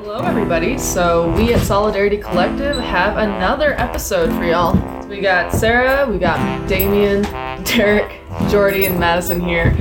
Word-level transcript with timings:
Hello, 0.00 0.22
everybody. 0.24 0.78
So, 0.78 1.30
we 1.36 1.52
at 1.52 1.60
Solidarity 1.60 2.16
Collective 2.16 2.78
have 2.78 3.18
another 3.18 3.78
episode 3.78 4.32
for 4.34 4.44
y'all. 4.44 4.72
So 5.02 5.08
we 5.08 5.20
got 5.20 5.52
Sarah, 5.52 6.10
we 6.10 6.18
got 6.18 6.66
Damien, 6.66 7.20
Derek, 7.64 8.22
Jordy, 8.48 8.86
and 8.86 8.98
Madison 8.98 9.40
here, 9.42 9.76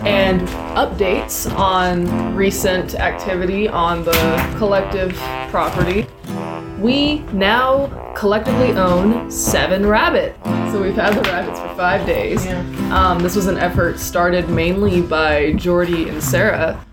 and 0.00 0.40
updates 0.78 1.46
on 1.58 2.34
recent 2.34 2.94
activity 2.94 3.68
on 3.68 4.02
the 4.02 4.54
collective 4.56 5.12
property. 5.50 6.06
We 6.80 7.18
now 7.34 8.01
collectively 8.22 8.70
own 8.70 9.28
seven 9.32 9.84
rabbits. 9.84 10.38
So 10.70 10.80
we've 10.80 10.94
had 10.94 11.12
the 11.14 11.22
rabbits 11.22 11.58
for 11.58 11.74
five 11.74 12.06
days. 12.06 12.46
Um, 12.92 13.18
this 13.18 13.34
was 13.34 13.48
an 13.48 13.58
effort 13.58 13.98
started 13.98 14.48
mainly 14.48 15.02
by 15.02 15.54
Jordy 15.54 16.08
and 16.08 16.22
Sarah. 16.22 16.86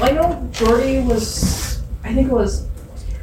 Well, 0.00 0.08
I 0.08 0.12
know 0.14 0.48
Jordy 0.50 1.00
was. 1.00 1.82
I 2.04 2.14
think 2.14 2.30
it 2.30 2.32
was. 2.32 2.66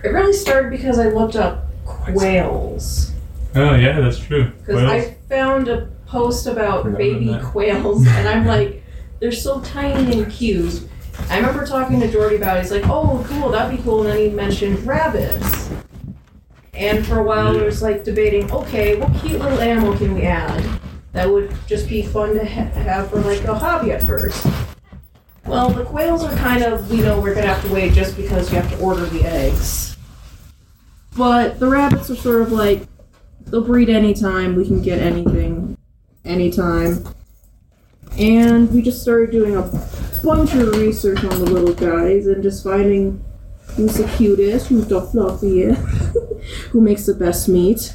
It 0.03 0.09
really 0.09 0.31
started 0.31 0.69
because 0.69 0.99
I 0.99 1.07
looked 1.07 1.35
up 1.35 1.65
quails. 1.85 3.13
Oh 3.55 3.73
yeah, 3.73 3.99
that's 3.99 4.19
true. 4.19 4.51
Because 4.59 4.83
I 4.83 5.15
found 5.27 5.69
a 5.69 5.87
post 6.05 6.45
about 6.45 6.95
baby 6.95 7.35
quails, 7.41 8.05
and 8.05 8.29
I'm 8.29 8.45
like, 8.55 8.83
they're 9.19 9.31
so 9.31 9.59
tiny 9.61 10.21
and 10.21 10.31
cute. 10.31 10.87
I 11.31 11.37
remember 11.37 11.65
talking 11.65 11.99
to 11.99 12.11
Jordy 12.11 12.35
about 12.35 12.57
it. 12.57 12.61
He's 12.61 12.71
like, 12.71 12.87
oh, 12.87 13.25
cool, 13.27 13.49
that'd 13.49 13.75
be 13.75 13.81
cool. 13.81 14.03
And 14.03 14.11
then 14.11 14.19
he 14.19 14.29
mentioned 14.29 14.85
rabbits. 14.85 15.71
And 16.79 17.05
for 17.05 17.19
a 17.19 17.23
while, 17.23 17.53
we 17.53 17.61
was 17.61 17.81
like 17.81 18.05
debating, 18.05 18.49
okay, 18.49 18.95
what 18.95 19.13
cute 19.21 19.41
little 19.41 19.59
animal 19.59 19.97
can 19.97 20.13
we 20.15 20.21
add 20.21 20.63
that 21.11 21.29
would 21.29 21.53
just 21.67 21.89
be 21.89 22.01
fun 22.03 22.35
to 22.35 22.45
ha- 22.45 22.71
have 22.71 23.09
for 23.09 23.19
like 23.19 23.43
a 23.43 23.53
hobby 23.53 23.91
at 23.91 24.01
first? 24.01 24.47
Well, 25.45 25.71
the 25.71 25.83
quails 25.83 26.23
are 26.23 26.33
kind 26.37 26.63
of, 26.63 26.89
we 26.89 27.01
know 27.01 27.19
we're 27.19 27.35
gonna 27.35 27.47
have 27.47 27.61
to 27.65 27.73
wait 27.73 27.91
just 27.91 28.15
because 28.15 28.49
you 28.49 28.61
have 28.61 28.71
to 28.71 28.79
order 28.79 29.05
the 29.07 29.25
eggs. 29.25 29.97
But 31.17 31.59
the 31.59 31.67
rabbits 31.67 32.09
are 32.11 32.15
sort 32.15 32.43
of 32.43 32.53
like, 32.53 32.83
they'll 33.47 33.65
breed 33.65 33.89
anytime, 33.89 34.55
we 34.55 34.65
can 34.65 34.81
get 34.81 34.99
anything 34.99 35.77
anytime. 36.23 37.03
And 38.17 38.71
we 38.71 38.81
just 38.81 39.01
started 39.01 39.31
doing 39.31 39.57
a 39.57 39.63
bunch 40.23 40.53
of 40.53 40.77
research 40.77 41.25
on 41.25 41.39
the 41.39 41.51
little 41.51 41.73
guys 41.73 42.25
and 42.27 42.41
just 42.41 42.63
finding 42.63 43.21
who's 43.75 43.95
the 43.95 44.07
cutest, 44.15 44.67
who's 44.67 44.87
the 44.87 45.01
fluffiest, 45.01 46.15
who 46.71 46.81
makes 46.81 47.05
the 47.05 47.13
best 47.13 47.47
meat. 47.47 47.93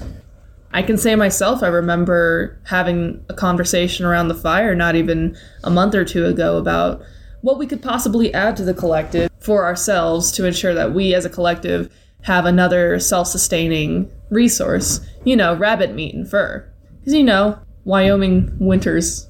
I 0.73 0.83
can 0.83 0.99
say 0.99 1.15
myself, 1.15 1.63
I 1.63 1.69
remember 1.69 2.59
having 2.65 3.25
a 3.29 3.35
conversation 3.35 4.05
around 4.05 4.29
the 4.29 4.35
fire 4.35 4.75
not 4.75 4.97
even 4.97 5.37
a 5.63 5.71
month 5.71 5.95
or 5.95 6.05
two 6.05 6.27
ago 6.27 6.57
about 6.57 7.01
what 7.43 7.59
we 7.59 7.67
could 7.67 7.83
possibly 7.83 8.35
add 8.35 8.57
to 8.57 8.65
the 8.65 8.75
collective 8.75 9.31
for 9.39 9.65
ourselves 9.65 10.33
to 10.33 10.47
ensure 10.47 10.75
that 10.75 10.93
we 10.93 11.15
as 11.15 11.25
a 11.25 11.31
collective 11.31 11.95
have 12.23 12.47
another 12.47 12.99
self 12.99 13.29
sustaining 13.29 14.11
resource. 14.31 15.01
You 15.25 15.37
know, 15.37 15.55
rabbit 15.55 15.95
meat 15.95 16.15
and 16.15 16.29
fur. 16.29 16.69
Because, 16.99 17.15
you 17.15 17.23
know, 17.23 17.59
Wyoming 17.85 18.57
winters 18.59 19.29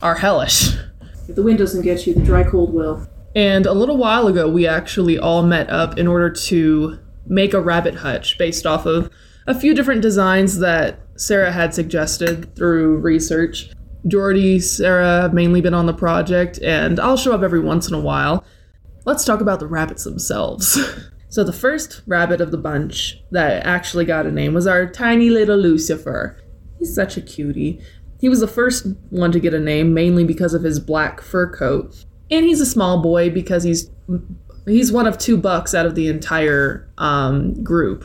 are 0.00 0.16
hellish. 0.16 0.74
If 1.28 1.36
the 1.36 1.42
wind 1.42 1.58
doesn't 1.58 1.82
get 1.82 2.06
you, 2.06 2.14
the 2.14 2.20
dry 2.20 2.42
cold 2.42 2.74
will. 2.74 3.06
And 3.34 3.64
a 3.64 3.72
little 3.72 3.96
while 3.96 4.26
ago, 4.26 4.50
we 4.50 4.66
actually 4.66 5.18
all 5.18 5.42
met 5.42 5.70
up 5.70 5.98
in 5.98 6.06
order 6.06 6.28
to 6.28 6.98
make 7.32 7.54
a 7.54 7.60
rabbit 7.60 7.96
hutch 7.96 8.36
based 8.36 8.66
off 8.66 8.84
of 8.84 9.10
a 9.46 9.58
few 9.58 9.74
different 9.74 10.02
designs 10.02 10.58
that 10.58 11.00
Sarah 11.16 11.50
had 11.50 11.74
suggested 11.74 12.54
through 12.54 12.98
research. 12.98 13.70
Jordy, 14.06 14.60
Sarah 14.60 15.22
have 15.22 15.32
mainly 15.32 15.60
been 15.60 15.74
on 15.74 15.86
the 15.86 15.94
project, 15.94 16.58
and 16.62 17.00
I'll 17.00 17.16
show 17.16 17.32
up 17.32 17.42
every 17.42 17.60
once 17.60 17.88
in 17.88 17.94
a 17.94 18.00
while. 18.00 18.44
Let's 19.04 19.24
talk 19.24 19.40
about 19.40 19.60
the 19.60 19.66
rabbits 19.66 20.04
themselves. 20.04 20.78
so, 21.28 21.42
the 21.42 21.52
first 21.52 22.02
rabbit 22.06 22.40
of 22.40 22.50
the 22.50 22.58
bunch 22.58 23.20
that 23.30 23.64
actually 23.64 24.04
got 24.04 24.26
a 24.26 24.30
name 24.30 24.54
was 24.54 24.66
our 24.66 24.86
tiny 24.86 25.30
little 25.30 25.58
Lucifur. 25.58 26.36
He's 26.78 26.94
such 26.94 27.16
a 27.16 27.22
cutie. 27.22 27.80
He 28.20 28.28
was 28.28 28.40
the 28.40 28.46
first 28.46 28.86
one 29.10 29.32
to 29.32 29.40
get 29.40 29.54
a 29.54 29.60
name 29.60 29.94
mainly 29.94 30.24
because 30.24 30.54
of 30.54 30.62
his 30.62 30.78
black 30.78 31.20
fur 31.20 31.50
coat. 31.50 32.04
And 32.30 32.44
he's 32.44 32.60
a 32.60 32.66
small 32.66 33.02
boy 33.02 33.30
because 33.30 33.64
he's 33.64 33.90
he's 34.66 34.92
one 34.92 35.06
of 35.06 35.18
two 35.18 35.36
bucks 35.36 35.74
out 35.74 35.86
of 35.86 35.94
the 35.94 36.08
entire 36.08 36.88
um, 36.98 37.62
group. 37.62 38.04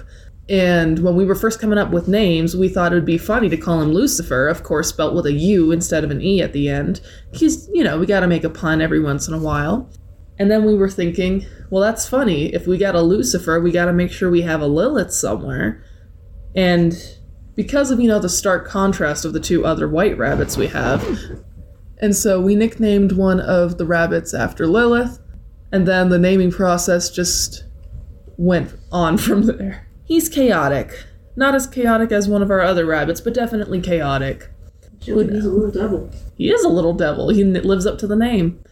And 0.49 0.99
when 0.99 1.15
we 1.15 1.25
were 1.25 1.35
first 1.35 1.59
coming 1.59 1.77
up 1.77 1.91
with 1.91 2.07
names, 2.07 2.55
we 2.55 2.69
thought 2.69 2.93
it 2.93 2.95
would 2.95 3.05
be 3.05 3.17
funny 3.17 3.49
to 3.49 3.57
call 3.57 3.81
him 3.81 3.91
Lucifur, 3.91 4.49
of 4.49 4.63
course, 4.63 4.87
spelt 4.87 5.13
with 5.13 5.25
a 5.25 5.33
U 5.33 5.71
instead 5.71 6.05
of 6.05 6.11
an 6.11 6.21
E 6.21 6.41
at 6.41 6.53
the 6.53 6.69
end. 6.69 7.01
Because, 7.31 7.69
you 7.73 7.83
know, 7.83 7.99
we 7.99 8.05
gotta 8.05 8.27
make 8.27 8.45
a 8.45 8.49
pun 8.49 8.81
every 8.81 9.01
once 9.01 9.27
in 9.27 9.33
a 9.33 9.39
while. 9.39 9.89
And 10.39 10.49
then 10.49 10.63
we 10.63 10.73
were 10.73 10.89
thinking, 10.89 11.45
well, 11.69 11.81
that's 11.81 12.07
funny. 12.07 12.53
If 12.53 12.65
we 12.65 12.77
got 12.77 12.95
a 12.95 12.99
Lucifur, 12.99 13.61
we 13.61 13.71
gotta 13.71 13.91
make 13.91 14.11
sure 14.11 14.29
we 14.29 14.43
have 14.43 14.61
a 14.61 14.67
Lilith 14.67 15.11
somewhere. 15.11 15.83
And 16.55 16.95
because 17.55 17.91
of, 17.91 17.99
you 17.99 18.07
know, 18.07 18.19
the 18.19 18.29
stark 18.29 18.67
contrast 18.67 19.25
of 19.25 19.33
the 19.33 19.39
two 19.41 19.65
other 19.65 19.89
white 19.89 20.17
rabbits 20.17 20.55
we 20.55 20.67
have, 20.67 21.03
and 21.99 22.15
so 22.15 22.39
we 22.39 22.55
nicknamed 22.55 23.11
one 23.11 23.41
of 23.41 23.77
the 23.77 23.85
rabbits 23.85 24.33
after 24.33 24.65
Lilith, 24.65 25.19
and 25.71 25.87
then 25.87 26.09
the 26.09 26.19
naming 26.19 26.51
process 26.51 27.09
just 27.09 27.63
went 28.37 28.73
on 28.91 29.17
from 29.17 29.43
there. 29.45 29.87
He's 30.05 30.29
chaotic. 30.29 31.05
Not 31.35 31.53
as 31.55 31.67
chaotic 31.67 32.11
as 32.11 32.27
one 32.27 32.41
of 32.41 32.49
our 32.49 32.61
other 32.61 32.85
rabbits, 32.85 33.21
but 33.21 33.33
definitely 33.33 33.79
chaotic. 33.81 34.49
He's 34.99 35.45
a 35.45 35.49
little 35.51 35.71
devil. 35.71 36.11
He 36.35 36.49
is 36.49 36.63
a 36.63 36.69
little 36.69 36.93
devil. 36.93 37.29
He 37.29 37.43
lives 37.43 37.85
up 37.85 37.97
to 37.99 38.07
the 38.07 38.15
name. 38.15 38.63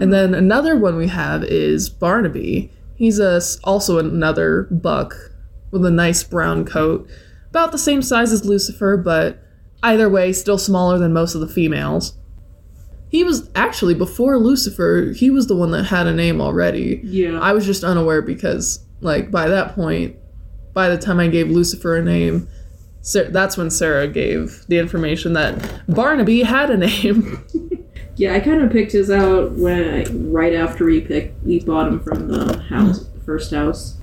And 0.00 0.12
then 0.12 0.34
another 0.34 0.76
one 0.76 0.96
we 0.96 1.08
have 1.08 1.44
is 1.44 1.88
Barnaby. 1.90 2.70
He's 2.96 3.18
a, 3.18 3.34
s- 3.36 3.58
also 3.64 3.98
another 3.98 4.62
buck 4.70 5.14
with 5.70 5.84
a 5.84 5.90
nice 5.90 6.22
brown 6.22 6.64
coat, 6.64 7.08
about 7.50 7.72
the 7.72 7.78
same 7.78 8.00
size 8.02 8.32
as 8.32 8.42
Lucifur, 8.42 9.02
but 9.02 9.38
either 9.82 10.08
way, 10.08 10.32
still 10.32 10.58
smaller 10.58 10.98
than 10.98 11.12
most 11.12 11.34
of 11.34 11.40
the 11.42 11.48
females. 11.48 12.16
He 13.08 13.22
was 13.24 13.50
actually 13.54 13.94
before 13.94 14.36
Lucifur. 14.36 15.14
He 15.16 15.30
was 15.30 15.46
the 15.46 15.56
one 15.56 15.70
that 15.70 15.84
had 15.84 16.06
a 16.06 16.12
name 16.12 16.40
already. 16.40 17.00
Yeah. 17.04 17.38
I 17.40 17.52
was 17.52 17.64
just 17.64 17.84
unaware 17.84 18.20
because, 18.22 18.84
like, 19.00 19.30
by 19.30 19.48
that 19.48 19.74
point, 19.74 20.16
by 20.74 20.88
the 20.88 20.98
time 20.98 21.20
I 21.20 21.28
gave 21.28 21.46
Lucifur 21.46 21.98
a 22.00 22.02
name, 22.02 22.48
Sa- 23.02 23.30
that's 23.30 23.56
when 23.56 23.70
Sarah 23.70 24.08
gave 24.08 24.64
the 24.68 24.78
information 24.78 25.32
that 25.34 25.82
Barnaby 25.88 26.42
had 26.42 26.70
a 26.70 26.76
name. 26.76 27.44
Yeah, 28.18 28.32
I 28.34 28.40
kind 28.40 28.62
of 28.62 28.72
picked 28.72 28.92
his 28.92 29.10
out 29.10 29.52
when 29.52 29.78
I, 29.84 30.04
right 30.10 30.54
after 30.54 30.86
we 30.86 31.02
picked 31.02 31.44
we 31.44 31.60
bought 31.60 31.86
him 31.86 32.00
from 32.00 32.28
the 32.28 32.58
house, 32.62 33.06
first 33.26 33.52
house. 33.52 33.98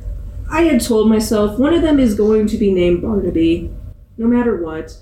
I 0.52 0.62
had 0.66 0.82
told 0.82 1.10
myself 1.10 1.58
one 1.58 1.74
of 1.74 1.82
them 1.82 1.98
is 2.00 2.14
going 2.14 2.46
to 2.48 2.58
be 2.58 2.72
named 2.72 3.02
Barnaby, 3.02 3.72
no 4.20 4.28
matter 4.28 4.56
what. 4.64 4.96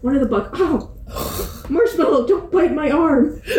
One 0.00 0.14
of 0.14 0.20
the 0.20 0.28
buck. 0.28 0.50
Oh, 0.58 0.92
marshmallow! 1.68 2.26
Don't 2.26 2.50
bite 2.50 2.74
my 2.74 2.90
arm. 2.90 3.40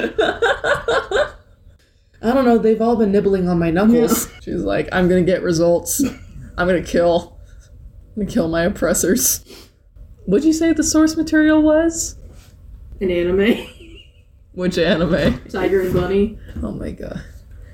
I 2.19 2.34
don't 2.34 2.46
know, 2.46 2.58
they've 2.58 2.81
all 2.81 2.96
been 2.96 3.12
nibbling 3.12 3.47
on 3.47 3.59
my 3.59 3.69
knuckles. 3.72 4.31
She's 4.41 4.62
like, 4.63 4.90
I'm 4.91 5.08
gonna 5.08 5.24
get 5.24 5.44
results. 5.44 6.03
I'm 6.58 6.68
gonna 6.68 6.81
kill. 6.81 7.38
I'm 8.16 8.24
gonna 8.24 8.31
kill 8.31 8.47
my 8.47 8.63
oppressors. 8.63 9.46
What'd 10.25 10.46
you 10.46 10.53
say 10.53 10.74
the 10.74 10.84
source 10.84 11.16
material 11.16 11.62
was? 11.62 12.18
An 13.00 13.12
anime. 13.12 13.68
Which 14.53 14.78
anime? 14.78 15.40
Tiger 15.47 15.81
and 15.81 15.94
Bunny. 15.94 16.40
Oh 16.64 16.72
my 16.72 16.91
god. 16.91 17.24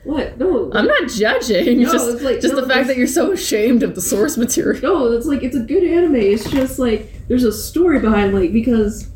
What? 0.04 0.38
No. 0.38 0.70
I'm 0.74 0.86
not 0.86 1.08
judging. 1.10 1.82
No, 1.82 1.92
just 1.94 2.10
it's 2.10 2.22
like- 2.22 2.42
just 2.42 2.54
no, 2.54 2.62
the 2.62 2.68
fact 2.68 2.88
that 2.88 2.98
you're 2.98 3.08
so 3.08 3.32
ashamed 3.32 3.84
of 3.84 3.96
the 3.96 4.02
source 4.02 4.36
material. 4.38 4.82
No, 4.82 5.12
it's 5.14 5.26
like 5.26 5.44
it's 5.44 5.56
a 5.56 5.62
good 5.62 5.84
anime. 5.84 6.16
It's 6.16 6.50
just 6.52 6.78
like 6.78 7.10
there's 7.30 7.46
a 7.46 7.54
story 7.54 8.00
behind 8.00 8.34
like 8.34 8.52
because 8.52 9.10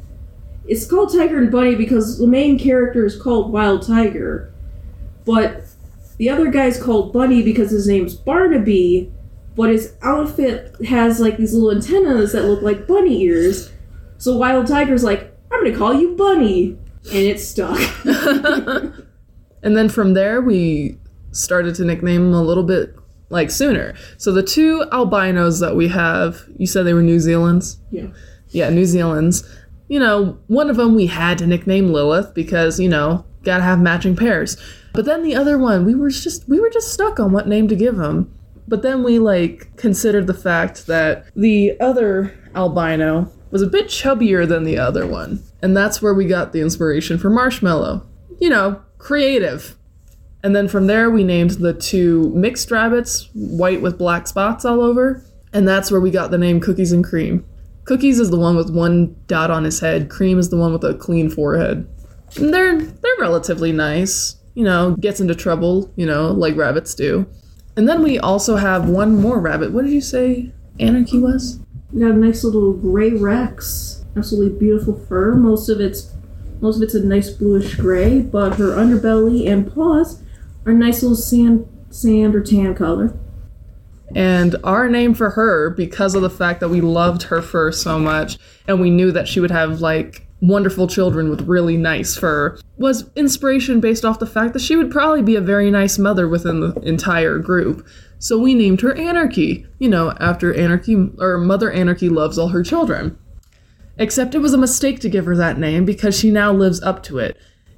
it's 0.68 0.86
called 0.86 1.12
Tiger 1.12 1.38
and 1.38 1.52
Bunny 1.52 1.76
because 1.76 2.18
the 2.18 2.28
main 2.28 2.58
character 2.60 3.06
is 3.06 3.20
called 3.20 3.52
Wild 3.52 3.86
Tiger, 3.86 4.54
but 5.26 5.64
the 6.18 6.30
other 6.30 6.50
guy's 6.50 6.82
called 6.82 7.14
Bunny 7.14 7.44
because 7.44 7.72
his 7.72 7.88
name's 7.88 8.16
Barnaby, 8.16 9.12
but 9.56 9.70
his 9.70 9.94
outfit 10.02 10.76
has 10.86 11.20
like 11.20 11.38
these 11.38 11.54
little 11.54 11.72
antennas 11.72 12.32
that 12.32 12.46
look 12.46 12.62
like 12.62 12.88
bunny 12.88 13.22
ears. 13.24 13.72
So 14.18 14.38
Wild 14.38 14.68
Tiger's 14.68 15.04
like, 15.04 15.36
I'm 15.52 15.64
gonna 15.64 15.78
call 15.78 15.94
you 15.94 16.16
Bunny, 16.16 16.78
and 17.06 17.14
it 17.14 17.40
stuck. 17.40 17.80
And 19.64 19.76
then 19.76 19.90
from 19.90 20.14
there, 20.14 20.42
we 20.42 20.98
started 21.32 21.76
to 21.76 21.86
nickname 21.86 22.28
him 22.28 22.34
a 22.34 22.42
little 22.42 22.64
bit 22.64 22.96
like 23.30 23.52
sooner. 23.52 23.94
So 24.18 24.32
the 24.32 24.44
two 24.44 24.86
albinos 24.92 25.60
that 25.60 25.76
we 25.76 25.88
have, 25.90 26.42
you 26.58 26.66
said 26.68 26.84
they 26.84 26.94
were 26.94 27.02
New 27.02 27.20
Zealand's? 27.20 27.78
Yeah. 27.92 28.08
Yeah, 28.50 28.70
New 28.70 28.86
Zealand's. 28.86 29.44
You 29.88 30.00
know, 30.00 30.38
one 30.48 30.70
of 30.70 30.76
them 30.76 30.96
we 30.96 31.08
had 31.08 31.38
to 31.40 31.48
nickname 31.48 31.92
Lilith 31.92 32.34
because, 32.34 32.80
you 32.80 32.90
know, 32.90 33.26
gotta 33.44 33.64
have 33.64 33.80
matching 33.80 34.16
pairs. 34.16 34.58
But 34.94 35.06
then 35.06 35.24
the 35.24 35.36
other 35.36 35.58
one, 35.58 35.86
we 35.86 35.96
were 35.96 36.10
just 36.10 36.48
we 36.50 36.60
were 36.60 36.70
just 36.70 36.92
stuck 36.92 37.20
on 37.20 37.32
what 37.32 37.48
name 37.48 37.68
to 37.68 37.76
give 37.76 38.00
him. 38.00 38.34
But 38.68 38.82
then 38.82 39.04
we 39.04 39.20
like 39.20 39.76
considered 39.78 40.28
the 40.28 40.34
fact 40.34 40.88
that 40.88 41.26
the 41.36 41.80
other 41.80 42.38
albino 42.54 43.32
was 43.52 43.62
a 43.62 43.68
bit 43.68 43.88
chubbier 43.88 44.48
than 44.48 44.64
the 44.64 44.78
other 44.78 45.08
one. 45.08 45.42
And 45.62 45.76
that's 45.76 46.02
where 46.02 46.14
we 46.14 46.26
got 46.26 46.52
the 46.52 46.62
inspiration 46.62 47.18
for 47.18 47.30
Marshmallow. 47.30 48.06
You 48.40 48.50
know, 48.50 48.82
creative. 48.98 49.76
And 50.44 50.56
then 50.56 50.68
from 50.68 50.88
there, 50.88 51.10
we 51.10 51.24
named 51.24 51.52
the 51.52 51.74
two 51.74 52.30
mixed 52.36 52.70
rabbits, 52.72 53.30
white 53.34 53.82
with 53.82 53.98
black 53.98 54.28
spots 54.28 54.66
all 54.66 54.82
over. 54.82 55.24
And 55.54 55.68
that's 55.68 55.90
where 55.90 56.02
we 56.02 56.12
got 56.12 56.30
the 56.30 56.38
name 56.38 56.60
Cookies 56.60 56.92
and 56.92 57.04
Cream. 57.04 57.46
Cookies 57.88 58.20
is 58.20 58.30
the 58.30 58.38
one 58.38 58.58
with 58.58 58.70
one 58.70 59.16
dot 59.28 59.50
on 59.50 59.64
his 59.64 59.80
head, 59.80 60.10
Cream 60.10 60.38
is 60.38 60.50
the 60.50 60.58
one 60.58 60.74
with 60.74 60.84
a 60.84 60.94
clean 60.94 61.30
forehead. 61.30 61.88
And 62.36 62.54
they're 62.54 62.82
they're 62.82 63.16
relatively 63.20 63.72
nice. 63.72 64.36
You 64.56 64.66
know, 64.66 64.96
gets 65.00 65.22
into 65.22 65.36
trouble, 65.36 65.92
you 65.96 66.06
know, 66.06 66.32
like 66.32 66.58
rabbits 66.58 66.94
do. 66.94 67.26
And 67.78 67.88
then 67.88 68.04
we 68.04 68.20
also 68.20 68.58
have 68.58 68.90
one 68.90 69.16
more 69.16 69.40
rabbit. 69.40 69.72
What 69.72 69.86
did 69.86 69.94
you 69.94 70.02
say 70.02 70.52
Anarchy 70.80 71.20
was? 71.20 71.60
We 71.94 72.02
got 72.02 72.12
a 72.12 72.14
nice 72.16 72.44
little 72.44 72.74
gray 72.74 73.12
Rex. 73.12 74.04
Absolutely 74.18 74.60
beautiful 74.60 75.00
fur. 75.08 75.36
Most 75.36 75.70
of 75.70 75.80
it's 75.80 76.14
most 76.60 76.78
of 76.78 76.82
it's 76.82 76.96
a 76.96 77.04
nice 77.04 77.30
bluish 77.30 77.76
gray, 77.76 78.20
but 78.20 78.56
her 78.56 78.76
underbelly 78.76 79.48
and 79.48 79.72
paws 79.72 80.22
are 80.66 80.74
nice 80.74 81.04
little 81.04 81.16
sand 81.16 81.66
sand 81.90 82.36
or 82.36 82.44
tan 82.44 82.76
color. 82.76 83.18
And 84.16 84.56
our 84.64 84.88
name 84.88 85.14
for 85.14 85.32
her, 85.32 85.70
because 85.72 86.16
of 86.16 86.22
the 86.22 86.30
fact 86.30 86.60
that 86.62 86.70
we 86.70 86.82
loved 86.82 87.24
her 87.24 87.42
fur 87.42 87.72
so 87.72 88.00
much 88.00 88.38
and 88.68 88.80
we 88.80 88.90
knew 88.90 89.12
that 89.12 89.28
she 89.28 89.40
would 89.40 89.52
have 89.52 89.82
like 89.82 90.28
wonderful 90.40 90.88
children 90.88 91.30
with 91.30 91.48
really 91.48 91.78
nice 91.78 92.16
fur, 92.16 92.58
was 92.78 93.10
inspiration 93.16 93.80
based 93.80 94.06
off 94.06 94.20
the 94.20 94.26
fact 94.26 94.54
that 94.54 94.62
she 94.62 94.76
would 94.76 94.92
probably 94.92 95.22
be 95.22 95.36
a 95.36 95.42
very 95.42 95.72
nice 95.72 95.98
mother 95.98 96.28
within 96.28 96.60
the 96.60 96.74
entire 96.82 97.40
group. 97.40 97.86
So 98.20 98.38
we 98.38 98.54
named 98.54 98.82
her 98.82 98.96
Anarchy, 98.96 99.66
you 99.80 99.90
know, 99.90 100.12
after 100.20 100.54
Anarchy, 100.54 101.12
or 101.20 101.38
Mother 101.38 101.72
Anarchy 101.72 102.10
loves 102.10 102.38
all 102.38 102.50
her 102.50 102.64
children. 102.64 103.18
Except 103.98 104.36
it 104.36 104.40
was 104.40 104.54
a 104.54 104.60
mistake 104.60 105.00
to 105.02 105.10
give 105.10 105.26
her 105.26 105.36
that 105.36 105.58
name 105.58 105.86
because 105.86 106.18
she 106.18 106.30
now 106.30 106.52
lives 106.52 106.82
up 106.82 107.02
to 107.04 107.18
it. 107.18 107.36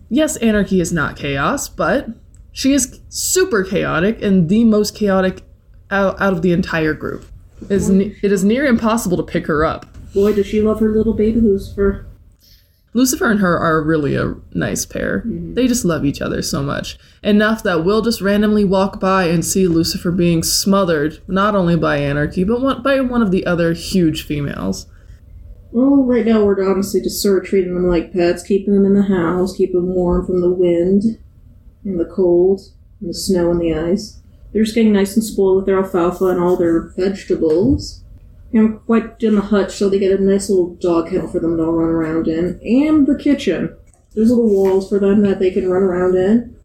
Yes, 0.09 0.35
Anarchy 0.37 0.81
is 0.81 0.91
not 0.91 1.15
chaos, 1.15 1.69
but 1.69 2.07
she 2.51 2.73
is 2.73 2.99
super 3.07 3.63
chaotic 3.63 4.21
and 4.21 4.49
the 4.49 4.65
most 4.65 4.95
chaotic 4.95 5.43
out, 5.91 6.19
out 6.21 6.33
of 6.33 6.41
the 6.41 6.51
entire 6.51 6.93
group. 6.93 7.25
It 7.63 7.71
is, 7.71 7.89
ne- 7.89 8.15
it 8.21 8.31
is 8.31 8.43
near 8.43 8.65
impossible 8.65 9.17
to 9.17 9.23
pick 9.23 9.47
her 9.47 9.65
up. 9.65 9.85
Boy, 10.13 10.33
does 10.33 10.47
she 10.47 10.61
love 10.61 10.79
her 10.79 10.89
little 10.89 11.13
baby 11.13 11.39
Lucifur. 11.41 12.05
Lucifur 12.95 13.29
and 13.29 13.39
her 13.39 13.57
are 13.57 13.83
really 13.83 14.15
a 14.15 14.35
nice 14.53 14.85
pair. 14.85 15.19
Mm-hmm. 15.19 15.53
They 15.53 15.67
just 15.67 15.85
love 15.85 16.05
each 16.05 16.21
other 16.21 16.41
so 16.41 16.63
much. 16.63 16.97
Enough 17.21 17.61
that 17.63 17.85
we'll 17.85 18.01
just 18.01 18.21
randomly 18.21 18.65
walk 18.65 18.99
by 18.99 19.25
and 19.25 19.45
see 19.45 19.67
Lucifer 19.67 20.11
being 20.11 20.41
smothered, 20.41 21.19
not 21.27 21.55
only 21.55 21.75
by 21.75 21.97
Anarchy, 21.97 22.43
but 22.43 22.61
one, 22.61 22.81
by 22.81 22.99
one 23.01 23.21
of 23.21 23.31
the 23.31 23.45
other 23.45 23.73
huge 23.73 24.25
females. 24.25 24.87
Well, 25.71 26.03
right 26.03 26.25
now 26.25 26.43
we're 26.43 26.67
honestly 26.67 26.99
just 27.01 27.21
sort 27.21 27.43
of 27.43 27.49
treating 27.49 27.75
them 27.75 27.87
like 27.87 28.11
pets, 28.11 28.41
keeping 28.41 28.73
them 28.73 28.85
in 28.85 28.95
the 28.95 29.03
house, 29.03 29.55
keeping 29.55 29.75
them 29.75 29.93
warm 29.93 30.25
from 30.25 30.41
the 30.41 30.51
wind 30.51 31.19
and 31.85 31.99
the 31.99 32.05
cold 32.05 32.61
and 32.99 33.09
the 33.09 33.13
snow 33.13 33.51
and 33.51 33.61
the 33.61 33.73
ice. 33.73 34.18
They're 34.51 34.63
just 34.63 34.75
getting 34.75 34.93
nice 34.93 35.15
and 35.15 35.23
spoiled 35.23 35.57
with 35.57 35.65
their 35.65 35.79
alfalfa 35.79 36.25
and 36.25 36.39
all 36.39 36.57
their 36.57 36.89
vegetables. 36.89 38.03
And 38.51 38.83
quite 38.85 39.21
in 39.21 39.35
the 39.35 39.41
hutch, 39.41 39.75
so 39.75 39.89
they 39.89 39.99
get 39.99 40.19
a 40.19 40.23
nice 40.23 40.49
little 40.49 40.73
dog 40.75 41.09
kennel 41.09 41.27
for 41.27 41.39
them 41.39 41.57
to 41.57 41.63
all 41.63 41.73
run 41.73 41.89
around 41.89 42.27
in, 42.27 42.59
and 42.63 43.05
the 43.05 43.15
kitchen. 43.15 43.77
There's 44.15 44.31
little 44.31 44.49
walls 44.49 44.89
for 44.89 44.97
them 44.97 45.21
that 45.21 45.37
they 45.37 45.51
can 45.51 45.69
run 45.69 45.83
around 45.83 46.15
in. 46.15 46.55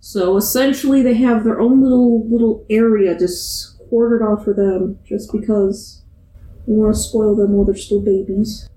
So 0.00 0.36
essentially, 0.36 1.00
they 1.00 1.14
have 1.14 1.44
their 1.44 1.58
own 1.58 1.82
little 1.82 2.28
little 2.28 2.66
area 2.68 3.18
just 3.18 3.78
quartered 3.88 4.20
off 4.20 4.44
for 4.44 4.52
them, 4.52 4.98
just 5.06 5.32
because 5.32 6.02
we 6.66 6.74
want 6.74 6.94
to 6.94 7.00
spoil 7.00 7.34
them 7.34 7.52
while 7.52 7.64
they're 7.64 7.76
still 7.76 8.02
babies. 8.02 8.68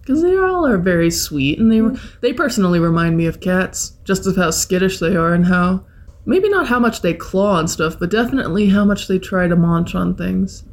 Because 0.00 0.22
they 0.22 0.36
all 0.36 0.64
are 0.64 0.78
very 0.78 1.10
sweet, 1.10 1.58
and 1.58 1.72
they 1.72 2.00
they 2.20 2.32
personally 2.32 2.78
remind 2.78 3.16
me 3.16 3.26
of 3.26 3.40
cats, 3.40 3.98
just 4.04 4.28
of 4.28 4.36
how 4.36 4.52
skittish 4.52 5.00
they 5.00 5.16
are 5.16 5.34
and 5.34 5.46
how 5.46 5.84
maybe 6.26 6.48
not 6.48 6.66
how 6.66 6.78
much 6.78 7.00
they 7.00 7.14
claw 7.14 7.58
and 7.58 7.70
stuff, 7.70 7.98
but 7.98 8.10
definitely 8.10 8.68
how 8.68 8.84
much 8.84 9.08
they 9.08 9.18
try 9.18 9.48
to 9.48 9.56
munch 9.56 9.94
on 9.94 10.14
things. 10.14 10.64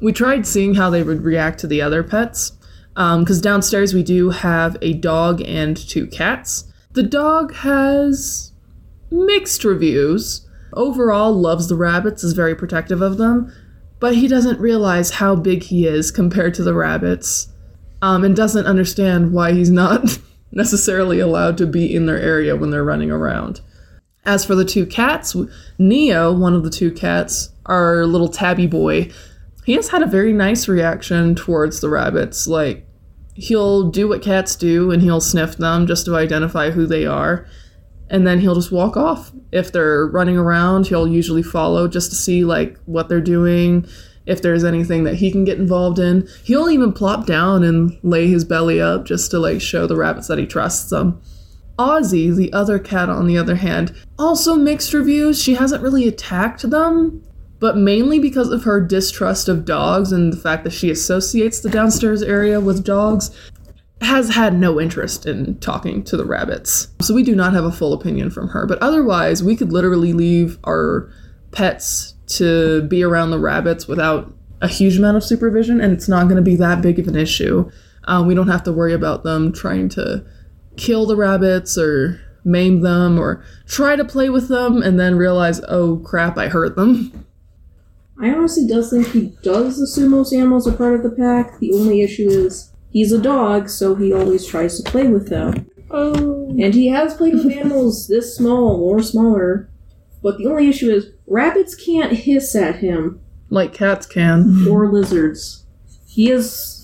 We 0.00 0.12
tried 0.12 0.46
seeing 0.46 0.74
how 0.74 0.88
they 0.88 1.02
would 1.02 1.22
react 1.22 1.58
to 1.60 1.66
the 1.66 1.82
other 1.82 2.02
pets, 2.02 2.52
because 2.94 3.40
downstairs 3.40 3.92
we 3.92 4.02
do 4.02 4.30
have 4.30 4.76
a 4.80 4.94
dog 4.94 5.42
and 5.42 5.76
two 5.76 6.06
cats. 6.06 6.72
The 6.92 7.02
dog 7.02 7.54
has 7.56 8.52
mixed 9.10 9.64
reviews. 9.64 10.48
Overall, 10.72 11.32
loves 11.32 11.68
the 11.68 11.76
rabbits, 11.76 12.24
is 12.24 12.32
very 12.32 12.54
protective 12.54 13.00
of 13.02 13.18
them, 13.18 13.52
but 14.00 14.14
he 14.14 14.28
doesn't 14.28 14.60
realize 14.60 15.10
how 15.10 15.34
big 15.34 15.64
he 15.64 15.86
is 15.86 16.10
compared 16.10 16.54
to 16.54 16.62
the 16.62 16.74
rabbits 16.74 17.48
um, 18.02 18.24
and 18.24 18.36
doesn't 18.36 18.66
understand 18.66 19.32
why 19.32 19.52
he's 19.52 19.70
not 19.70 20.18
necessarily 20.52 21.18
allowed 21.18 21.58
to 21.58 21.66
be 21.66 21.94
in 21.94 22.06
their 22.06 22.18
area 22.18 22.56
when 22.56 22.70
they're 22.70 22.84
running 22.84 23.10
around. 23.10 23.60
As 24.26 24.44
for 24.44 24.56
the 24.56 24.64
two 24.64 24.86
cats, 24.86 25.36
Neo, 25.78 26.32
one 26.32 26.54
of 26.54 26.64
the 26.64 26.70
two 26.70 26.90
cats, 26.90 27.50
our 27.64 28.04
little 28.06 28.28
tabby 28.28 28.66
boy, 28.66 29.10
he 29.64 29.74
has 29.74 29.88
had 29.88 30.02
a 30.02 30.06
very 30.06 30.32
nice 30.32 30.66
reaction 30.66 31.36
towards 31.36 31.80
the 31.80 31.88
rabbits. 31.88 32.48
Like, 32.48 32.86
he'll 33.34 33.88
do 33.88 34.08
what 34.08 34.22
cats 34.22 34.56
do 34.56 34.90
and 34.90 35.00
he'll 35.00 35.20
sniff 35.20 35.56
them 35.56 35.86
just 35.86 36.06
to 36.06 36.16
identify 36.16 36.70
who 36.70 36.86
they 36.86 37.06
are. 37.06 37.46
And 38.10 38.26
then 38.26 38.40
he'll 38.40 38.54
just 38.56 38.72
walk 38.72 38.96
off. 38.96 39.32
If 39.52 39.70
they're 39.70 40.06
running 40.06 40.36
around, 40.36 40.88
he'll 40.88 41.08
usually 41.08 41.42
follow 41.42 41.86
just 41.86 42.10
to 42.10 42.16
see 42.16 42.44
like 42.44 42.78
what 42.86 43.08
they're 43.08 43.20
doing, 43.20 43.86
if 44.26 44.42
there's 44.42 44.64
anything 44.64 45.04
that 45.04 45.16
he 45.16 45.30
can 45.30 45.44
get 45.44 45.58
involved 45.58 46.00
in. 46.00 46.28
He'll 46.42 46.68
even 46.68 46.92
plop 46.92 47.26
down 47.26 47.62
and 47.62 47.96
lay 48.02 48.26
his 48.26 48.44
belly 48.44 48.80
up 48.80 49.04
just 49.04 49.30
to 49.30 49.38
like 49.38 49.60
show 49.60 49.86
the 49.86 49.96
rabbits 49.96 50.26
that 50.26 50.38
he 50.38 50.46
trusts 50.46 50.90
them. 50.90 51.20
Ozzy, 51.78 52.34
the 52.34 52.52
other 52.52 52.78
cat 52.78 53.08
on 53.08 53.26
the 53.26 53.38
other 53.38 53.56
hand, 53.56 53.94
also 54.18 54.54
mixed 54.54 54.92
reviews. 54.92 55.40
She 55.42 55.54
hasn't 55.54 55.82
really 55.82 56.08
attacked 56.08 56.68
them, 56.68 57.22
but 57.58 57.76
mainly 57.76 58.18
because 58.18 58.50
of 58.50 58.64
her 58.64 58.80
distrust 58.80 59.48
of 59.48 59.64
dogs 59.64 60.12
and 60.12 60.32
the 60.32 60.38
fact 60.38 60.64
that 60.64 60.72
she 60.72 60.90
associates 60.90 61.60
the 61.60 61.70
downstairs 61.70 62.22
area 62.22 62.60
with 62.60 62.84
dogs, 62.84 63.30
has 64.02 64.34
had 64.34 64.54
no 64.54 64.78
interest 64.78 65.24
in 65.26 65.58
talking 65.58 66.04
to 66.04 66.16
the 66.16 66.24
rabbits. 66.24 66.88
So 67.00 67.14
we 67.14 67.22
do 67.22 67.34
not 67.34 67.54
have 67.54 67.64
a 67.64 67.72
full 67.72 67.94
opinion 67.94 68.30
from 68.30 68.48
her, 68.48 68.66
but 68.66 68.78
otherwise, 68.82 69.42
we 69.42 69.56
could 69.56 69.72
literally 69.72 70.12
leave 70.12 70.58
our 70.64 71.10
pets 71.50 72.14
to 72.26 72.82
be 72.82 73.02
around 73.02 73.30
the 73.30 73.38
rabbits 73.38 73.88
without 73.88 74.34
a 74.60 74.68
huge 74.68 74.98
amount 74.98 75.16
of 75.16 75.24
supervision, 75.24 75.80
and 75.80 75.92
it's 75.92 76.08
not 76.08 76.24
going 76.24 76.36
to 76.36 76.42
be 76.42 76.56
that 76.56 76.82
big 76.82 76.98
of 76.98 77.08
an 77.08 77.16
issue. 77.16 77.70
Um, 78.04 78.26
we 78.26 78.34
don't 78.34 78.48
have 78.48 78.62
to 78.64 78.72
worry 78.72 78.92
about 78.92 79.24
them 79.24 79.52
trying 79.52 79.88
to 79.90 80.24
kill 80.76 81.06
the 81.06 81.16
rabbits 81.16 81.76
or 81.78 82.20
maim 82.44 82.80
them 82.80 83.18
or 83.18 83.44
try 83.66 83.96
to 83.96 84.04
play 84.04 84.30
with 84.30 84.48
them 84.48 84.82
and 84.82 84.98
then 85.00 85.16
realize, 85.16 85.60
oh 85.68 85.96
crap, 85.98 86.38
I 86.38 86.48
hurt 86.48 86.76
them. 86.76 87.24
I 88.20 88.30
honestly 88.30 88.66
do 88.66 88.82
think 88.82 89.08
he 89.08 89.36
does 89.42 89.78
assume 89.78 90.12
most 90.12 90.32
animals 90.32 90.66
are 90.66 90.72
part 90.76 90.94
of 90.94 91.02
the 91.02 91.10
pack. 91.10 91.58
The 91.58 91.72
only 91.72 92.00
issue 92.02 92.28
is 92.28 92.72
he's 92.90 93.12
a 93.12 93.20
dog, 93.20 93.68
so 93.68 93.94
he 93.94 94.12
always 94.12 94.46
tries 94.46 94.80
to 94.80 94.90
play 94.90 95.08
with 95.08 95.28
them. 95.28 95.70
Oh. 95.90 96.48
And 96.58 96.72
he 96.74 96.88
has 96.88 97.14
played 97.14 97.34
with 97.34 97.52
animals 97.56 98.08
this 98.08 98.34
small 98.36 98.80
or 98.82 99.02
smaller. 99.02 99.68
But 100.22 100.38
the 100.38 100.46
only 100.46 100.68
issue 100.68 100.90
is 100.90 101.10
rabbits 101.26 101.74
can't 101.74 102.12
hiss 102.12 102.54
at 102.56 102.76
him 102.76 103.20
Like 103.50 103.72
cats 103.74 104.06
can. 104.06 104.66
or 104.68 104.90
lizards. 104.90 105.64
He 106.06 106.30
is 106.30 106.75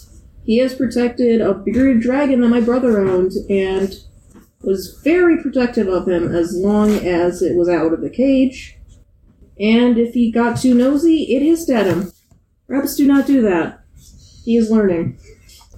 he 0.45 0.59
has 0.59 0.75
protected 0.75 1.41
a 1.41 1.55
bearded 1.55 2.01
dragon 2.03 2.41
that 2.41 2.49
my 2.49 2.61
brother 2.61 3.01
owned 3.01 3.33
and 3.49 3.95
was 4.63 5.01
very 5.03 5.41
protective 5.41 5.89
of 5.89 6.09
him 6.09 6.35
as 6.35 6.55
long 6.55 6.91
as 6.91 7.43
it 7.43 7.57
was 7.57 7.69
out 7.69 7.93
of 7.93 8.01
the 8.01 8.11
cage. 8.11 8.77
And 9.59 9.99
if 9.99 10.15
he 10.15 10.33
got 10.33 10.59
too 10.59 10.75
nosy, 10.75 11.25
it 11.35 11.43
hissed 11.43 11.71
at 11.71 11.87
him. 11.87 12.13
Rabbits 12.69 12.97
do 12.97 13.07
not 13.07 13.27
do 13.27 13.43
that. 13.43 13.81
He 14.45 14.57
is 14.57 14.71
learning. 14.71 15.19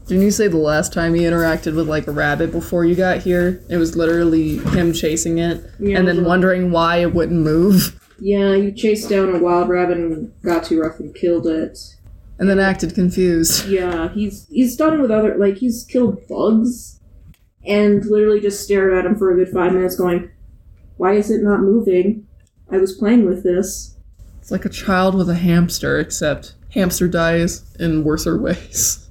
Didn't 0.06 0.24
you 0.24 0.30
say 0.30 0.48
the 0.48 0.58
last 0.58 0.92
time 0.92 1.14
he 1.14 1.22
interacted 1.22 1.74
with 1.74 1.88
like 1.88 2.06
a 2.06 2.12
rabbit 2.12 2.52
before 2.52 2.84
you 2.84 2.94
got 2.94 3.22
here? 3.22 3.62
It 3.70 3.78
was 3.78 3.96
literally 3.96 4.58
him 4.58 4.92
chasing 4.92 5.38
it 5.38 5.64
Yeah, 5.78 5.98
and 5.98 6.06
then 6.06 6.24
wondering 6.24 6.70
why 6.70 6.98
it 6.98 7.14
wouldn't 7.14 7.40
move 7.40 7.98
Yeah, 8.20 8.54
you 8.54 8.70
chased 8.72 9.08
down 9.08 9.34
a 9.34 9.38
wild 9.38 9.70
rabbit 9.70 9.96
and 9.96 10.32
got 10.42 10.64
too 10.64 10.80
rough 10.82 11.00
and 11.00 11.14
killed 11.14 11.46
it. 11.46 11.78
And 12.38 12.48
then 12.48 12.58
acted 12.58 12.94
confused. 12.94 13.68
Yeah, 13.68 14.08
he's 14.10 14.46
he's 14.48 14.76
done 14.76 15.00
with 15.00 15.10
other 15.10 15.36
like 15.36 15.56
he's 15.56 15.84
killed 15.84 16.26
bugs 16.28 17.00
and 17.66 18.04
literally 18.06 18.40
just 18.40 18.62
stared 18.62 18.92
at 18.92 19.06
him 19.06 19.16
for 19.16 19.32
a 19.32 19.36
good 19.36 19.52
five 19.52 19.72
minutes 19.72 19.96
going, 19.96 20.30
Why 20.96 21.14
is 21.14 21.30
it 21.30 21.42
not 21.42 21.60
moving? 21.60 22.26
I 22.70 22.78
was 22.78 22.92
playing 22.92 23.26
with 23.26 23.42
this. 23.42 23.96
It's 24.40 24.50
like 24.50 24.64
a 24.64 24.70
child 24.70 25.14
with 25.14 25.30
a 25.30 25.34
hamster, 25.34 25.98
except 25.98 26.54
hamster 26.70 27.08
dies 27.08 27.74
in 27.78 28.04
worser 28.04 28.38
ways. 28.40 29.08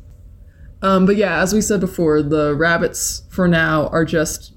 Um, 0.82 1.06
but 1.06 1.16
yeah, 1.16 1.42
as 1.42 1.54
we 1.54 1.62
said 1.62 1.80
before, 1.80 2.22
the 2.22 2.56
rabbits 2.56 3.24
for 3.30 3.48
now 3.48 3.88
are 3.88 4.04
just 4.04 4.54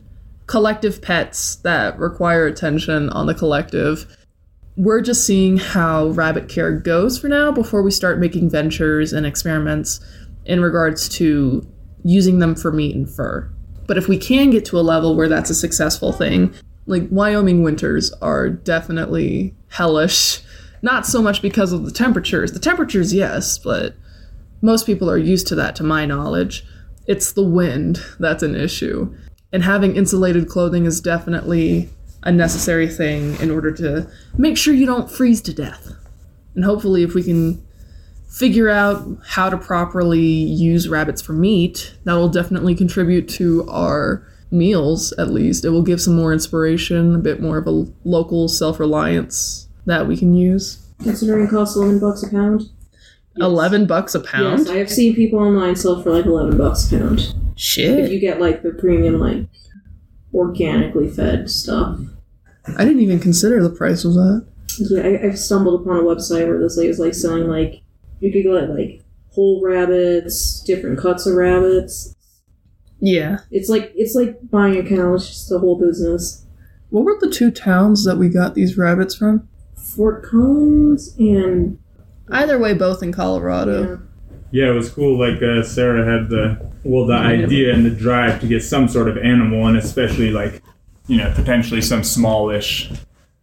collective 0.47 1.01
pets 1.01 1.57
that 1.57 1.99
require 1.99 2.47
attention 2.47 3.09
on 3.11 3.27
the 3.27 3.35
collective. 3.35 4.16
We're 4.77 5.01
just 5.01 5.27
seeing 5.27 5.57
how 5.57 6.09
rabbit 6.09 6.49
care 6.49 6.73
goes 6.73 7.19
for 7.19 7.29
now 7.29 7.51
before 7.51 7.83
we 7.83 7.91
start 7.91 8.19
making 8.19 8.51
ventures 8.51 9.13
and 9.13 9.27
experiments 9.27 10.01
in 10.45 10.61
regards 10.61 11.09
to 11.09 11.67
using 12.05 12.39
them 12.39 12.55
for 12.55 12.71
meat 12.71 12.95
and 12.95 13.11
fur. 13.11 13.51
But 13.87 13.97
if 13.97 14.07
we 14.07 14.19
can 14.19 14.51
get 14.51 14.65
to 14.67 14.79
a 14.79 14.83
level 14.83 15.17
where 15.17 15.29
that's 15.29 15.51
a 15.51 15.55
successful 15.55 16.13
thing, 16.13 16.53
like 16.87 17.09
Wyoming 17.11 17.63
winters 17.63 18.13
are 18.21 18.51
definitely 18.51 19.55
hellish. 19.69 20.41
Not 20.83 21.07
so 21.07 21.23
much 21.23 21.41
because 21.41 21.73
of 21.73 21.85
the 21.85 21.91
temperatures. 21.91 22.53
The 22.53 22.59
temperatures, 22.59 23.15
yes, 23.15 23.59
but 23.59 23.97
most 24.61 24.87
people 24.87 25.11
are 25.11 25.19
used 25.19 25.47
to 25.49 25.55
that, 25.57 25.75
to 25.77 25.85
my 25.85 26.05
knowledge. 26.05 26.65
It's 27.07 27.33
the 27.33 27.45
wind 27.45 28.01
that's 28.19 28.43
an 28.43 28.55
issue. 28.55 29.15
And 29.53 29.65
having 29.65 29.97
insulated 29.97 30.49
clothing 30.49 30.85
is 30.85 31.01
definitely 31.01 31.89
a 32.27 32.33
necessary 32.33 32.89
thing 32.89 33.39
in 33.41 33.51
order 33.53 33.71
to 33.73 34.11
make 34.37 34.59
sure 34.59 34.75
you 34.75 34.85
don't 34.85 35.11
freeze 35.11 35.41
to 35.41 35.55
death. 35.55 35.93
And 36.57 36.65
hopefully, 36.65 37.05
if 37.05 37.15
we 37.15 37.23
can 37.23 37.65
figure 38.29 38.69
out 38.69 39.07
how 39.25 39.49
to 39.49 39.57
properly 39.57 40.21
use 40.21 40.89
rabbits 40.89 41.23
for 41.23 41.33
meat, 41.33 41.95
that 42.05 42.15
will 42.15 42.29
definitely 42.29 42.75
contribute 42.75 43.29
to 43.29 43.65
our 43.71 44.27
meals, 44.51 45.13
at 45.13 45.31
least. 45.31 45.65
It 45.65 45.71
will 45.71 45.85
give 45.85 46.01
some 46.01 46.17
more 46.17 46.33
inspiration, 46.33 47.15
a 47.15 47.19
bit 47.19 47.41
more 47.41 47.59
of 47.59 47.67
a 47.69 47.87
local 48.05 48.49
self 48.49 48.81
reliance 48.81 49.69
that 49.87 50.09
we 50.09 50.17
can 50.17 50.35
use. 50.35 50.85
Considering 51.03 51.47
it 51.47 51.51
costs 51.51 51.77
11 51.77 52.01
bucks 52.01 52.25
a 52.25 52.31
pound. 52.31 52.63
Yes. 53.37 53.47
11 53.47 53.87
bucks 53.87 54.15
a 54.17 54.21
pound? 54.21 54.61
Yes, 54.61 54.69
I 54.69 54.79
have 54.79 54.91
seen 54.91 55.15
people 55.15 55.39
online 55.39 55.77
sell 55.77 56.03
for 56.03 56.11
like 56.11 56.27
11 56.27 56.59
bucks 56.59 56.91
a 56.91 56.99
pound. 56.99 57.35
Shit. 57.55 58.01
If 58.01 58.11
you 58.11 58.19
get 58.19 58.41
like 58.41 58.63
the 58.63 58.71
premium, 58.71 59.21
like 59.21 59.47
organically 60.35 61.09
fed 61.09 61.49
stuff. 61.49 62.01
I 62.79 62.85
didn't 62.85 63.01
even 63.01 63.21
consider 63.21 63.63
the 63.63 63.71
price 63.71 64.05
of 64.05 64.15
that. 64.15 64.47
Yeah, 64.79 65.03
I, 65.03 65.27
I've 65.27 65.39
stumbled 65.39 65.81
upon 65.83 65.99
a 65.99 66.03
website 66.03 66.47
where 66.49 66.59
this 66.61 66.77
lady 66.77 66.89
was 66.89 66.99
like 66.99 67.15
selling 67.15 67.49
like 67.49 67.83
you 68.21 68.33
could 68.33 68.43
get 68.43 68.71
like 68.71 69.03
whole 69.31 69.63
rabbits, 69.65 70.63
different 70.65 70.99
cuts 70.99 71.27
of 71.27 71.35
rabbits. 71.35 72.15
Yeah, 73.01 73.39
It's 73.51 73.69
like 73.69 73.93
it's 73.95 74.15
like 74.15 74.39
buying 74.51 74.77
a 74.79 74.89
cow. 74.89 75.15
It's 75.15 75.29
just 75.29 75.53
a 75.53 75.59
whole 75.59 75.79
business. 75.79 76.47
what 76.91 77.05
were 77.05 77.17
the 77.21 77.31
two 77.31 77.51
towns 77.51 78.05
that 78.05 78.17
we 78.17 78.29
got 78.31 78.55
these 78.55 78.79
rabbits 78.79 79.15
from? 79.15 79.47
Fort 79.77 80.25
Collins 80.25 81.15
and 81.19 81.79
Either 82.31 82.59
way, 82.59 82.73
both 82.75 83.03
in 83.03 83.13
Colorado. 83.13 83.83
yeah. 83.89 83.97
Yeah, 84.53 84.71
it 84.71 84.75
was 84.75 84.91
cool. 84.91 85.19
Like 85.19 85.43
uh, 85.43 85.63
Sarah 85.63 86.05
had 86.05 86.31
the 86.31 86.71
well, 86.85 87.05
the 87.07 87.15
idea 87.15 87.75
and 87.75 87.85
the 87.85 87.91
drive 87.91 88.41
to 88.41 88.47
get 88.47 88.63
some 88.63 88.89
sort 88.89 89.09
of 89.09 89.19
animal, 89.19 89.67
and 89.67 89.77
especially 89.77 90.31
like 90.31 90.63
you 91.07 91.17
know 91.17 91.33
potentially 91.35 91.81
some 91.81 92.03
smallish 92.03 92.91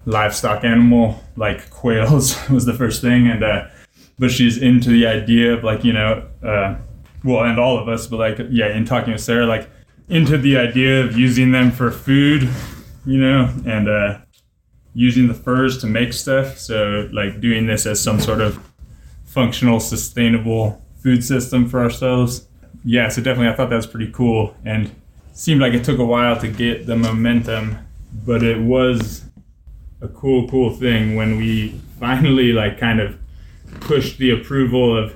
livestock 0.06 0.64
animal 0.64 1.24
like 1.36 1.70
quails 1.70 2.38
was 2.50 2.66
the 2.66 2.74
first 2.74 3.02
thing, 3.02 3.28
and 3.28 3.44
uh, 3.44 3.68
but 4.20 4.32
she's 4.32 4.58
into 4.58 4.90
the 4.90 5.06
idea 5.06 5.54
of 5.54 5.64
like 5.64 5.84
you 5.84 5.94
know 5.94 6.28
uh, 6.44 6.76
well, 7.24 7.44
and 7.46 7.60
all 7.60 7.78
of 7.78 7.88
us, 7.88 8.08
but 8.08 8.20
like 8.20 8.40
yeah, 8.50 8.76
in 8.76 8.86
talking 8.86 9.14
with 9.14 9.22
Sarah, 9.22 9.46
like 9.46 9.70
into 10.10 10.38
the 10.38 10.58
idea 10.58 11.04
of 11.04 11.18
using 11.18 11.52
them 11.52 11.72
for 11.72 11.90
food, 11.90 12.50
you 13.06 13.18
know, 13.18 13.50
and 13.66 13.88
uh, 13.88 14.20
using 14.94 15.28
the 15.28 15.34
furs 15.34 15.80
to 15.80 15.88
make 15.88 16.14
stuff. 16.14 16.58
So 16.58 17.10
like 17.14 17.40
doing 17.40 17.66
this 17.66 17.86
as 17.86 18.02
some 18.02 18.20
sort 18.20 18.42
of 18.42 18.60
functional, 19.26 19.80
sustainable 19.80 20.82
food 21.02 21.24
system 21.24 21.68
for 21.68 21.82
ourselves. 21.82 22.48
Yeah, 22.84 23.08
so 23.08 23.22
definitely 23.22 23.52
I 23.52 23.56
thought 23.56 23.70
that 23.70 23.78
was 23.78 23.88
pretty 23.88 24.12
cool 24.12 24.56
and 24.66 24.94
seemed 25.34 25.62
like 25.62 25.74
it 25.74 25.84
took 25.84 26.00
a 26.00 26.06
while 26.06 26.40
to 26.40 26.48
get 26.48 26.86
the 26.86 26.96
momentum, 26.96 27.78
but 28.26 28.44
it 28.44 28.60
was 28.60 29.26
a 30.02 30.08
cool, 30.08 30.48
cool 30.48 30.70
thing 30.76 31.16
when 31.16 31.38
we 31.38 31.70
finally 32.00 32.54
like 32.54 32.80
kind 32.80 33.00
of 33.00 33.18
pushed 33.82 34.18
the 34.18 34.30
approval 34.30 34.98
of 34.98 35.16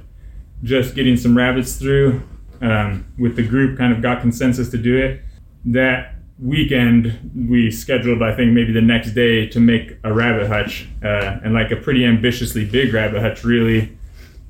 just 0.63 0.95
getting 0.95 1.15
some 1.15 1.37
rabbits 1.37 1.75
through 1.75 2.21
um, 2.61 3.05
with 3.19 3.35
the 3.35 3.43
group 3.43 3.77
kind 3.77 3.93
of 3.93 4.01
got 4.01 4.21
consensus 4.21 4.69
to 4.69 4.77
do 4.77 4.97
it. 4.97 5.21
That 5.65 6.17
weekend 6.39 7.31
we 7.49 7.71
scheduled 7.71 8.21
i 8.21 8.31
think 8.31 8.53
maybe 8.53 8.71
the 8.71 8.81
next 8.81 9.11
day 9.11 9.47
to 9.47 9.59
make 9.59 9.97
a 10.03 10.13
rabbit 10.13 10.47
hutch 10.47 10.87
uh, 11.03 11.39
and 11.43 11.53
like 11.53 11.71
a 11.71 11.75
pretty 11.75 12.05
ambitiously 12.05 12.63
big 12.63 12.93
rabbit 12.93 13.21
hutch 13.21 13.43
really 13.43 13.97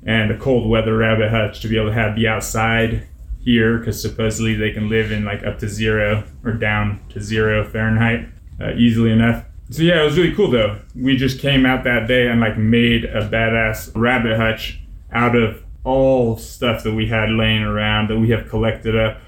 and 0.04 0.30
a 0.30 0.36
cold 0.36 0.68
weather 0.68 0.98
rabbit 0.98 1.30
hutch 1.30 1.60
to 1.60 1.68
be 1.68 1.78
able 1.78 1.88
to 1.88 1.94
have 1.94 2.14
the 2.14 2.28
outside 2.28 3.06
here 3.40 3.78
because 3.78 4.00
supposedly 4.00 4.54
they 4.54 4.72
can 4.72 4.88
live 4.88 5.12
in 5.12 5.24
like 5.24 5.44
up 5.44 5.58
to 5.58 5.68
zero 5.68 6.24
or 6.44 6.52
down 6.52 7.00
to 7.10 7.20
zero 7.20 7.64
fahrenheit 7.64 8.28
uh, 8.60 8.72
easily 8.74 9.10
enough. 9.10 9.44
So 9.70 9.82
yeah 9.82 10.02
it 10.02 10.04
was 10.04 10.18
really 10.18 10.34
cool 10.34 10.50
though. 10.50 10.80
We 10.94 11.16
just 11.16 11.40
came 11.40 11.66
out 11.66 11.84
that 11.84 12.08
day 12.08 12.28
and 12.28 12.40
like 12.40 12.58
made 12.58 13.04
a 13.04 13.28
badass 13.28 13.92
rabbit 13.94 14.36
hutch 14.36 14.80
out 15.12 15.36
of 15.36 15.62
all 15.84 16.36
stuff 16.36 16.82
that 16.82 16.94
we 16.94 17.06
had 17.06 17.30
laying 17.30 17.62
around 17.62 18.10
that 18.10 18.18
we 18.18 18.30
have 18.30 18.48
collected 18.48 18.96
up 18.96 19.20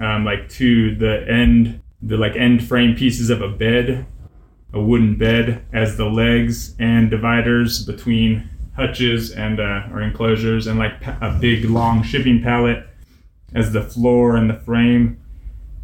um, 0.00 0.24
like 0.24 0.48
to 0.48 0.94
the 0.94 1.26
end 1.28 1.80
the 2.00 2.16
like 2.16 2.36
end 2.36 2.66
frame 2.66 2.94
pieces 2.94 3.30
of 3.30 3.42
a 3.42 3.48
bed 3.48 4.06
a 4.72 4.80
wooden 4.80 5.16
bed 5.16 5.64
as 5.72 5.96
the 5.96 6.04
legs 6.04 6.74
and 6.78 7.10
dividers 7.10 7.84
between 7.84 8.48
hutches 8.76 9.32
and 9.32 9.58
uh, 9.58 9.82
or 9.92 10.00
enclosures 10.02 10.66
and 10.66 10.78
like 10.78 10.92
a 11.06 11.36
big 11.40 11.64
long 11.64 12.02
shipping 12.02 12.42
pallet 12.42 12.86
as 13.54 13.72
the 13.72 13.82
floor 13.82 14.36
and 14.36 14.48
the 14.48 14.54
frame 14.54 15.20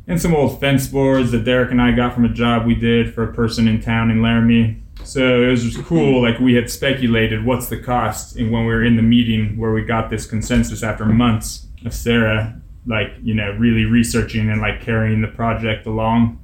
and 0.06 0.20
some 0.20 0.34
old 0.34 0.60
fence 0.60 0.86
boards 0.86 1.30
that 1.32 1.44
Derek 1.44 1.70
and 1.70 1.80
I 1.80 1.92
got 1.92 2.14
from 2.14 2.24
a 2.24 2.28
job 2.28 2.66
we 2.66 2.74
did 2.74 3.14
for 3.14 3.22
a 3.24 3.32
person 3.32 3.66
in 3.66 3.80
town 3.80 4.10
in 4.10 4.20
Laramie. 4.20 4.82
So 5.02 5.42
it 5.42 5.48
was 5.48 5.62
just 5.62 5.84
cool. 5.86 6.22
Like 6.22 6.38
we 6.38 6.54
had 6.54 6.70
speculated 6.70 7.44
what's 7.44 7.68
the 7.68 7.78
cost, 7.78 8.36
and 8.36 8.50
when 8.50 8.62
we 8.62 8.72
were 8.72 8.84
in 8.84 8.96
the 8.96 9.02
meeting 9.02 9.56
where 9.58 9.72
we 9.72 9.82
got 9.82 10.10
this 10.10 10.26
consensus 10.26 10.82
after 10.82 11.04
months 11.04 11.66
of 11.84 11.92
Sarah, 11.92 12.60
like 12.86 13.12
you 13.22 13.34
know, 13.34 13.50
really 13.52 13.84
researching 13.84 14.50
and 14.50 14.60
like 14.60 14.80
carrying 14.80 15.20
the 15.20 15.28
project 15.28 15.86
along. 15.86 16.40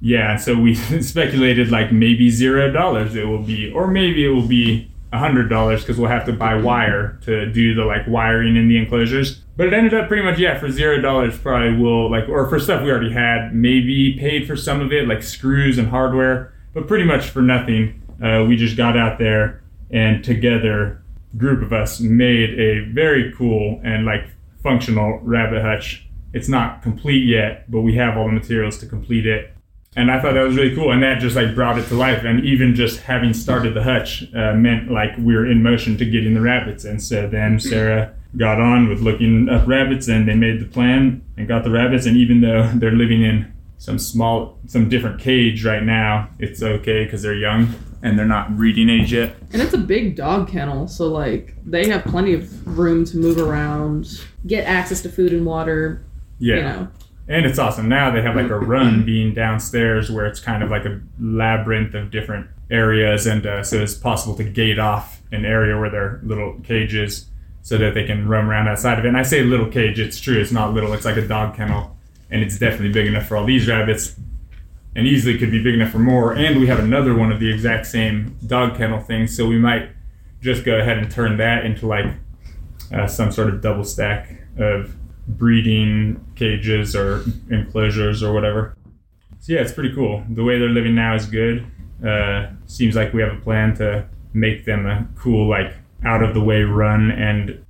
Yeah, 0.00 0.36
so 0.36 0.54
we 0.56 0.74
speculated 1.02 1.70
like 1.70 1.92
maybe 1.92 2.30
zero 2.30 2.70
dollars 2.70 3.14
it 3.14 3.26
will 3.26 3.42
be, 3.42 3.70
or 3.72 3.86
maybe 3.86 4.24
it 4.24 4.30
will 4.30 4.48
be 4.48 4.90
a 5.12 5.18
hundred 5.18 5.48
dollars 5.48 5.82
because 5.82 5.98
we'll 5.98 6.10
have 6.10 6.24
to 6.26 6.32
buy 6.32 6.54
wire 6.54 7.18
to 7.22 7.50
do 7.52 7.74
the 7.74 7.84
like 7.84 8.06
wiring 8.06 8.56
in 8.56 8.68
the 8.68 8.78
enclosures. 8.78 9.39
But 9.60 9.66
it 9.66 9.74
ended 9.74 9.92
up 9.92 10.08
pretty 10.08 10.22
much 10.22 10.38
yeah 10.38 10.58
for 10.58 10.70
zero 10.70 11.02
dollars 11.02 11.36
probably 11.36 11.76
will 11.76 12.10
like 12.10 12.30
or 12.30 12.48
for 12.48 12.58
stuff 12.58 12.82
we 12.82 12.90
already 12.90 13.12
had 13.12 13.54
maybe 13.54 14.16
paid 14.18 14.46
for 14.46 14.56
some 14.56 14.80
of 14.80 14.90
it 14.90 15.06
like 15.06 15.22
screws 15.22 15.76
and 15.76 15.86
hardware, 15.86 16.54
but 16.72 16.88
pretty 16.88 17.04
much 17.04 17.28
for 17.28 17.42
nothing. 17.42 18.00
Uh, 18.24 18.46
we 18.48 18.56
just 18.56 18.74
got 18.74 18.96
out 18.96 19.18
there 19.18 19.62
and 19.90 20.24
together 20.24 21.02
group 21.36 21.60
of 21.62 21.74
us 21.74 22.00
made 22.00 22.58
a 22.58 22.86
very 22.94 23.34
cool 23.36 23.78
and 23.84 24.06
like 24.06 24.24
functional 24.62 25.20
rabbit 25.24 25.60
hutch. 25.60 26.08
It's 26.32 26.48
not 26.48 26.80
complete 26.82 27.26
yet, 27.26 27.70
but 27.70 27.82
we 27.82 27.94
have 27.96 28.16
all 28.16 28.28
the 28.28 28.32
materials 28.32 28.78
to 28.78 28.86
complete 28.86 29.26
it 29.26 29.54
and 29.94 30.10
I 30.10 30.22
thought 30.22 30.34
that 30.34 30.42
was 30.42 30.56
really 30.56 30.74
cool, 30.74 30.92
and 30.92 31.02
that 31.02 31.18
just 31.18 31.34
like 31.34 31.54
brought 31.54 31.76
it 31.76 31.86
to 31.88 31.94
life. 31.94 32.22
And 32.24 32.44
even 32.46 32.76
just 32.76 33.00
having 33.00 33.34
started 33.34 33.74
the 33.74 33.82
hutch 33.82 34.22
uh, 34.34 34.54
meant 34.54 34.90
like 34.90 35.10
we 35.18 35.34
were 35.34 35.44
in 35.44 35.62
motion 35.62 35.98
to 35.98 36.04
getting 36.04 36.32
the 36.32 36.40
rabbits. 36.40 36.84
And 36.84 37.02
so 37.02 37.28
then 37.28 37.58
Sarah 37.58 38.14
got 38.36 38.60
on 38.60 38.88
with 38.88 39.00
looking 39.00 39.48
up 39.48 39.66
rabbits, 39.66 40.08
and 40.08 40.28
they 40.28 40.34
made 40.34 40.60
the 40.60 40.66
plan 40.66 41.22
and 41.36 41.48
got 41.48 41.64
the 41.64 41.70
rabbits. 41.70 42.06
And 42.06 42.16
even 42.16 42.40
though 42.40 42.68
they're 42.74 42.92
living 42.92 43.22
in 43.22 43.52
some 43.78 43.98
small, 43.98 44.58
some 44.66 44.88
different 44.88 45.20
cage 45.20 45.64
right 45.64 45.82
now, 45.82 46.28
it's 46.38 46.62
okay 46.62 47.04
because 47.04 47.22
they're 47.22 47.34
young 47.34 47.74
and 48.02 48.18
they're 48.18 48.26
not 48.26 48.56
breeding 48.56 48.88
age 48.88 49.12
yet. 49.12 49.34
And 49.52 49.60
it's 49.60 49.74
a 49.74 49.78
big 49.78 50.16
dog 50.16 50.48
kennel, 50.48 50.88
so 50.88 51.08
like 51.08 51.54
they 51.64 51.88
have 51.88 52.04
plenty 52.04 52.34
of 52.34 52.66
room 52.66 53.04
to 53.06 53.18
move 53.18 53.38
around, 53.38 54.24
get 54.46 54.64
access 54.64 55.02
to 55.02 55.08
food 55.10 55.32
and 55.32 55.44
water. 55.44 56.04
Yeah. 56.38 56.56
You 56.56 56.62
know, 56.62 56.88
And 57.28 57.46
it's 57.46 57.58
awesome. 57.58 57.88
Now 57.88 58.10
they 58.10 58.22
have 58.22 58.36
like 58.36 58.50
a 58.50 58.58
run 58.58 59.04
being 59.04 59.34
downstairs 59.34 60.10
where 60.10 60.26
it's 60.26 60.40
kind 60.40 60.62
of 60.62 60.70
like 60.70 60.86
a 60.86 61.00
labyrinth 61.20 61.94
of 61.94 62.10
different 62.10 62.48
areas. 62.70 63.26
And 63.26 63.46
uh, 63.46 63.62
so 63.62 63.82
it's 63.82 63.94
possible 63.94 64.34
to 64.36 64.44
gate 64.44 64.78
off 64.78 65.20
an 65.32 65.44
area 65.44 65.78
where 65.78 65.90
there 65.90 66.02
are 66.02 66.20
little 66.24 66.58
cages 66.64 67.26
so 67.62 67.78
that 67.78 67.94
they 67.94 68.04
can 68.04 68.28
roam 68.28 68.48
around 68.48 68.68
outside 68.68 68.98
of 68.98 69.04
it. 69.04 69.08
And 69.08 69.16
I 69.16 69.22
say 69.22 69.42
little 69.42 69.68
cage, 69.68 69.98
it's 69.98 70.20
true. 70.20 70.40
It's 70.40 70.52
not 70.52 70.72
little, 70.72 70.92
it's 70.92 71.04
like 71.04 71.16
a 71.16 71.26
dog 71.26 71.54
kennel. 71.54 71.96
And 72.30 72.42
it's 72.42 72.58
definitely 72.58 72.92
big 72.92 73.06
enough 73.06 73.26
for 73.26 73.36
all 73.36 73.44
these 73.44 73.68
rabbits 73.68 74.16
and 74.94 75.06
easily 75.06 75.38
could 75.38 75.50
be 75.50 75.62
big 75.62 75.74
enough 75.74 75.90
for 75.90 75.98
more. 75.98 76.34
And 76.34 76.58
we 76.58 76.66
have 76.66 76.78
another 76.78 77.14
one 77.14 77.30
of 77.30 77.40
the 77.40 77.52
exact 77.52 77.86
same 77.86 78.36
dog 78.46 78.76
kennel 78.76 79.00
thing. 79.00 79.26
So 79.26 79.46
we 79.46 79.58
might 79.58 79.90
just 80.40 80.64
go 80.64 80.78
ahead 80.78 80.98
and 80.98 81.10
turn 81.10 81.36
that 81.36 81.64
into 81.64 81.86
like 81.86 82.06
uh, 82.92 83.06
some 83.06 83.30
sort 83.30 83.48
of 83.48 83.60
double 83.60 83.84
stack 83.84 84.40
of 84.58 84.96
breeding 85.28 86.24
cages 86.34 86.96
or 86.96 87.24
enclosures 87.50 88.22
or 88.22 88.32
whatever. 88.32 88.76
So 89.38 89.52
yeah, 89.52 89.60
it's 89.60 89.72
pretty 89.72 89.94
cool. 89.94 90.24
The 90.28 90.42
way 90.42 90.58
they're 90.58 90.68
living 90.68 90.94
now 90.94 91.14
is 91.14 91.26
good. 91.26 91.66
Uh, 92.04 92.48
seems 92.66 92.96
like 92.96 93.12
we 93.12 93.22
have 93.22 93.32
a 93.32 93.40
plan 93.40 93.76
to 93.76 94.08
make 94.32 94.64
them 94.64 94.86
a 94.86 95.06
cool, 95.16 95.48
like 95.48 95.74
out 96.04 96.22
of 96.22 96.34
the 96.34 96.40
way 96.40 96.62
run 96.62 97.10
and 97.10 97.64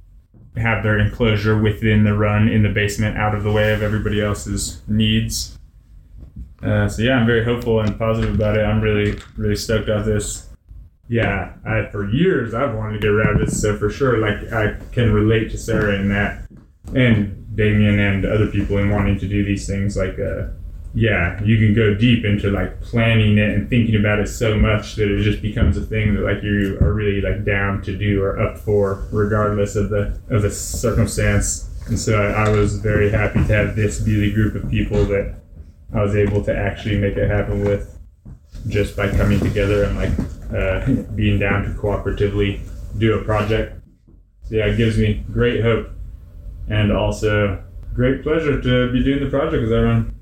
have 0.57 0.83
their 0.83 0.99
enclosure 0.99 1.61
within 1.61 2.05
the 2.05 2.15
run 2.15 2.49
in 2.49 2.63
the 2.63 2.69
basement, 2.69 3.17
out 3.17 3.35
of 3.35 3.43
the 3.43 3.53
way 3.53 3.73
of 3.73 3.83
everybody 3.83 4.21
else's 4.21 4.83
needs. 4.89 5.57
Uh, 6.63 6.89
so 6.89 7.03
yeah, 7.03 7.15
I'm 7.15 7.27
very 7.27 7.45
hopeful 7.45 7.81
and 7.81 7.99
positive 7.99 8.35
about 8.35 8.57
it. 8.57 8.63
I'm 8.63 8.81
really, 8.81 9.19
really 9.37 9.57
stoked 9.57 9.89
about 9.89 10.05
this. 10.05 10.49
yeah, 11.11 11.55
I, 11.67 11.87
for 11.91 12.09
years 12.09 12.55
I've 12.55 12.75
wanted 12.75 12.95
to 12.95 12.99
get 13.01 13.09
rabbits, 13.09 13.61
so 13.61 13.77
for 13.77 13.91
sure, 13.91 14.19
like 14.19 14.53
I 14.53 14.77
can 14.93 15.13
relate 15.13 15.51
to 15.51 15.59
Sarah 15.59 15.97
in 15.97 16.09
that, 16.11 16.43
and 16.95 17.57
Damien 17.57 17.99
and 17.99 18.25
other 18.25 18.47
people 18.47 18.79
in 18.79 18.91
wanting 18.91 19.19
to 19.19 19.27
do 19.27 19.45
these 19.45 19.67
things. 19.67 19.97
Like, 19.97 20.21
uh, 20.21 20.49
yeah, 20.93 21.41
you 21.45 21.57
can 21.59 21.73
go 21.73 21.95
deep 21.95 22.25
into 22.25 22.51
like 22.51 22.81
planning 22.81 23.39
it 23.39 23.51
and 23.51 23.71
thinking 23.71 23.95
about 23.95 24.19
it 24.19 24.27
so 24.27 24.57
much 24.57 24.97
that 24.97 25.09
it 25.09 25.23
just 25.23 25.41
becomes 25.41 25.77
a 25.77 25.83
thing 25.83 26.15
that 26.15 26.23
like 26.23 26.43
you 26.43 26.79
are 26.81 26.93
really 26.93 27.21
like 27.21 27.45
down 27.45 27.81
to 27.83 27.97
do 27.97 28.23
or 28.23 28.41
up 28.41 28.59
for, 28.59 29.07
regardless 29.13 29.77
of 29.77 29.91
the 29.91 30.19
of 30.31 30.43
the 30.43 30.51
circumstance. 30.51 31.69
And 31.87 31.99
so 31.99 32.21
I, 32.21 32.47
I 32.47 32.49
was 32.49 32.79
very 32.79 33.11
happy 33.11 33.39
to 33.39 33.55
have 33.55 33.77
this 33.77 34.01
be 34.01 34.19
the 34.19 34.33
group 34.33 34.57
of 34.57 34.69
people 34.69 35.05
that 35.07 35.37
I 35.95 36.03
was 36.03 36.17
able 36.17 36.43
to 36.45 36.57
actually 36.57 36.99
make 36.99 37.17
it 37.17 37.29
happen 37.29 37.65
with, 37.65 37.97
just 38.67 38.97
by 38.97 39.11
coming 39.11 39.39
together 39.39 39.85
and 39.85 39.97
like 39.97 40.13
uh, 40.53 41.03
being 41.15 41.39
down 41.39 41.63
to 41.65 41.71
cooperatively 41.71 42.61
do 42.99 43.17
a 43.17 43.25
project. 43.25 43.81
So 44.49 44.57
yeah, 44.57 44.67
it 44.67 44.77
gives 44.77 44.99
me 44.99 45.25
great 45.33 45.63
hope 45.63 45.89
and 46.69 46.91
also 46.91 47.63
great 47.95 48.25
pleasure 48.25 48.61
to 48.61 48.93
be 48.93 49.05
doing 49.05 49.23
the 49.23 49.31
project 49.31 49.63
with 49.63 49.73
everyone. 49.73 50.17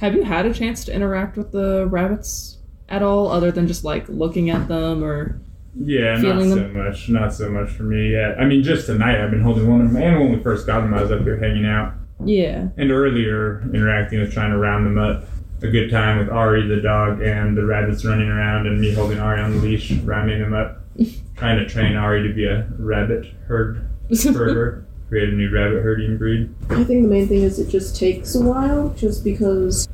Have 0.00 0.14
you 0.14 0.22
had 0.22 0.46
a 0.46 0.52
chance 0.54 0.84
to 0.86 0.94
interact 0.94 1.36
with 1.36 1.52
the 1.52 1.86
rabbits 1.88 2.58
at 2.88 3.02
all, 3.02 3.28
other 3.30 3.50
than 3.52 3.66
just 3.66 3.84
like 3.84 4.08
looking 4.08 4.50
at 4.50 4.68
them 4.68 5.04
or? 5.04 5.40
Yeah, 5.74 6.16
not 6.16 6.42
so 6.42 6.54
them? 6.56 6.76
much. 6.76 7.08
Not 7.08 7.32
so 7.32 7.50
much 7.50 7.70
for 7.70 7.84
me 7.84 8.10
yet. 8.12 8.38
I 8.38 8.44
mean, 8.44 8.62
just 8.62 8.86
tonight 8.86 9.22
I've 9.22 9.30
been 9.30 9.42
holding 9.42 9.70
one 9.70 9.80
of 9.80 9.92
them, 9.92 10.02
and 10.02 10.20
when 10.20 10.32
we 10.36 10.42
first 10.42 10.66
got 10.66 10.80
them, 10.82 10.92
I 10.92 11.00
was 11.02 11.10
up 11.12 11.22
here 11.22 11.38
hanging 11.38 11.64
out, 11.64 11.94
Yeah. 12.24 12.68
and 12.76 12.90
earlier 12.90 13.62
interacting 13.72 14.20
with 14.20 14.32
trying 14.32 14.50
to 14.50 14.58
round 14.58 14.84
them 14.86 14.98
up. 14.98 15.24
A 15.62 15.68
good 15.68 15.90
time 15.92 16.18
with 16.18 16.28
Ari 16.28 16.66
the 16.66 16.80
dog 16.82 17.22
and 17.22 17.56
the 17.56 17.64
rabbits 17.64 18.04
running 18.04 18.28
around, 18.28 18.66
and 18.66 18.80
me 18.80 18.92
holding 18.92 19.20
Ari 19.20 19.40
on 19.40 19.52
the 19.52 19.58
leash, 19.58 19.92
rounding 20.02 20.40
them 20.40 20.52
up, 20.52 20.80
trying 21.36 21.56
to 21.58 21.66
train 21.66 21.94
Ari 21.96 22.26
to 22.28 22.34
be 22.34 22.44
a 22.44 22.66
rabbit 22.78 23.26
herd 23.46 23.86
herder, 24.24 24.84
create 25.12 25.28
a 25.28 25.32
new 25.32 25.50
rabbit 25.50 25.82
herding 25.82 26.16
breed. 26.16 26.48
I 26.70 26.84
think 26.84 27.02
the 27.02 27.08
main 27.08 27.28
thing 27.28 27.42
is 27.42 27.58
it 27.58 27.68
just 27.68 27.94
takes 27.94 28.34
a 28.34 28.40
while, 28.40 28.94
just 28.96 29.22
because 29.22 29.86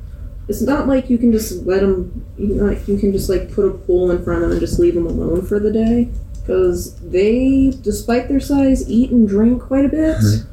it's 0.46 0.62
not 0.62 0.86
like 0.86 1.10
you 1.10 1.18
can 1.18 1.32
just 1.32 1.66
let 1.66 1.80
them. 1.80 2.24
You 2.38 2.54
know, 2.54 2.66
like 2.66 2.86
you 2.86 2.96
can 2.98 3.10
just 3.10 3.28
like 3.28 3.52
put 3.52 3.66
a 3.66 3.70
pool 3.70 4.12
in 4.12 4.22
front 4.22 4.44
of 4.44 4.50
them 4.50 4.52
and 4.52 4.60
just 4.60 4.78
leave 4.78 4.94
them 4.94 5.08
alone 5.08 5.44
for 5.44 5.58
the 5.58 5.72
day, 5.72 6.08
because 6.34 6.94
they, 7.00 7.72
despite 7.82 8.28
their 8.28 8.38
size, 8.38 8.88
eat 8.88 9.10
and 9.10 9.28
drink 9.28 9.60
quite 9.60 9.86
a 9.86 9.88
bit. 9.88 10.18
Mm-hmm. 10.18 10.52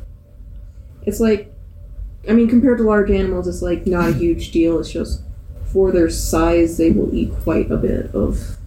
It's 1.03 1.19
like, 1.19 1.53
I 2.27 2.33
mean, 2.33 2.49
compared 2.49 2.79
to 2.79 2.85
large 2.85 3.11
animals, 3.11 3.47
it's 3.47 3.61
like 3.61 3.85
not 3.85 4.09
a 4.09 4.13
huge 4.13 4.49
deal. 4.49 4.79
It's 4.79 4.91
just 4.91 5.21
for 5.71 5.91
their 5.91 6.09
size, 6.09 6.79
they 6.79 6.89
will 6.89 7.13
eat 7.13 7.31
quite 7.43 7.69
a 7.69 7.77
bit 7.77 8.15
of. 8.15 8.57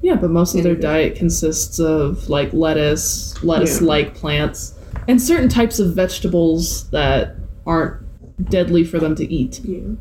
Yeah, 0.00 0.14
but 0.14 0.30
most 0.30 0.54
of 0.54 0.62
their 0.62 0.74
diet 0.74 1.14
consists 1.14 1.78
of 1.78 2.30
like 2.30 2.54
lettuce, 2.54 3.40
lettuce-like 3.44 4.14
plants, 4.14 4.78
and 5.08 5.20
certain 5.20 5.48
types 5.48 5.78
of 5.78 5.94
vegetables 5.94 6.90
that 6.90 7.36
aren't 7.66 8.02
deadly 8.50 8.84
for 8.84 8.98
them 8.98 9.14
to 9.16 9.32
eat. 9.32 9.60
Yeah. 9.64 9.94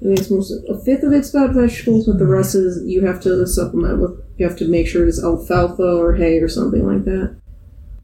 I 0.00 0.04
think 0.04 0.18
it's 0.18 0.30
most 0.30 0.52
a 0.68 0.78
fifth 0.78 1.04
of 1.04 1.12
it's 1.12 1.32
about 1.32 1.54
vegetables, 1.54 2.06
but 2.06 2.18
the 2.18 2.24
mm-hmm. 2.24 2.32
rest 2.32 2.54
is 2.54 2.82
you 2.84 3.06
have 3.06 3.20
to 3.22 3.46
supplement 3.46 4.00
with. 4.00 4.20
You 4.38 4.48
have 4.48 4.58
to 4.58 4.68
make 4.68 4.88
sure 4.88 5.06
it's 5.06 5.22
alfalfa 5.22 5.96
or 5.96 6.14
hay 6.14 6.38
or 6.38 6.48
something 6.48 6.84
like 6.84 7.04
that. 7.04 7.40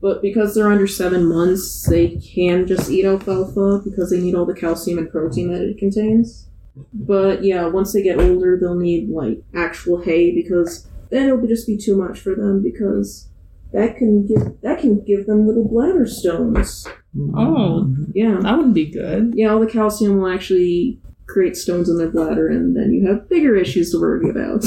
But 0.00 0.23
because 0.23 0.54
they're 0.54 0.70
under 0.70 0.87
seven 0.87 1.25
months, 1.25 1.82
they 1.88 2.16
can 2.16 2.68
just 2.68 2.88
eat 2.88 3.04
alfalfa 3.04 3.80
because 3.85 4.11
they 4.11 4.20
need 4.20 4.37
all 4.37 4.47
the 4.47 4.54
calcium 4.54 4.99
and 4.99 5.11
protein 5.11 5.52
that 5.52 5.62
it 5.62 5.78
contains. 5.78 6.49
But 6.92 7.42
yeah, 7.42 7.66
once 7.66 7.92
they 7.92 8.02
get 8.02 8.20
older, 8.20 8.56
they'll 8.56 8.76
need 8.76 9.08
like 9.08 9.42
actual 9.56 10.00
hay 10.00 10.32
because 10.32 10.87
then 11.11 11.26
it'll 11.28 11.44
just 11.47 11.66
be 11.66 11.76
too 11.76 11.97
much 11.97 12.20
for 12.20 12.37
them 12.37 12.62
because 12.62 13.27
that 13.72 13.96
can 13.96 14.26
give 14.26 14.60
that 14.62 14.80
can 14.80 15.04
give 15.04 15.26
them 15.26 15.46
little 15.46 15.68
bladder 15.68 16.06
stones. 16.06 16.87
Oh, 17.34 17.92
Yeah. 18.14 18.38
that 18.42 18.56
would 18.58 18.72
be 18.75 18.87
good. 18.87 19.32
Yeah, 19.34 19.48
all 19.52 19.60
the 19.60 19.66
calcium 19.66 20.18
will 20.18 20.28
actually 20.28 21.00
create 21.26 21.56
stones 21.56 21.88
in 21.88 21.98
their 21.98 22.10
bladder, 22.10 22.48
and 22.48 22.76
then 22.76 22.92
you 22.92 23.07
have 23.09 23.28
bigger 23.28 23.54
issues 23.57 23.90
to 23.92 24.00
worry 24.00 24.28
about. 24.31 24.64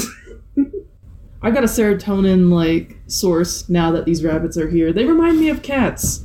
I 1.42 1.50
got 1.50 1.64
a 1.64 1.66
serotonin 1.66 2.50
like 2.52 2.98
source 3.08 3.68
now 3.68 3.90
that 3.92 4.04
these 4.04 4.22
rabbits 4.22 4.56
are 4.56 4.68
here. 4.68 4.92
They 4.92 5.04
remind 5.04 5.40
me 5.40 5.48
of 5.48 5.62
cats. 5.62 6.24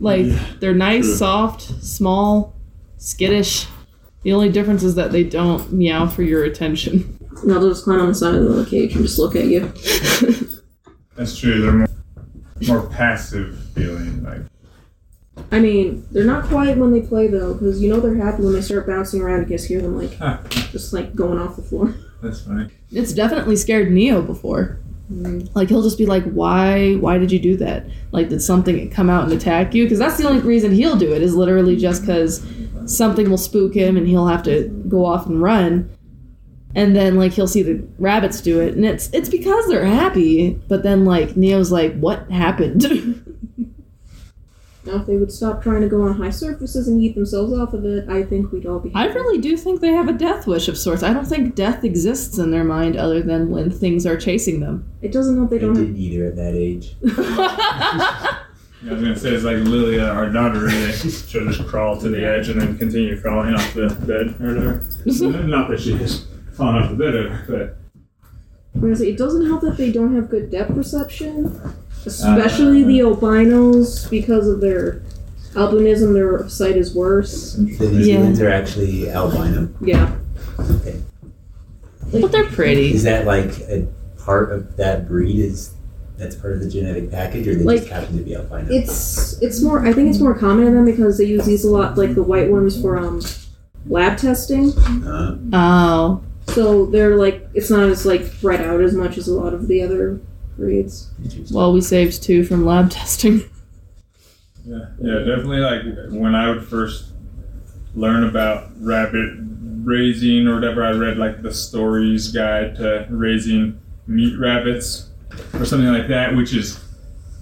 Like 0.00 0.26
they're 0.60 0.74
nice, 0.74 1.04
True. 1.06 1.14
soft, 1.16 1.62
small, 1.82 2.54
skittish. 2.98 3.66
The 4.22 4.32
only 4.34 4.50
difference 4.50 4.82
is 4.82 4.96
that 4.96 5.12
they 5.12 5.24
don't 5.24 5.72
meow 5.72 6.06
for 6.06 6.22
your 6.22 6.44
attention. 6.44 7.18
now 7.44 7.58
they'll 7.58 7.70
just 7.70 7.84
climb 7.84 8.00
on 8.00 8.08
the 8.08 8.14
side 8.14 8.34
of 8.34 8.54
the 8.54 8.66
cage 8.66 8.94
and 8.94 9.02
just 9.04 9.18
look 9.18 9.34
at 9.34 9.46
you. 9.46 9.60
That's 11.16 11.38
true. 11.38 11.60
They're 11.62 11.72
more, 11.72 11.86
more 12.66 12.86
passive 12.88 13.58
feeling. 13.74 14.22
Like 14.22 14.42
I 15.52 15.60
mean, 15.60 16.06
they're 16.10 16.24
not 16.24 16.44
quiet 16.44 16.78
when 16.78 16.92
they 16.92 17.00
play 17.00 17.28
though, 17.28 17.54
because 17.54 17.82
you 17.82 17.88
know 17.88 18.00
they're 18.00 18.14
happy 18.14 18.42
when 18.42 18.52
they 18.52 18.60
start 18.60 18.86
bouncing 18.86 19.20
around. 19.22 19.40
You 19.40 19.46
can 19.46 19.56
just 19.56 19.68
hear 19.68 19.80
them 19.80 19.96
like 19.96 20.18
just 20.70 20.92
like 20.92 21.14
going 21.14 21.38
off 21.38 21.56
the 21.56 21.62
floor. 21.62 21.94
that's 22.22 22.42
funny. 22.42 22.70
It's 22.92 23.12
definitely 23.12 23.56
scared 23.56 23.90
Neo 23.90 24.22
before. 24.22 24.78
Mm. 25.12 25.50
Like 25.54 25.68
he'll 25.68 25.82
just 25.82 25.98
be 25.98 26.06
like, 26.06 26.24
"Why? 26.24 26.94
Why 26.94 27.18
did 27.18 27.32
you 27.32 27.38
do 27.38 27.56
that? 27.56 27.86
Like, 28.12 28.28
did 28.28 28.42
something 28.42 28.90
come 28.90 29.10
out 29.10 29.24
and 29.24 29.32
attack 29.32 29.74
you?" 29.74 29.84
Because 29.84 29.98
that's 29.98 30.16
the 30.18 30.28
only 30.28 30.40
reason 30.40 30.72
he'll 30.72 30.96
do 30.96 31.12
it 31.12 31.22
is 31.22 31.34
literally 31.34 31.76
just 31.76 32.02
because 32.02 32.46
something 32.86 33.28
will 33.28 33.38
spook 33.38 33.74
him 33.74 33.96
and 33.96 34.06
he'll 34.06 34.26
have 34.26 34.42
to 34.44 34.68
go 34.88 35.04
off 35.04 35.26
and 35.26 35.42
run. 35.42 35.90
And 36.74 36.94
then 36.94 37.16
like 37.16 37.32
he'll 37.32 37.48
see 37.48 37.62
the 37.62 37.84
rabbits 37.98 38.40
do 38.40 38.60
it, 38.60 38.74
and 38.74 38.84
it's 38.84 39.10
it's 39.12 39.28
because 39.28 39.66
they're 39.68 39.84
happy. 39.84 40.50
But 40.68 40.82
then 40.82 41.04
like 41.04 41.36
Neo's 41.36 41.72
like, 41.72 41.98
"What 41.98 42.30
happened?" 42.30 43.26
Now, 44.86 44.96
if 44.96 45.06
they 45.06 45.16
would 45.16 45.30
stop 45.30 45.62
trying 45.62 45.82
to 45.82 45.88
go 45.88 46.02
on 46.02 46.14
high 46.14 46.30
surfaces 46.30 46.88
and 46.88 47.02
eat 47.02 47.14
themselves 47.14 47.52
off 47.52 47.74
of 47.74 47.84
it, 47.84 48.08
I 48.08 48.22
think 48.22 48.50
we'd 48.50 48.64
all 48.64 48.78
be. 48.78 48.90
I 48.94 49.08
really 49.08 49.38
do 49.38 49.54
think 49.56 49.80
they 49.80 49.92
have 49.92 50.08
a 50.08 50.12
death 50.12 50.46
wish 50.46 50.68
of 50.68 50.78
sorts. 50.78 51.02
I 51.02 51.12
don't 51.12 51.26
think 51.26 51.54
death 51.54 51.84
exists 51.84 52.38
in 52.38 52.50
their 52.50 52.64
mind 52.64 52.96
other 52.96 53.20
than 53.22 53.50
when 53.50 53.70
things 53.70 54.06
are 54.06 54.16
chasing 54.16 54.60
them. 54.60 54.90
It 55.02 55.12
doesn't 55.12 55.36
help 55.36 55.50
they 55.50 55.58
don't 55.58 55.76
have. 55.76 55.84
didn't 55.84 56.00
either 56.00 56.26
at 56.26 56.36
that 56.36 56.54
age. 56.54 56.96
Yeah, 58.82 58.92
I 58.92 58.94
was 58.94 59.02
gonna 59.02 59.18
say 59.18 59.34
it's 59.34 59.44
like 59.44 59.58
Lilia, 59.58 60.06
uh, 60.06 60.14
our 60.14 60.30
daughter. 60.30 60.60
Really, 60.60 60.92
she'll 60.92 61.44
just 61.52 61.68
crawl 61.68 62.00
to 62.00 62.08
the 62.08 62.24
edge 62.26 62.48
and 62.48 62.58
then 62.58 62.78
continue 62.78 63.20
crawling 63.20 63.54
off 63.54 63.74
the 63.74 63.88
bed 63.88 64.40
or 64.40 64.54
whatever. 64.54 65.42
Not 65.46 65.68
that 65.68 65.80
she 65.80 65.92
has 65.98 66.24
fallen 66.60 66.82
off 66.82 66.90
the 66.90 66.96
bed, 66.96 67.38
but 67.48 67.76
Whereas 68.74 69.00
it 69.00 69.18
doesn't 69.18 69.46
help 69.46 69.62
that 69.62 69.76
they 69.76 69.90
don't 69.90 70.14
have 70.14 70.30
good 70.30 70.50
depth 70.50 70.74
perception, 70.74 71.60
especially 72.06 72.84
the 72.84 73.00
albinos 73.00 74.06
because 74.08 74.46
of 74.46 74.60
their 74.60 75.02
albinism. 75.54 76.14
Their 76.14 76.48
sight 76.48 76.76
is 76.76 76.94
worse. 76.94 77.54
So 77.54 77.62
these 77.86 78.06
Yeah. 78.06 78.18
humans 78.18 78.40
are 78.40 78.48
actually 78.48 79.10
albino. 79.10 79.68
Yeah, 79.80 80.12
Okay. 80.58 81.00
but 82.12 82.30
they're 82.30 82.44
pretty. 82.46 82.94
Is 82.94 83.02
that 83.02 83.26
like 83.26 83.58
a 83.68 83.88
part 84.18 84.52
of 84.52 84.76
that 84.76 85.08
breed? 85.08 85.40
Is 85.40 85.70
that's 86.16 86.36
part 86.36 86.52
of 86.52 86.60
the 86.60 86.68
genetic 86.68 87.10
package, 87.10 87.48
or 87.48 87.54
they 87.56 87.64
Like, 87.64 87.80
just 87.80 87.90
happen 87.90 88.18
to 88.18 88.22
be 88.22 88.36
albino? 88.36 88.68
it's 88.70 89.36
it's 89.42 89.60
more. 89.62 89.84
I 89.84 89.92
think 89.92 90.10
it's 90.10 90.20
more 90.20 90.34
common 90.34 90.64
in 90.68 90.74
them 90.76 90.84
because 90.84 91.18
they 91.18 91.24
use 91.24 91.44
these 91.44 91.64
a 91.64 91.70
lot, 91.70 91.98
like 91.98 92.14
the 92.14 92.22
white 92.22 92.50
ones 92.50 92.80
for 92.80 92.96
um 92.96 93.20
lab 93.88 94.16
testing. 94.16 94.70
Uh, 95.04 95.36
Oh, 95.52 96.20
So 96.54 96.86
they're 96.86 97.16
like 97.16 97.48
it's 97.54 97.70
not 97.70 97.88
as 97.88 98.06
like 98.06 98.22
spread 98.22 98.60
out 98.60 98.80
as 98.80 98.94
much 98.94 99.18
as 99.18 99.28
a 99.28 99.34
lot 99.34 99.54
of 99.54 99.68
the 99.68 99.82
other 99.82 100.20
breeds. 100.56 101.10
interesting. 101.22 101.56
well, 101.56 101.72
we 101.72 101.80
saved 101.80 102.22
two 102.22 102.44
from 102.44 102.64
lab 102.64 102.90
testing. 103.00 103.42
yeah, 104.64 104.86
yeah, 105.00 105.18
definitely. 105.18 105.58
Like 105.58 105.82
when 106.10 106.34
I 106.34 106.48
would 106.48 106.64
first 106.64 107.12
learn 107.94 108.24
about 108.24 108.70
rabbit 108.80 109.30
raising 109.84 110.46
or 110.46 110.54
whatever, 110.56 110.84
I 110.84 110.90
read 110.90 111.16
like 111.16 111.42
the 111.42 111.52
Storey's 111.52 112.28
guide 112.30 112.76
to 112.76 113.06
raising 113.10 113.80
meat 114.06 114.38
rabbits 114.38 115.08
or 115.54 115.64
something 115.64 115.88
like 115.88 116.08
that, 116.08 116.36
which 116.36 116.52
is 116.54 116.84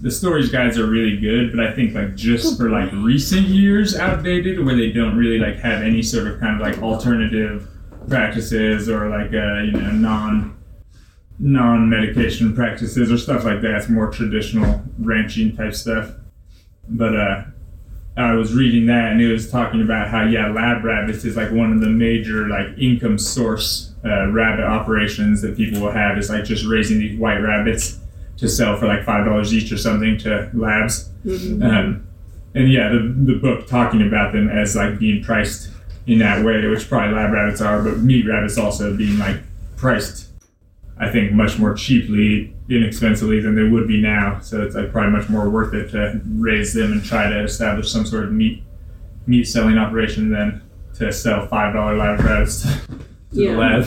the 0.01 0.11
Storey's 0.11 0.49
guides 0.49 0.77
are 0.77 0.85
really 0.85 1.17
good, 1.17 1.51
but 1.51 1.59
I 1.65 1.73
think 1.73 1.93
like 1.93 2.15
just 2.15 2.57
for 2.57 2.69
like 2.69 2.91
recent 2.93 3.47
years 3.47 3.95
outdated 3.95 4.63
where 4.63 4.75
they 4.75 4.91
don't 4.91 5.17
really 5.17 5.39
like 5.39 5.57
have 5.59 5.81
any 5.81 6.01
sort 6.01 6.27
of 6.27 6.39
kind 6.39 6.55
of 6.55 6.65
like 6.65 6.81
alternative 6.81 7.67
practices 8.09 8.89
or 8.89 9.09
like 9.09 9.33
uh, 9.33 9.61
you 9.61 9.71
know 9.71 9.91
non 9.91 10.57
non 11.39 11.89
medication 11.89 12.53
practices 12.53 13.11
or 13.11 13.17
stuff 13.17 13.43
like 13.43 13.61
that. 13.61 13.75
It's 13.75 13.89
more 13.89 14.11
traditional 14.11 14.83
ranching 14.99 15.55
type 15.55 15.73
stuff. 15.73 16.11
But 16.87 17.15
uh 17.15 17.43
I 18.17 18.33
was 18.33 18.53
reading 18.53 18.87
that 18.87 19.13
and 19.13 19.21
it 19.21 19.31
was 19.31 19.49
talking 19.49 19.81
about 19.81 20.09
how 20.09 20.25
yeah, 20.25 20.51
lab 20.51 20.83
rabbits 20.83 21.23
is 21.23 21.37
like 21.37 21.51
one 21.51 21.71
of 21.71 21.79
the 21.79 21.87
major 21.87 22.49
like 22.49 22.77
income 22.77 23.17
source 23.17 23.93
uh, 24.03 24.29
rabbit 24.31 24.65
operations 24.65 25.41
that 25.41 25.55
people 25.55 25.79
will 25.81 25.91
have 25.91 26.17
is 26.17 26.29
like 26.29 26.43
just 26.43 26.65
raising 26.65 26.99
these 26.99 27.17
white 27.17 27.37
rabbits 27.37 27.99
to 28.37 28.49
sell 28.49 28.77
for 28.77 28.87
like 28.87 29.05
five 29.05 29.25
dollars 29.25 29.53
each 29.53 29.71
or 29.71 29.77
something 29.77 30.17
to 30.17 30.49
labs. 30.53 31.09
Um, 31.63 32.07
and 32.55 32.71
yeah, 32.71 32.89
the 32.89 32.99
the 33.25 33.35
book 33.39 33.67
talking 33.67 34.05
about 34.05 34.33
them 34.33 34.49
as 34.49 34.75
like 34.75 34.99
being 34.99 35.23
priced 35.23 35.69
in 36.09 36.17
that 36.19 36.43
way, 36.43 36.65
which 36.67 36.89
probably 36.89 37.13
lab 37.15 37.31
rabbits 37.31 37.61
are, 37.61 37.81
but 37.83 37.99
meat 37.99 38.25
rabbits 38.25 38.57
also 38.57 38.95
being 38.97 39.17
like 39.19 39.37
priced, 39.77 40.29
I 40.97 41.09
think, 41.11 41.31
much 41.33 41.59
more 41.59 41.73
cheaply 41.75 42.53
inexpensively 42.69 43.39
than 43.39 43.55
they 43.55 43.63
would 43.69 43.87
be 43.87 44.01
now. 44.01 44.39
So 44.39 44.61
it's 44.63 44.75
like 44.75 44.91
probably 44.91 45.11
much 45.11 45.29
more 45.29 45.49
worth 45.49 45.73
it 45.73 45.91
to 45.91 46.19
raise 46.37 46.73
them 46.73 46.91
and 46.93 47.03
try 47.03 47.29
to 47.29 47.43
establish 47.43 47.91
some 47.91 48.05
sort 48.05 48.23
of 48.25 48.31
meat 48.31 48.63
meat 49.27 49.43
selling 49.45 49.77
operation 49.77 50.29
than 50.31 50.61
to 50.95 51.11
sell 51.13 51.45
five 51.47 51.73
dollar 51.75 51.95
lab 51.95 52.19
rabbits 52.21 52.63
to 52.63 52.69
Yeah. 53.31 53.51
the 53.51 53.57
lab. 53.57 53.85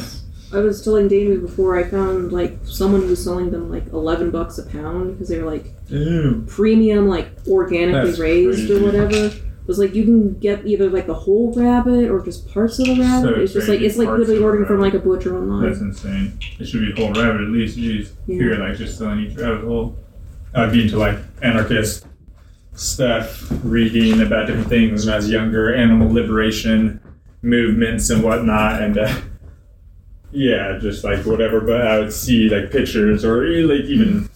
I 0.54 0.58
was 0.58 0.82
telling 0.84 1.08
Davey 1.08 1.38
before 1.38 1.76
I 1.78 1.84
found 1.84 2.30
like 2.30 2.58
someone 2.64 3.00
who 3.02 3.08
was 3.08 3.24
selling 3.24 3.50
them 3.50 3.70
like 3.70 3.86
eleven 3.92 4.30
bucks 4.30 4.58
a 4.58 4.62
pound 4.64 5.12
because 5.14 5.28
they 5.28 5.40
were 5.40 5.50
like 5.50 5.66
premium, 6.46 7.08
like 7.08 7.30
organically 7.48 8.10
That's 8.10 8.18
raised 8.20 8.68
crazy. 8.68 8.74
or 8.74 8.84
whatever. 8.86 9.32
Was 9.66 9.78
like 9.78 9.94
you 9.94 10.04
can 10.04 10.38
get 10.40 10.66
either 10.66 10.90
like 10.90 11.06
the 11.06 11.14
whole 11.14 11.52
rabbit 11.54 12.10
or 12.10 12.20
just 12.24 12.48
parts 12.52 12.78
of 12.80 12.86
the 12.86 13.00
rabbit. 13.00 13.22
So 13.36 13.40
it's 13.40 13.52
just 13.52 13.68
like 13.68 13.80
it's 13.80 13.96
like 13.96 14.08
literally 14.08 14.42
ordering 14.42 14.66
from 14.66 14.80
like 14.80 14.94
a 14.94 14.98
butcher 14.98 15.36
online. 15.38 15.68
That's 15.68 15.80
insane. 15.80 16.38
It 16.58 16.66
should 16.66 16.80
be 16.80 16.92
a 16.92 16.96
whole 17.06 17.14
rabbit 17.14 17.42
at 17.42 17.48
least. 17.48 17.78
Jeez, 17.78 18.10
Yeah. 18.26 18.34
here 18.36 18.54
like 18.56 18.76
just 18.76 18.98
selling 18.98 19.20
each 19.20 19.36
rabbit 19.38 19.64
whole. 19.64 19.96
I'd 20.54 20.72
be 20.72 20.82
into 20.82 20.98
like 20.98 21.16
anarchist 21.42 22.06
stuff, 22.74 23.50
reading 23.62 24.20
about 24.20 24.46
different 24.48 24.68
things 24.68 25.04
when 25.06 25.12
I 25.14 25.16
was 25.16 25.30
younger, 25.30 25.74
animal 25.74 26.12
liberation 26.12 27.00
movements 27.42 28.10
and 28.10 28.22
whatnot, 28.22 28.82
and 28.82 28.98
uh, 28.98 29.14
yeah, 30.32 30.78
just 30.80 31.04
like 31.04 31.24
whatever. 31.24 31.60
But 31.60 31.86
I 31.86 31.98
would 32.00 32.12
see 32.12 32.48
like 32.48 32.70
pictures 32.70 33.24
or 33.24 33.44
eh, 33.44 33.64
like 33.64 33.84
even 33.84 34.28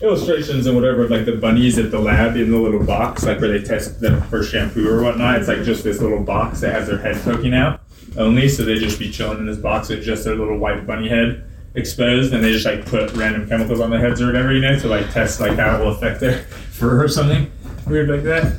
illustrations 0.00 0.66
and 0.66 0.76
whatever 0.76 1.08
like 1.08 1.24
the 1.24 1.32
bunnies 1.36 1.78
at 1.78 1.90
the 1.90 1.98
lab 1.98 2.36
in 2.36 2.50
the 2.50 2.58
little 2.58 2.84
box, 2.84 3.24
like 3.24 3.40
where 3.40 3.48
they 3.58 3.64
test 3.64 4.00
them 4.00 4.20
for 4.22 4.42
shampoo 4.42 4.88
or 4.88 5.02
whatnot. 5.02 5.36
It's 5.38 5.48
like 5.48 5.62
just 5.62 5.84
this 5.84 6.00
little 6.00 6.20
box 6.22 6.60
that 6.60 6.72
has 6.74 6.86
their 6.88 6.98
head 6.98 7.16
poking 7.22 7.54
out 7.54 7.80
only, 8.16 8.48
so 8.48 8.64
they 8.64 8.78
just 8.78 8.98
be 8.98 9.10
chilling 9.10 9.38
in 9.38 9.46
this 9.46 9.58
box 9.58 9.88
with 9.88 10.02
just 10.02 10.24
their 10.24 10.36
little 10.36 10.58
white 10.58 10.86
bunny 10.86 11.08
head 11.08 11.44
exposed, 11.74 12.32
and 12.32 12.42
they 12.42 12.52
just 12.52 12.64
like 12.64 12.84
put 12.86 13.12
random 13.14 13.48
chemicals 13.48 13.80
on 13.80 13.90
their 13.90 14.00
heads 14.00 14.20
or 14.22 14.26
whatever, 14.26 14.52
you 14.52 14.60
know, 14.60 14.78
to 14.78 14.88
like 14.88 15.10
test 15.12 15.40
like 15.40 15.58
how 15.58 15.76
it 15.76 15.80
will 15.84 15.92
affect 15.92 16.20
their 16.20 16.38
fur 16.72 17.02
or 17.02 17.08
something 17.08 17.50
weird 17.86 18.08
like 18.08 18.22
that. 18.22 18.58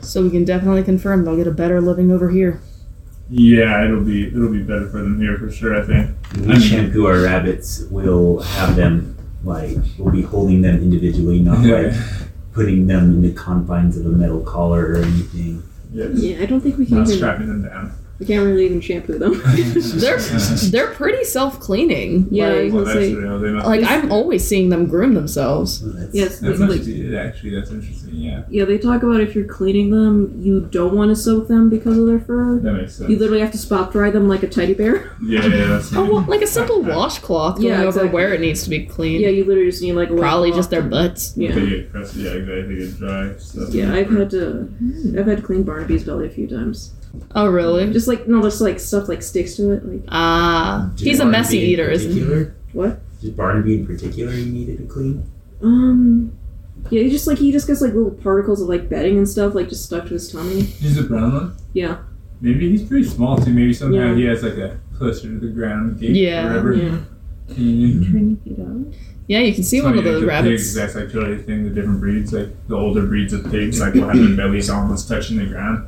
So 0.00 0.22
we 0.22 0.30
can 0.30 0.44
definitely 0.44 0.82
confirm 0.82 1.24
they'll 1.24 1.36
get 1.36 1.46
a 1.46 1.50
better 1.52 1.80
living 1.80 2.10
over 2.10 2.30
here. 2.30 2.60
Yeah, 3.30 3.84
it'll 3.84 4.02
be 4.02 4.26
it'll 4.26 4.50
be 4.52 4.62
better 4.62 4.88
for 4.90 4.98
them 4.98 5.18
here 5.20 5.38
for 5.38 5.50
sure. 5.50 5.80
I 5.80 5.86
think. 5.86 6.10
When 6.34 6.50
I 6.50 6.54
we 6.54 6.60
mean- 6.60 6.68
shampoo 6.68 7.06
our 7.06 7.20
rabbits, 7.22 7.84
we'll 7.90 8.40
have 8.40 8.74
them 8.76 9.16
like 9.44 9.76
we'll 9.98 10.12
be 10.12 10.22
holding 10.22 10.62
them 10.62 10.76
individually, 10.76 11.40
not 11.40 11.58
like 11.64 11.92
putting 12.52 12.86
them 12.86 13.04
in 13.04 13.22
the 13.22 13.32
confines 13.32 13.96
of 13.96 14.06
a 14.06 14.10
metal 14.10 14.40
collar 14.40 14.92
or 14.92 14.96
anything. 14.98 15.62
Yes. 15.92 16.10
Yeah, 16.14 16.42
I 16.42 16.46
don't 16.46 16.60
think 16.60 16.78
we 16.78 16.86
can 16.86 16.98
Not 16.98 17.06
even 17.06 17.16
strapping 17.16 17.48
them 17.48 17.62
down. 17.62 17.92
We 18.22 18.26
can't 18.34 18.46
really 18.46 18.66
even 18.66 18.80
shampoo 18.80 19.18
them. 19.18 19.40
They're 20.00 20.18
they're 20.70 20.92
pretty 20.94 21.24
self 21.24 21.58
cleaning. 21.58 22.28
Yeah, 22.30 22.48
like, 22.50 22.64
was 22.64 22.72
Well, 22.72 22.84
gonna 22.84 23.00
say 23.06 23.14
real. 23.14 23.62
Like 23.64 23.82
I'm 23.84 24.12
always 24.12 24.46
seeing 24.46 24.68
them 24.68 24.86
groom 24.86 25.14
themselves. 25.14 25.82
Well, 25.82 25.94
that's, 25.94 26.14
yes, 26.14 26.38
That 26.40 26.58
like, 26.60 26.68
must 26.68 26.86
be 26.86 27.06
it, 27.06 27.14
actually. 27.14 27.50
That's 27.50 27.70
interesting. 27.70 28.10
Yeah, 28.14 28.44
yeah, 28.48 28.64
they 28.64 28.78
talk 28.78 29.02
about 29.02 29.20
if 29.20 29.34
you're 29.34 29.46
cleaning 29.46 29.90
them, 29.90 30.34
you 30.40 30.60
don't 30.60 30.94
want 30.94 31.10
to 31.10 31.16
soak 31.16 31.48
them 31.48 31.68
because 31.68 31.98
of 31.98 32.06
their 32.06 32.20
fur. 32.20 32.60
that 32.60 32.72
makes 32.72 32.94
sense. 32.94 33.10
You 33.10 33.18
literally 33.18 33.40
have 33.40 33.50
to 33.52 33.58
spot 33.58 33.90
dry 33.90 34.10
them 34.10 34.28
like 34.28 34.42
a 34.44 34.48
teddy 34.48 34.74
bear. 34.74 35.16
yeah, 35.22 35.44
yeah, 35.46 35.66
that's 35.66 35.92
Oh, 35.96 36.04
well, 36.04 36.24
like 36.28 36.42
a 36.42 36.46
simple 36.46 36.82
washcloth 36.82 37.56
going 37.56 37.66
Yeah, 37.68 37.78
over 37.80 37.88
exactly. 37.88 38.10
where 38.10 38.34
it 38.34 38.40
needs 38.40 38.62
to 38.64 38.70
be 38.70 38.86
cleaned. 38.86 39.22
Yeah, 39.22 39.30
you 39.30 39.44
literally 39.44 39.70
just 39.70 39.82
need 39.82 39.94
like 39.94 40.10
a 40.10 40.14
Probably 40.16 40.52
just 40.52 40.70
their 40.70 40.82
butts. 40.82 41.36
Yeah. 41.36 41.52
They 41.54 41.66
get. 41.66 41.90
Yeah, 42.14 42.30
exactly. 42.34 42.76
Get 42.76 42.98
dry. 42.98 43.36
Stuff. 43.38 43.74
Yeah, 43.74 43.92
I've 43.94 44.10
had 44.10 44.30
to 44.30 44.68
I've 45.18 45.26
had 45.26 45.38
to 45.38 45.42
clean 45.42 45.64
Barnaby's 45.64 46.04
belly 46.04 46.26
a 46.26 46.30
few 46.30 46.46
times. 46.46 46.92
Oh, 47.34 47.46
really? 47.48 47.92
Just 47.92 48.08
like 48.08 48.26
no, 48.26 48.42
just 48.42 48.60
like 48.60 48.80
stuff 48.80 49.08
like 49.08 49.22
sticks 49.22 49.56
to 49.56 49.72
it. 49.72 49.86
Like 49.86 50.02
Ah, 50.08 50.90
Did 50.96 51.06
he's 51.08 51.20
a 51.20 51.26
messy 51.26 51.58
eater, 51.58 51.90
isn't 51.90 52.10
he? 52.12 52.20
particular- 52.20 52.54
What? 52.72 53.00
Did 53.20 53.36
Barnaby 53.36 53.74
in 53.74 53.86
particular 53.86 54.32
you 54.32 54.46
needed 54.52 54.78
to 54.78 54.84
clean? 54.84 55.24
um, 55.62 56.32
yeah, 56.90 57.02
he 57.02 57.10
just 57.10 57.26
like 57.26 57.38
he 57.38 57.52
just 57.52 57.66
gets 57.68 57.80
like 57.80 57.92
little 57.94 58.10
particles 58.10 58.60
of 58.60 58.68
like 58.68 58.88
bedding 58.88 59.16
and 59.18 59.28
stuff 59.28 59.54
like 59.54 59.68
just 59.68 59.84
stuck 59.84 60.04
to 60.04 60.10
his 60.14 60.30
tummy. 60.32 60.62
He's 60.62 60.98
a 60.98 61.04
brown 61.04 61.32
one. 61.32 61.56
Yeah, 61.72 61.98
Maybe 62.40 62.70
he's 62.70 62.82
pretty 62.82 63.04
small 63.04 63.36
too. 63.38 63.52
Maybe 63.52 63.72
somehow 63.72 64.08
Yeah. 64.08 64.14
he 64.16 64.24
has 64.24 64.42
like 64.42 64.54
a 64.56 64.78
closer 64.98 65.28
to 65.28 65.38
the 65.38 65.46
ground 65.48 66.00
gait 66.00 66.10
Yeah. 66.16 66.44
or 66.44 66.48
whatever. 66.48 66.72
yeah. 66.74 66.98
Mhm. 67.50 68.92
Yeah, 69.28 69.38
you 69.40 69.54
can 69.54 69.62
see 69.62 69.80
one 69.80 69.96
of 69.96 70.04
Funny, 70.04 70.20
the 70.20 70.26
rabbits. 70.26 70.62
Pigs, 70.62 70.74
that's 70.74 70.94
like 70.94 71.12
totally 71.12 71.36
the 71.36 71.42
thing. 71.44 71.64
The 71.64 71.70
different 71.70 72.00
breeds, 72.00 72.32
like 72.32 72.48
the 72.68 72.74
older 72.76 73.06
breeds 73.06 73.32
of 73.32 73.48
pigs, 73.50 73.80
like 73.80 73.94
will 73.94 74.08
have 74.08 74.16
their 74.18 74.36
bellies 74.36 74.68
almost 74.68 75.08
touching 75.08 75.38
the 75.38 75.46
ground 75.46 75.86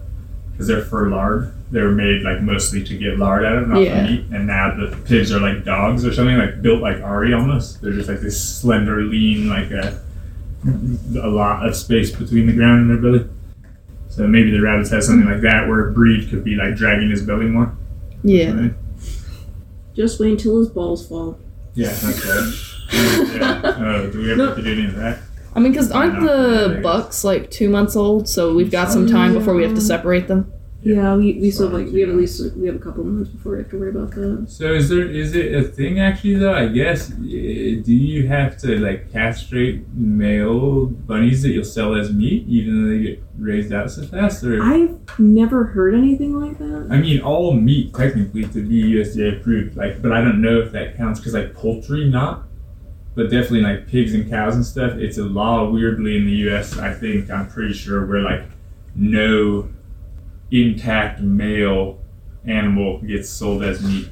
because 0.55 0.69
they're 0.69 0.83
for 0.83 1.09
lard. 1.11 1.53
They 1.71 1.81
were 1.83 1.91
made 1.93 2.23
like 2.23 2.41
mostly 2.41 2.83
to 2.85 2.97
get 2.97 3.19
lard 3.19 3.45
out 3.45 3.59
of, 3.59 3.69
not 3.69 3.83
Yeah. 3.83 4.07
for 4.07 4.11
meat. 4.13 4.25
And 4.33 4.47
now 4.47 4.75
the 4.77 4.97
pigs 5.05 5.33
are 5.33 5.41
like 5.41 5.65
dogs 5.65 6.05
or 6.07 6.13
something, 6.15 6.39
like 6.39 6.63
built 6.63 6.81
like 6.81 7.03
Ari 7.03 7.35
almost. 7.35 7.83
They're 7.83 7.93
just 7.93 8.09
like 8.09 8.21
this 8.21 8.41
slender, 8.41 9.03
lean, 9.03 9.49
like 9.49 9.71
a 9.73 10.01
a 11.21 11.29
lot 11.29 11.67
of 11.67 11.77
space 11.77 12.11
between 12.11 12.47
the 12.47 12.53
ground 12.55 12.83
and 12.83 12.91
their 12.91 12.97
belly. 13.13 13.29
So 14.09 14.27
maybe 14.29 14.51
the 14.53 14.61
rabbits 14.61 14.91
have 14.91 15.03
something 15.05 15.29
like 15.29 15.41
that, 15.43 15.67
where 15.69 15.89
a 15.89 15.93
breed 15.93 16.31
could 16.31 16.45
be 16.45 16.55
like 16.55 16.77
dragging 16.77 17.11
his 17.11 17.23
belly 17.23 17.47
more. 17.47 17.77
Yeah. 18.23 18.53
Right? 18.53 18.73
Just 19.95 20.19
wait 20.21 20.31
until 20.33 20.59
his 20.61 20.69
balls 20.69 21.07
fall. 21.07 21.39
Yeah, 21.75 21.89
that's 21.89 22.25
right. 22.93 23.35
yeah. 23.35 23.61
Oh, 23.65 24.11
do 24.11 24.19
we 24.19 24.31
ever 24.31 24.37
No. 24.37 24.47
have 24.47 24.57
to 24.57 24.63
do 24.63 24.73
any 24.73 24.87
of 24.87 24.95
that? 24.97 25.19
I 25.55 25.61
mean, 25.61 25.73
because 25.73 25.91
aren't 25.93 26.21
the 26.21 26.81
bucks 26.83 27.23
like 27.25 27.51
two 27.51 27.69
months 27.69 27.95
old? 27.97 28.29
So 28.29 28.55
we've 28.55 28.71
got 28.71 28.91
some 28.91 29.07
time 29.07 29.35
before 29.35 29.55
we 29.55 29.63
have 29.63 29.75
to 29.75 29.81
separate 29.81 30.27
them. 30.29 30.51
Yeah, 30.83 31.17
we, 31.17 31.39
we 31.41 31.51
still 31.51 31.71
have, 31.71 31.81
like 31.81 31.91
we 31.95 32.01
have 32.01 32.11
at 32.11 32.15
Yeah. 32.15 32.21
least 32.21 32.55
we 32.57 32.67
have 32.67 32.77
a 32.77 32.79
couple 32.79 33.05
months 33.05 33.31
before 33.31 33.53
we 33.53 33.59
have 33.59 33.71
to 33.71 33.79
worry 33.79 33.89
about 33.89 34.11
that. 34.11 34.45
So 34.51 34.75
is 34.75 34.91
there 34.91 35.09
is 35.09 35.35
it 35.35 35.55
a 35.55 35.63
thing 35.63 35.99
actually 35.99 36.35
though? 36.35 36.53
I 36.53 36.69
guess 36.69 37.11
eh, 37.11 37.81
do 37.83 37.95
you 37.95 38.29
have 38.29 38.59
to 38.59 38.77
like 38.79 39.11
castrate 39.11 39.89
male 39.95 40.85
bunnies 40.87 41.41
that 41.43 41.53
you'll 41.53 41.65
sell 41.65 41.95
as 41.95 42.13
meat 42.13 42.47
even 42.49 42.83
though 42.83 42.91
they 42.91 43.03
get 43.03 43.23
raised 43.39 43.73
out 43.73 43.91
so 43.93 44.03
fast? 44.07 44.45
Or 44.45 44.63
I've 44.63 44.99
never 45.19 45.65
heard 45.65 45.95
anything 45.95 46.39
like 46.39 46.59
that. 46.59 46.89
I 46.91 46.99
mean, 46.99 47.23
all 47.23 47.55
meat 47.55 47.95
technically 47.95 48.43
to 48.45 48.69
be 48.69 48.83
USDA 48.97 49.41
approved, 49.41 49.77
like, 49.79 50.03
but 50.03 50.13
I 50.13 50.21
don't 50.21 50.43
know 50.43 50.61
if 50.61 50.71
that 50.73 50.99
counts 50.99 51.19
because 51.19 51.33
like 51.33 51.55
poultry 51.55 52.11
not, 52.11 52.43
but 53.15 53.25
definitely 53.25 53.63
like 53.63 53.87
pigs 53.87 54.15
and 54.15 54.29
cows 54.29 54.57
and 54.57 54.65
stuff. 54.65 54.93
It's 54.95 55.19
a 55.19 55.25
law 55.25 55.71
weirdly 55.71 56.17
in 56.17 56.27
the 56.27 56.33
U.S. 56.33 56.79
I 56.79 56.93
think 56.93 57.31
I'm 57.31 57.49
pretty 57.49 57.75
sure 57.75 58.05
where 58.07 58.21
like 58.21 58.43
no 58.95 59.69
intact 60.51 61.21
male 61.21 61.99
animal 62.47 63.01
gets 63.01 63.29
sold 63.29 63.63
as 63.63 63.83
meat. 63.83 64.09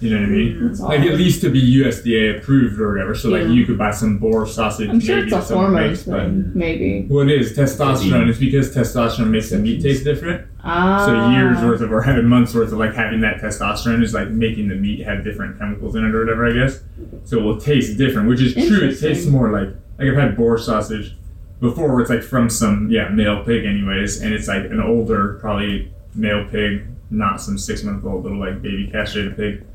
You 0.00 0.10
know 0.10 0.20
what 0.20 0.26
I 0.26 0.28
mean? 0.30 0.68
That's 0.68 0.80
Like 0.80 1.00
at 1.00 1.16
least 1.16 1.42
to 1.42 1.50
be 1.50 1.60
USDA 1.76 2.38
approved 2.38 2.80
or 2.80 2.92
whatever. 2.92 3.14
So 3.14 3.28
like 3.28 3.48
you 3.48 3.66
could 3.66 3.76
buy 3.76 3.90
some 3.90 4.16
boar 4.16 4.46
sausage. 4.46 4.88
I'm 4.88 4.98
sure 4.98 5.16
maybe 5.16 5.26
it's 5.26 5.46
a 5.46 5.48
that 5.48 5.54
hormone 5.54 5.88
makes, 5.88 6.02
but- 6.04 6.20
thing, 6.22 6.52
maybe. 6.54 7.06
Well, 7.08 7.28
it 7.28 7.38
is 7.38 7.56
testosterone. 7.56 8.28
It's 8.30 8.38
because 8.38 8.74
testosterone 8.74 9.28
makes 9.28 9.50
the 9.50 9.58
meat 9.58 9.82
taste 9.82 10.04
different. 10.04 10.46
Ah. 10.64 11.04
So 11.04 11.30
years 11.30 11.62
worth 11.62 11.82
of 11.82 11.92
or 11.92 12.00
having 12.00 12.26
months 12.26 12.54
worth 12.54 12.72
of 12.72 12.78
like 12.78 12.94
having 12.94 13.20
that 13.20 13.40
testosterone 13.42 14.02
is 14.02 14.14
like 14.14 14.28
making 14.30 14.68
the 14.68 14.74
meat 14.74 15.00
have 15.00 15.22
different 15.22 15.58
chemicals 15.58 15.94
in 15.94 16.04
it 16.04 16.14
or 16.14 16.24
whatever, 16.24 16.48
I 16.48 16.52
guess. 16.52 16.80
So 17.24 17.38
it 17.38 17.42
will 17.42 17.60
taste 17.60 17.98
different, 17.98 18.28
which 18.28 18.40
is 18.40 18.54
true. 18.54 18.88
It 18.88 18.98
tastes 18.98 19.26
more 19.26 19.50
like 19.50 19.68
like 19.98 20.08
I've 20.08 20.16
had 20.16 20.36
boar 20.36 20.56
sausage 20.56 21.14
before 21.60 21.92
where 21.92 22.00
it's 22.00 22.10
like 22.10 22.22
from 22.22 22.48
some 22.48 22.88
yeah, 22.90 23.08
male 23.08 23.44
pig 23.44 23.66
anyways, 23.66 24.22
and 24.22 24.32
it's 24.32 24.48
like 24.48 24.64
an 24.64 24.80
older, 24.80 25.34
probably 25.40 25.92
male 26.14 26.46
pig, 26.48 26.86
not 27.10 27.40
some 27.40 27.58
six 27.58 27.82
month 27.82 28.04
old 28.04 28.22
little 28.22 28.38
like 28.38 28.62
baby 28.62 28.88
castrated 28.90 29.36
pig. 29.36 29.66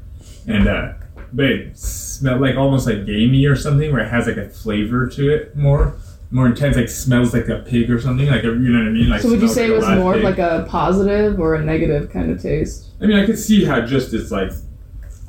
And 0.48 0.68
uh 0.68 0.94
but 1.34 1.46
it 1.46 1.78
smelled 1.78 2.42
like 2.42 2.56
almost 2.56 2.88
like 2.88 3.06
gamey 3.06 3.46
or 3.46 3.56
something 3.56 3.92
where 3.92 4.02
it 4.02 4.10
has 4.10 4.28
like 4.28 4.38
a 4.38 4.50
flavor 4.50 5.08
to 5.08 5.30
it 5.30 5.56
more. 5.56 5.96
More 6.32 6.48
intense, 6.48 6.76
like 6.76 6.90
smells 6.90 7.34
like 7.34 7.48
a 7.50 7.60
pig 7.60 7.90
or 7.90 8.02
something, 8.02 8.28
like 8.28 8.44
a, 8.44 8.48
you 8.48 8.70
know 8.72 8.80
what 8.80 8.88
I 8.88 8.92
mean? 8.92 9.10
Like 9.10 9.22
So 9.22 9.30
would 9.30 9.42
you 9.42 9.48
say 9.48 9.68
like 9.68 9.72
it 9.72 9.88
was 9.88 10.00
more 10.00 10.14
pig. 10.16 10.24
like 10.24 10.40
a 10.40 10.66
positive 10.68 11.40
or 11.40 11.56
a 11.56 11.64
negative 11.64 12.10
kind 12.10 12.32
of 12.32 12.42
taste? 12.42 12.90
I 13.00 13.06
mean, 13.06 13.18
I 13.18 13.26
could 13.26 13.38
see 13.38 13.64
how 13.64 13.82
just 13.82 14.14
it's 14.14 14.32
like 14.32 14.52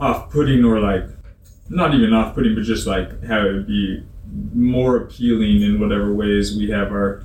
off-putting 0.00 0.64
or 0.64 0.81
like 0.81 1.05
not 1.68 1.94
even 1.94 2.12
off-putting, 2.12 2.55
but 2.55 2.64
just 2.64 2.87
like 2.87 3.22
how 3.24 3.46
it 3.46 3.52
would 3.52 3.66
be 3.66 4.05
more 4.55 4.96
appealing 4.96 5.62
in 5.62 5.79
whatever 5.79 6.12
ways 6.14 6.57
we 6.57 6.70
have 6.70 6.88
our 6.88 7.24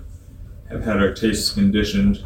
have 0.69 0.83
had 0.83 0.97
our 0.97 1.13
tastes 1.13 1.51
conditioned 1.51 2.23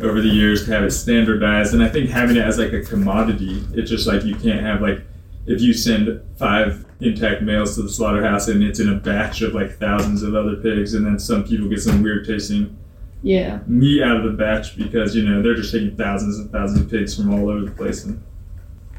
over 0.00 0.20
the 0.20 0.28
years 0.28 0.64
to 0.64 0.72
have 0.72 0.82
it 0.84 0.90
standardized. 0.90 1.72
And 1.74 1.82
I 1.82 1.88
think 1.88 2.10
having 2.10 2.36
it 2.36 2.42
as 2.42 2.58
like 2.58 2.72
a 2.72 2.82
commodity, 2.82 3.62
it's 3.74 3.90
just 3.90 4.06
like 4.06 4.24
you 4.24 4.34
can't 4.34 4.60
have 4.60 4.80
like 4.82 5.00
if 5.46 5.60
you 5.60 5.72
send 5.74 6.20
five 6.38 6.84
intact 7.00 7.42
males 7.42 7.74
to 7.76 7.82
the 7.82 7.88
slaughterhouse 7.88 8.48
and 8.48 8.62
it's 8.62 8.80
in 8.80 8.88
a 8.88 8.94
batch 8.96 9.42
of 9.42 9.52
like 9.54 9.76
thousands 9.78 10.22
of 10.22 10.34
other 10.34 10.56
pigs, 10.56 10.94
and 10.94 11.04
then 11.06 11.18
some 11.18 11.44
people 11.44 11.68
get 11.68 11.80
some 11.80 12.02
weird 12.02 12.24
tasting 12.26 12.76
Yeah. 13.22 13.60
meat 13.66 14.02
out 14.02 14.16
of 14.16 14.24
the 14.24 14.30
batch 14.36 14.76
because 14.76 15.14
you 15.14 15.22
know 15.28 15.42
they're 15.42 15.54
just 15.54 15.72
taking 15.72 15.96
thousands 15.96 16.38
and 16.38 16.50
thousands 16.50 16.80
of 16.82 16.90
pigs 16.90 17.14
from 17.16 17.32
all 17.32 17.48
over 17.50 17.64
the 17.64 17.70
place 17.70 18.04
and 18.04 18.22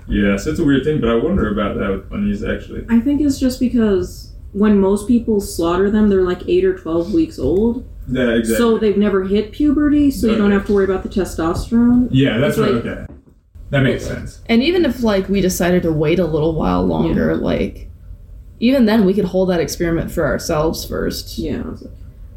yeah 0.07 0.37
so 0.37 0.51
it's 0.51 0.59
a 0.59 0.63
weird 0.63 0.83
thing 0.83 1.01
but 1.01 1.09
i 1.09 1.15
wonder 1.15 1.51
about 1.51 1.77
that 1.79 1.89
with 1.89 2.07
bunnies 2.09 2.43
actually 2.43 2.85
I 2.89 2.99
think 2.99 3.21
it's 3.21 3.39
just 3.39 3.59
because 3.59 4.33
when 4.51 4.79
most 4.79 5.07
people 5.07 5.41
slaughter 5.41 5.89
them, 5.91 6.09
they're 6.09 6.21
like 6.21 6.47
eight 6.47 6.63
or 6.63 6.77
twelve 6.77 7.11
weeks 7.13 7.37
old, 7.39 7.85
yeah 8.07 8.29
exactly 8.35 8.55
so 8.57 8.77
they've 8.77 8.97
never 8.97 9.23
hit 9.23 9.51
puberty, 9.51 10.11
so 10.11 10.27
you 10.27 10.35
don't 10.37 10.51
have 10.51 10.65
to 10.67 10.73
worry 10.73 10.85
about 10.85 11.03
the 11.03 11.09
testosterone. 11.09 12.07
yeah 12.11 12.37
that's 12.37 12.57
right 12.57 12.73
like- 12.73 12.85
okay 12.85 13.05
that 13.71 13.81
makes 13.81 14.05
sense 14.05 14.41
And 14.47 14.61
even 14.61 14.85
if 14.85 15.01
like 15.01 15.27
we 15.27 15.41
decided 15.41 15.81
to 15.83 15.91
wait 15.91 16.19
a 16.19 16.25
little 16.25 16.53
while 16.53 16.85
longer, 16.85 17.35
like 17.35 17.89
even 18.59 18.85
then 18.85 19.05
we 19.05 19.13
could 19.13 19.25
hold 19.25 19.49
that 19.49 19.59
experiment 19.59 20.11
for 20.11 20.25
ourselves 20.25 20.85
first. 20.85 21.37
Yeah. 21.39 21.63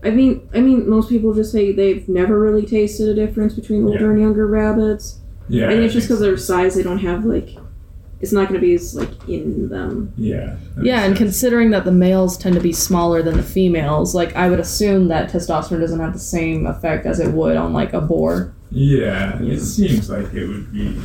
I 0.03 0.11
mean, 0.11 0.49
I 0.55 0.61
mean, 0.61 0.89
most 0.89 1.09
people 1.11 1.35
just 1.35 1.53
say 1.53 1.71
they've 1.73 2.09
never 2.09 2.41
really 2.41 2.65
tasted 2.67 3.09
a 3.11 3.15
difference 3.15 3.55
between 3.55 3.85
older 3.87 4.11
and 4.11 4.21
younger 4.21 4.47
rabbits. 4.47 5.19
Yeah. 5.49 5.67
I 5.67 5.73
think 5.73 5.83
it's 5.85 5.93
just 5.95 6.09
think 6.09 6.19
because 6.19 6.21
their 6.21 6.37
size, 6.39 6.75
they 6.75 6.83
don't 6.83 6.99
have 6.99 7.25
like, 7.25 7.51
it's 8.21 8.33
not 8.33 8.49
going 8.49 8.61
to 8.61 8.67
be 8.67 8.75
as 8.75 8.95
like 8.95 9.29
in 9.29 9.69
them. 9.69 10.13
Yeah. 10.17 10.57
Yeah, 10.83 11.03
and 11.05 11.11
sense. 11.17 11.19
considering 11.19 11.71
that 11.71 11.85
the 11.85 11.93
males 11.93 12.37
tend 12.37 12.55
to 12.57 12.61
be 12.61 12.73
smaller 12.73 13.23
than 13.23 13.37
the 13.37 13.43
females, 13.43 14.15
like 14.15 14.35
I 14.37 14.49
would 14.51 14.61
assume 14.61 15.09
that 15.09 15.31
testosterone 15.31 15.81
doesn't 15.81 16.01
have 16.01 16.13
the 16.13 16.19
same 16.19 16.67
effect 16.67 17.07
as 17.07 17.21
it 17.21 17.33
would 17.33 17.57
on 17.57 17.73
like 17.73 17.93
a 17.93 18.01
boar. 18.01 18.55
Yeah, 18.71 19.41
Yeah. 19.41 19.55
it 19.55 19.61
seems 19.61 20.11
like 20.11 20.33
it 20.35 20.47
would 20.47 20.73
be. 20.73 21.01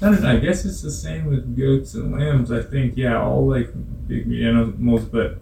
I 0.00 0.10
don't 0.10 0.22
know. 0.22 0.30
I 0.30 0.36
guess 0.38 0.64
it's 0.64 0.80
the 0.82 0.90
same 0.92 1.24
with 1.26 1.56
goats 1.56 1.94
and 1.94 2.12
lambs. 2.12 2.52
I 2.52 2.62
think 2.62 2.96
yeah, 2.96 3.20
all 3.20 3.48
like 3.48 3.70
big 4.06 4.26
meat 4.28 4.44
animals, 4.46 5.04
but 5.06 5.38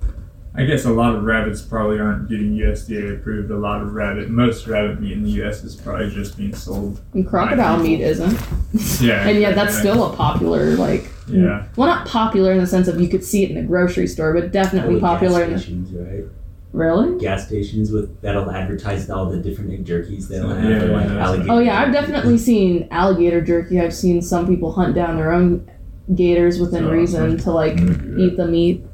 I 0.57 0.64
guess 0.64 0.85
a 0.87 0.90
lot 0.90 1.14
of 1.14 1.25
rabbits 1.25 1.61
probably 1.62 1.99
aren't 1.99 2.29
getting 2.29 2.53
USDA 2.57 3.19
approved. 3.19 3.51
A 3.51 3.57
lot 3.57 3.83
of 3.83 3.92
rabbit, 3.92 4.31
most 4.31 4.66
rabbit 4.66 5.01
meat 5.01 5.12
in 5.12 5.23
the 5.23 5.31
U.S. 5.33 5.62
is 5.64 5.77
probably 5.77 6.11
just 6.11 6.37
being 6.37 6.55
sold. 6.55 7.01
And 7.12 7.27
crocodile 7.29 7.79
meat 7.79 8.01
isn't. 8.01 8.38
Yeah, 9.01 9.27
And 9.29 9.40
yet 9.40 9.55
that's 9.55 9.77
exactly. 9.79 9.90
still 9.92 10.12
a 10.12 10.16
popular 10.16 10.75
like 10.77 11.09
Yeah, 11.29 11.64
well 11.77 11.88
not 11.88 12.07
popular 12.07 12.53
in 12.53 12.59
the 12.59 12.66
sense 12.66 12.88
of 12.88 13.01
you 13.01 13.09
could 13.09 13.25
see 13.25 13.42
it 13.45 13.51
in 13.51 13.57
the 13.57 13.62
grocery 13.62 14.07
store, 14.07 14.35
but 14.35 14.53
definitely 14.53 14.99
Probably 15.01 15.19
popular 15.19 15.45
in 15.45 15.51
gas 15.51 15.61
the 15.61 15.64
stations, 15.64 15.92
right? 15.92 16.25
Really? 16.73 17.19
Gas 17.19 17.47
stations 17.47 17.90
with 17.90 18.21
that'll 18.21 18.51
advertise 18.51 19.09
all 19.09 19.31
the 19.31 19.38
different 19.38 19.87
jerkies 19.87 20.29
they'll 20.29 20.49
have, 20.49 20.64
Yeah, 20.88 20.95
like 20.95 21.09
yeah. 21.09 21.25
alligator. 21.27 21.53
Oh 21.53 21.59
yeah, 21.59 21.81
I've 21.81 21.92
definitely 21.92 22.37
seen 22.37 22.87
alligator 22.90 23.40
jerky. 23.40 23.81
I've 23.81 23.95
seen 23.95 24.21
some 24.21 24.47
people 24.47 24.73
hunt 24.73 24.95
down 24.95 25.16
their 25.16 25.33
own 25.33 25.71
gators 26.14 26.59
within 26.61 26.85
Oh, 26.85 26.90
reason 26.90 27.38
to 27.38 27.51
like 27.51 27.79
eat 28.19 28.37
the 28.37 28.47
meat. 28.47 28.85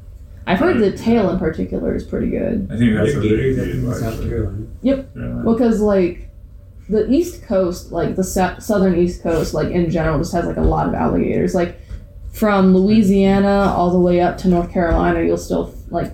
I've 0.45 0.59
heard 0.59 0.79
the 0.79 0.91
tail 0.97 1.29
in 1.29 1.39
particular 1.39 1.95
is 1.95 2.03
pretty 2.03 2.29
good. 2.29 2.67
I 2.71 2.77
think 2.77 2.93
that's 2.95 3.13
They're 3.13 3.21
what 3.21 3.23
they 3.23 3.29
gators 3.29 3.59
up 3.59 3.65
do. 3.65 3.71
in 3.71 3.93
South 3.93 4.13
actually. 4.13 4.29
Carolina. 4.29 4.65
Yeah. 4.81 5.01
Well, 5.15 5.55
because 5.55 5.79
like 5.81 6.29
the 6.89 7.09
East 7.09 7.43
Coast, 7.43 7.91
like 7.91 8.15
the 8.15 8.23
sa- 8.23 8.57
southern 8.59 8.97
East 8.97 9.23
Coast, 9.23 9.53
like 9.53 9.69
in 9.71 9.89
general, 9.89 10.17
just 10.19 10.33
has 10.33 10.45
like 10.45 10.57
a 10.57 10.61
lot 10.61 10.87
of 10.87 10.93
alligators. 10.93 11.55
Like 11.55 11.79
from 12.33 12.75
Louisiana 12.75 13.73
all 13.77 13.91
the 13.91 13.99
way 13.99 14.19
up 14.19 14.37
to 14.39 14.47
North 14.47 14.71
Carolina, 14.71 15.21
you'll 15.23 15.37
still 15.37 15.73
like 15.89 16.11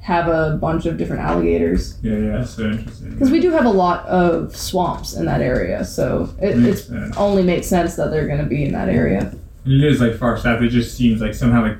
have 0.00 0.26
a 0.28 0.58
bunch 0.60 0.84
of 0.86 0.98
different 0.98 1.22
alligators. 1.22 1.98
Yeah, 2.02 2.16
yeah, 2.18 2.30
that's 2.38 2.50
so 2.50 2.64
interesting. 2.70 3.10
Because 3.12 3.30
we 3.30 3.40
do 3.40 3.50
have 3.50 3.64
a 3.64 3.70
lot 3.70 4.04
of 4.06 4.54
swamps 4.56 5.14
in 5.14 5.24
that 5.26 5.40
area, 5.40 5.84
so 5.84 6.28
it 6.42 6.56
Makes 6.58 6.90
it's 6.90 7.16
only 7.16 7.42
makes 7.44 7.66
sense 7.68 7.94
that 7.96 8.10
they're 8.10 8.26
going 8.26 8.40
to 8.40 8.46
be 8.46 8.64
in 8.64 8.72
that 8.72 8.88
area. 8.88 9.32
It 9.64 9.84
is 9.84 10.00
like 10.00 10.16
far 10.16 10.36
south. 10.36 10.60
It 10.60 10.68
just 10.68 10.96
seems 10.96 11.20
like 11.22 11.32
somehow 11.32 11.62
like 11.62 11.78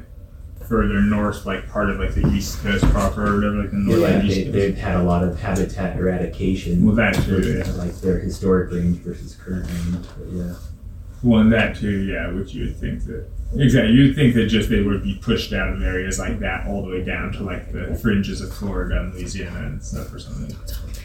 further 0.67 1.01
north, 1.01 1.47
like 1.47 1.69
part 1.69 1.91
of 1.91 1.99
like 1.99 2.15
the 2.15 2.27
East 2.29 2.59
Coast 2.63 2.85
proper 2.87 3.27
or 3.27 3.35
whatever, 3.37 3.57
like 3.63 3.71
the 3.71 3.77
north 3.77 4.01
Yeah, 4.01 4.07
and 4.09 4.23
they, 4.29 4.33
East 4.35 4.41
Coast. 4.47 4.53
they've 4.53 4.77
had 4.77 4.97
a 4.97 5.03
lot 5.03 5.23
of 5.25 5.39
habitat 5.41 5.97
eradication. 5.97 6.85
Well, 6.85 6.95
that 6.97 7.15
too, 7.15 7.37
versus, 7.37 7.69
yeah. 7.69 7.75
Like 7.83 7.95
their 8.01 8.19
historic 8.19 8.73
range 8.73 8.99
versus 8.99 9.35
current 9.37 9.67
range. 9.71 10.07
But 10.19 10.29
yeah. 10.33 10.55
Well, 11.23 11.41
and 11.41 11.53
that 11.53 11.77
too, 11.77 12.03
yeah, 12.05 12.31
which 12.33 12.53
you 12.53 12.67
would 12.67 12.77
think 12.77 13.05
that 13.05 13.27
exactly 13.57 13.93
you'd 13.95 14.15
think 14.17 14.35
that 14.35 14.47
just 14.47 14.69
they 14.69 14.83
would 14.83 15.03
be 15.03 15.15
pushed 15.23 15.53
out 15.53 15.73
of 15.73 15.83
areas 15.83 16.19
like 16.19 16.39
that 16.41 16.67
all 16.67 16.83
the 16.83 16.89
way 16.91 17.03
down 17.05 17.33
to 17.33 17.43
like 17.45 17.73
the 17.73 17.95
fringes 18.03 18.41
of 18.41 18.53
Florida 18.53 19.01
and 19.01 19.15
Louisiana 19.15 19.67
and 19.69 19.83
stuff 19.83 20.13
or 20.13 20.19
something. 20.19 20.55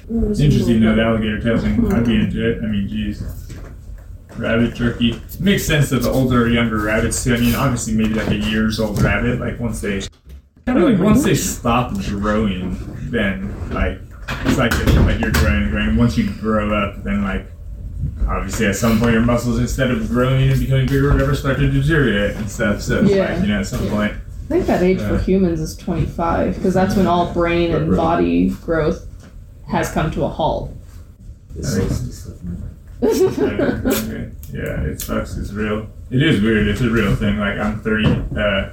Interesting 0.10 0.82
though, 0.82 0.96
the 0.96 1.04
alligator 1.04 1.40
tail 1.40 1.58
thing. 1.60 1.94
I'd 1.94 2.06
be 2.06 2.16
into 2.16 2.50
it. 2.52 2.64
I 2.64 2.68
mean, 2.68 2.88
geez. 2.90 3.22
Rabbit 4.40 4.74
jerky. 4.76 5.12
It 5.14 5.40
makes 5.40 5.66
sense 5.66 5.90
that 5.90 6.02
the 6.02 6.10
older 6.12 6.44
or 6.44 6.50
younger 6.50 6.80
rabbits 6.82 7.24
too. 7.24 7.36
I 7.36 7.40
mean, 7.40 7.56
obviously 7.56 7.94
maybe 7.94 8.14
like 8.14 8.30
a 8.30 8.36
years 8.36 8.80
old 8.80 9.02
rabbit, 9.02 9.40
like 9.40 9.60
once 9.60 9.82
they 9.82 10.02
kind 10.66 10.78
of 10.82 10.90
like 10.90 11.00
once 11.00 11.24
they 11.24 11.36
stop 11.36 11.94
growing, 12.06 12.78
then 13.10 13.54
like 13.72 14.00
it's 14.46 14.58
like 14.58 14.72
like 15.06 15.20
you're 15.20 15.32
growing 15.32 15.70
growing. 15.70 15.96
Once 15.98 16.18
you 16.18 16.30
grow 16.40 16.74
up, 16.74 17.04
then 17.04 17.24
like 17.24 17.46
obviously 18.28 18.66
at 18.68 18.76
some 18.76 19.00
point 19.00 19.14
your 19.14 19.22
muscles 19.22 19.60
instead 19.60 19.92
of 19.92 20.08
growing 20.08 20.50
and 20.50 20.60
becoming 20.60 20.86
bigger 20.86 21.10
or 21.10 21.14
whatever 21.14 21.36
start 21.36 21.58
to 21.58 21.70
deteriorate 21.70 22.36
and 22.38 22.50
stuff. 22.50 22.82
So 22.82 23.02
Yeah. 23.02 23.34
like, 23.34 23.42
you 23.42 23.48
know, 23.48 23.60
at 23.60 23.68
some 23.68 23.84
Yeah. 23.86 23.92
point 23.92 24.14
I 24.14 24.54
think 24.54 24.66
that 24.68 24.82
age 24.82 25.00
for 25.00 25.16
uh, 25.16 25.20
humans 25.20 25.60
is 25.60 25.76
25 25.76 26.56
because 26.56 26.74
that's 26.74 26.96
when 26.96 27.06
all 27.06 27.32
brain 27.34 27.72
and 27.74 27.96
body 27.96 28.50
growth 28.50 29.06
has 29.68 29.92
come 29.92 30.10
to 30.12 30.24
a 30.24 30.28
halt. 30.28 30.74
I 33.02 33.08
think- 33.08 33.36
solstice 33.36 33.38
of 34.04 34.10
night. 34.10 34.32
yeah, 34.54 34.82
it 34.84 35.02
sucks. 35.02 35.38
It's 35.38 35.52
real. 35.54 35.88
It 36.10 36.22
is 36.24 36.42
weird. 36.42 36.68
It's 36.68 36.82
a 36.82 36.90
real 36.90 37.16
thing. 37.16 37.38
Like 37.38 37.58
I'm 37.58 37.80
30. 37.82 38.06
Uh, 38.38 38.70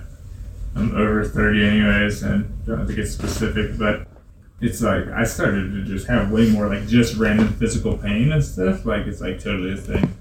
I'm 0.74 0.94
over 0.94 1.24
30 1.24 1.64
anyways, 1.66 2.22
and 2.22 2.64
don't 2.66 2.78
have 2.78 2.88
to 2.88 2.94
get 2.94 3.06
specific, 3.08 3.78
but 3.78 4.06
it's 4.60 4.82
like 4.82 5.06
I 5.08 5.24
started 5.24 5.70
to 5.72 5.84
just 5.84 6.06
have 6.08 6.30
way 6.30 6.50
more 6.50 6.66
like 6.68 6.86
just 6.86 7.16
random 7.16 7.48
physical 7.54 7.96
pain 7.96 8.32
and 8.32 8.42
stuff. 8.44 8.84
Like 8.84 9.06
it's 9.06 9.20
like 9.20 9.38
totally 9.42 9.72
a 9.72 9.76
thing. 9.76 10.14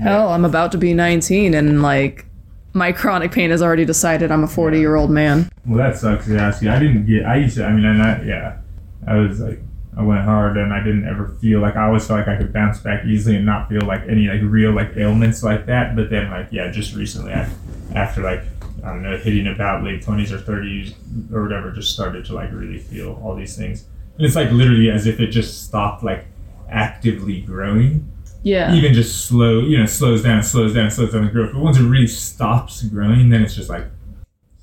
Hell, 0.00 0.28
I'm 0.30 0.44
about 0.44 0.72
to 0.72 0.78
be 0.78 0.92
19 0.92 1.54
and 1.54 1.80
like 1.80 2.26
my 2.72 2.90
chronic 2.90 3.30
pain 3.30 3.50
has 3.50 3.62
already 3.62 3.84
decided 3.84 4.32
I'm 4.32 4.42
a 4.42 4.48
40 4.48 4.78
year 4.80 4.96
old 4.96 5.10
man. 5.10 5.48
Well, 5.64 5.78
that 5.78 5.96
sucks. 5.96 6.26
Yeah, 6.28 6.50
see, 6.50 6.68
I 6.68 6.78
didn't 6.80 7.06
get. 7.06 7.24
I 7.24 7.36
used 7.36 7.56
to. 7.56 7.64
I 7.64 7.72
mean, 7.72 7.84
I 7.86 8.24
yeah, 8.24 8.58
I 9.06 9.14
was 9.16 9.38
like, 9.40 9.60
I 9.96 10.02
went 10.02 10.22
hard, 10.22 10.56
and 10.56 10.72
I 10.72 10.82
didn't 10.82 11.06
ever 11.06 11.28
feel 11.40 11.60
like 11.60 11.76
I 11.76 11.84
always 11.86 12.06
felt 12.06 12.18
like 12.20 12.28
I 12.28 12.36
could 12.36 12.52
bounce 12.52 12.78
back 12.80 13.04
easily 13.04 13.36
and 13.36 13.46
not 13.46 13.68
feel 13.68 13.82
like 13.82 14.02
any 14.08 14.26
like 14.26 14.40
real 14.42 14.72
like 14.72 14.96
ailments 14.96 15.42
like 15.42 15.66
that. 15.66 15.94
But 15.94 16.10
then 16.10 16.30
like 16.30 16.48
yeah, 16.50 16.70
just 16.70 16.94
recently, 16.94 17.32
I, 17.32 17.48
after 17.94 18.20
like 18.22 18.42
I 18.82 18.88
don't 18.88 19.02
know, 19.02 19.16
hitting 19.16 19.46
about 19.46 19.84
late 19.84 20.02
twenties 20.02 20.32
or 20.32 20.38
thirties 20.38 20.94
or 21.32 21.42
whatever, 21.42 21.70
just 21.70 21.92
started 21.92 22.24
to 22.26 22.34
like 22.34 22.50
really 22.52 22.78
feel 22.78 23.20
all 23.22 23.34
these 23.36 23.56
things. 23.56 23.84
And 24.16 24.26
it's 24.26 24.36
like 24.36 24.50
literally 24.50 24.90
as 24.90 25.06
if 25.06 25.20
it 25.20 25.28
just 25.28 25.64
stopped 25.64 26.02
like 26.04 26.26
actively 26.70 27.40
growing 27.40 28.08
Yeah. 28.42 28.74
even 28.74 28.94
just 28.94 29.26
slow, 29.26 29.60
you 29.60 29.78
know, 29.78 29.86
slows 29.86 30.22
down, 30.22 30.42
slows 30.42 30.74
down, 30.74 30.90
slows 30.90 31.12
down 31.12 31.24
the 31.24 31.30
growth. 31.30 31.52
But 31.52 31.62
once 31.62 31.78
it 31.78 31.82
really 31.82 32.06
stops 32.06 32.82
growing, 32.82 33.30
then 33.30 33.42
it's 33.42 33.54
just 33.54 33.68
like 33.70 33.84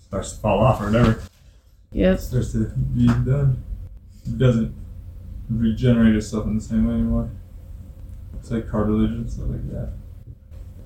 starts 0.07 0.33
to 0.33 0.39
fall 0.39 0.59
off 0.59 0.81
or 0.81 0.85
whatever. 0.85 1.21
Yep. 1.93 2.19
starts 2.19 2.51
to 2.53 2.65
be 2.95 3.07
done. 3.07 3.63
It 4.25 4.37
doesn't 4.37 4.73
regenerate 5.57 6.15
itself 6.15 6.45
in 6.45 6.55
the 6.55 6.63
same 6.63 6.87
way 6.87 6.95
anymore. 6.95 7.29
It's 8.39 8.51
like 8.51 8.69
cartilage 8.69 9.11
and 9.11 9.29
stuff 9.31 9.47
like 9.49 9.69
that. 9.71 9.93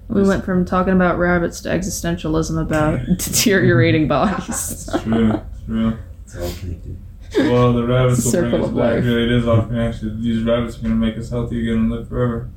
We 0.08 0.22
went 0.24 0.46
from 0.46 0.66
talking 0.66 0.94
about 0.94 1.18
rabbits 1.18 1.62
to 1.62 1.70
existentialism 1.70 2.62
about 2.62 3.06
deteriorating 3.18 4.08
bodies. 4.08 4.50
It's 4.50 5.04
true. 5.04 5.32
It's 5.34 5.66
true. 5.66 5.98
It's 6.26 6.36
all 6.38 6.52
connected. 6.60 6.98
Well, 7.38 7.74
the 7.74 7.86
rabbits 7.86 8.24
will 8.26 8.32
bring 8.50 8.54
us 8.54 8.68
back. 8.68 8.76
life. 8.76 9.04
Really, 9.04 9.24
it 9.24 9.32
is 9.32 9.48
all 9.48 9.64
connected. 9.64 10.22
These 10.22 10.44
rabbits 10.44 10.78
are 10.78 10.82
gonna 10.84 10.96
make 10.96 11.18
us 11.18 11.30
healthy 11.30 11.62
again 11.62 11.78
and 11.78 11.92
live 11.92 12.08
forever. 12.08 12.50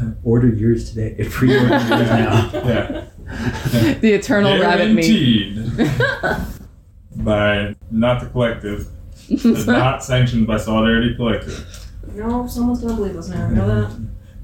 Order 0.24 0.48
yours 0.48 0.90
today. 0.92 1.26
Pre-order 1.30 1.68
yours 1.68 1.88
now. 1.88 2.50
Yeah. 2.52 3.04
the 3.94 4.12
eternal 4.12 4.60
rabbit 4.60 4.92
meat. 4.92 5.54
Guaranteed. 5.54 6.46
by 7.16 7.74
not 7.90 8.20
the 8.20 8.26
collective. 8.28 8.88
It's 9.28 9.66
not 9.66 10.04
sanctioned 10.04 10.46
by 10.46 10.56
Solidarity 10.56 11.14
Collective. 11.16 11.66
No, 12.14 12.46
someone's 12.46 12.80
gonna 12.80 12.94
believe 12.94 13.16
us 13.16 13.28
now. 13.28 13.48
Know 13.48 13.66
that? 13.66 13.90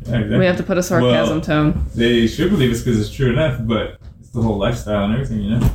Yeah, 0.05 0.14
exactly. 0.16 0.38
we 0.38 0.47
have 0.47 0.57
to 0.57 0.62
put 0.64 0.79
a 0.79 0.83
sarcasm 0.83 1.37
Well- 1.37 1.40
tone. 1.40 1.85
They 1.95 2.27
should 2.27 2.51
believe 2.51 2.73
us 2.73 2.83
because 2.83 3.01
it's 3.01 3.11
true 3.11 3.31
enough, 3.33 3.61
but 3.64 3.99
it's 4.21 4.31
the 4.31 4.42
whole 4.42 4.59
lifestyle 4.59 5.05
and 5.05 5.14
everything, 5.14 5.42
you 5.42 5.51
know. 5.59 5.71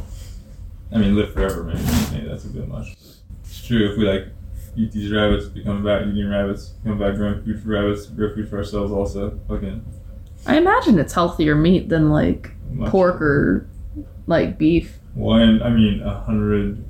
I 0.91 0.97
mean, 0.97 1.15
live 1.15 1.33
forever, 1.33 1.63
man. 1.63 1.77
Hey, 1.77 2.25
that's 2.27 2.45
a 2.45 2.49
bit 2.49 2.67
much. 2.67 2.95
It's 3.43 3.65
true. 3.65 3.89
If 3.91 3.97
we 3.97 4.05
like 4.07 4.27
eat 4.75 4.91
these 4.91 5.11
rabbits, 5.11 5.47
become 5.47 5.81
about 5.81 6.07
eating 6.07 6.29
rabbits, 6.29 6.69
become 6.69 7.01
about 7.01 7.15
growing 7.15 7.41
food 7.43 7.61
for 7.63 7.69
rabbits, 7.69 8.05
grow 8.07 8.33
food 8.33 8.49
for 8.49 8.57
ourselves, 8.57 8.91
also 8.91 9.39
fucking 9.47 9.83
I 10.45 10.57
imagine 10.57 10.99
it's 10.99 11.13
healthier 11.13 11.55
meat 11.55 11.89
than 11.89 12.09
like 12.09 12.51
much. 12.71 12.89
pork 12.91 13.21
or 13.21 13.67
like 14.27 14.57
beef. 14.57 14.99
One, 15.13 15.61
I 15.63 15.69
mean, 15.69 16.01
a 16.03 16.19
hundred 16.21 16.85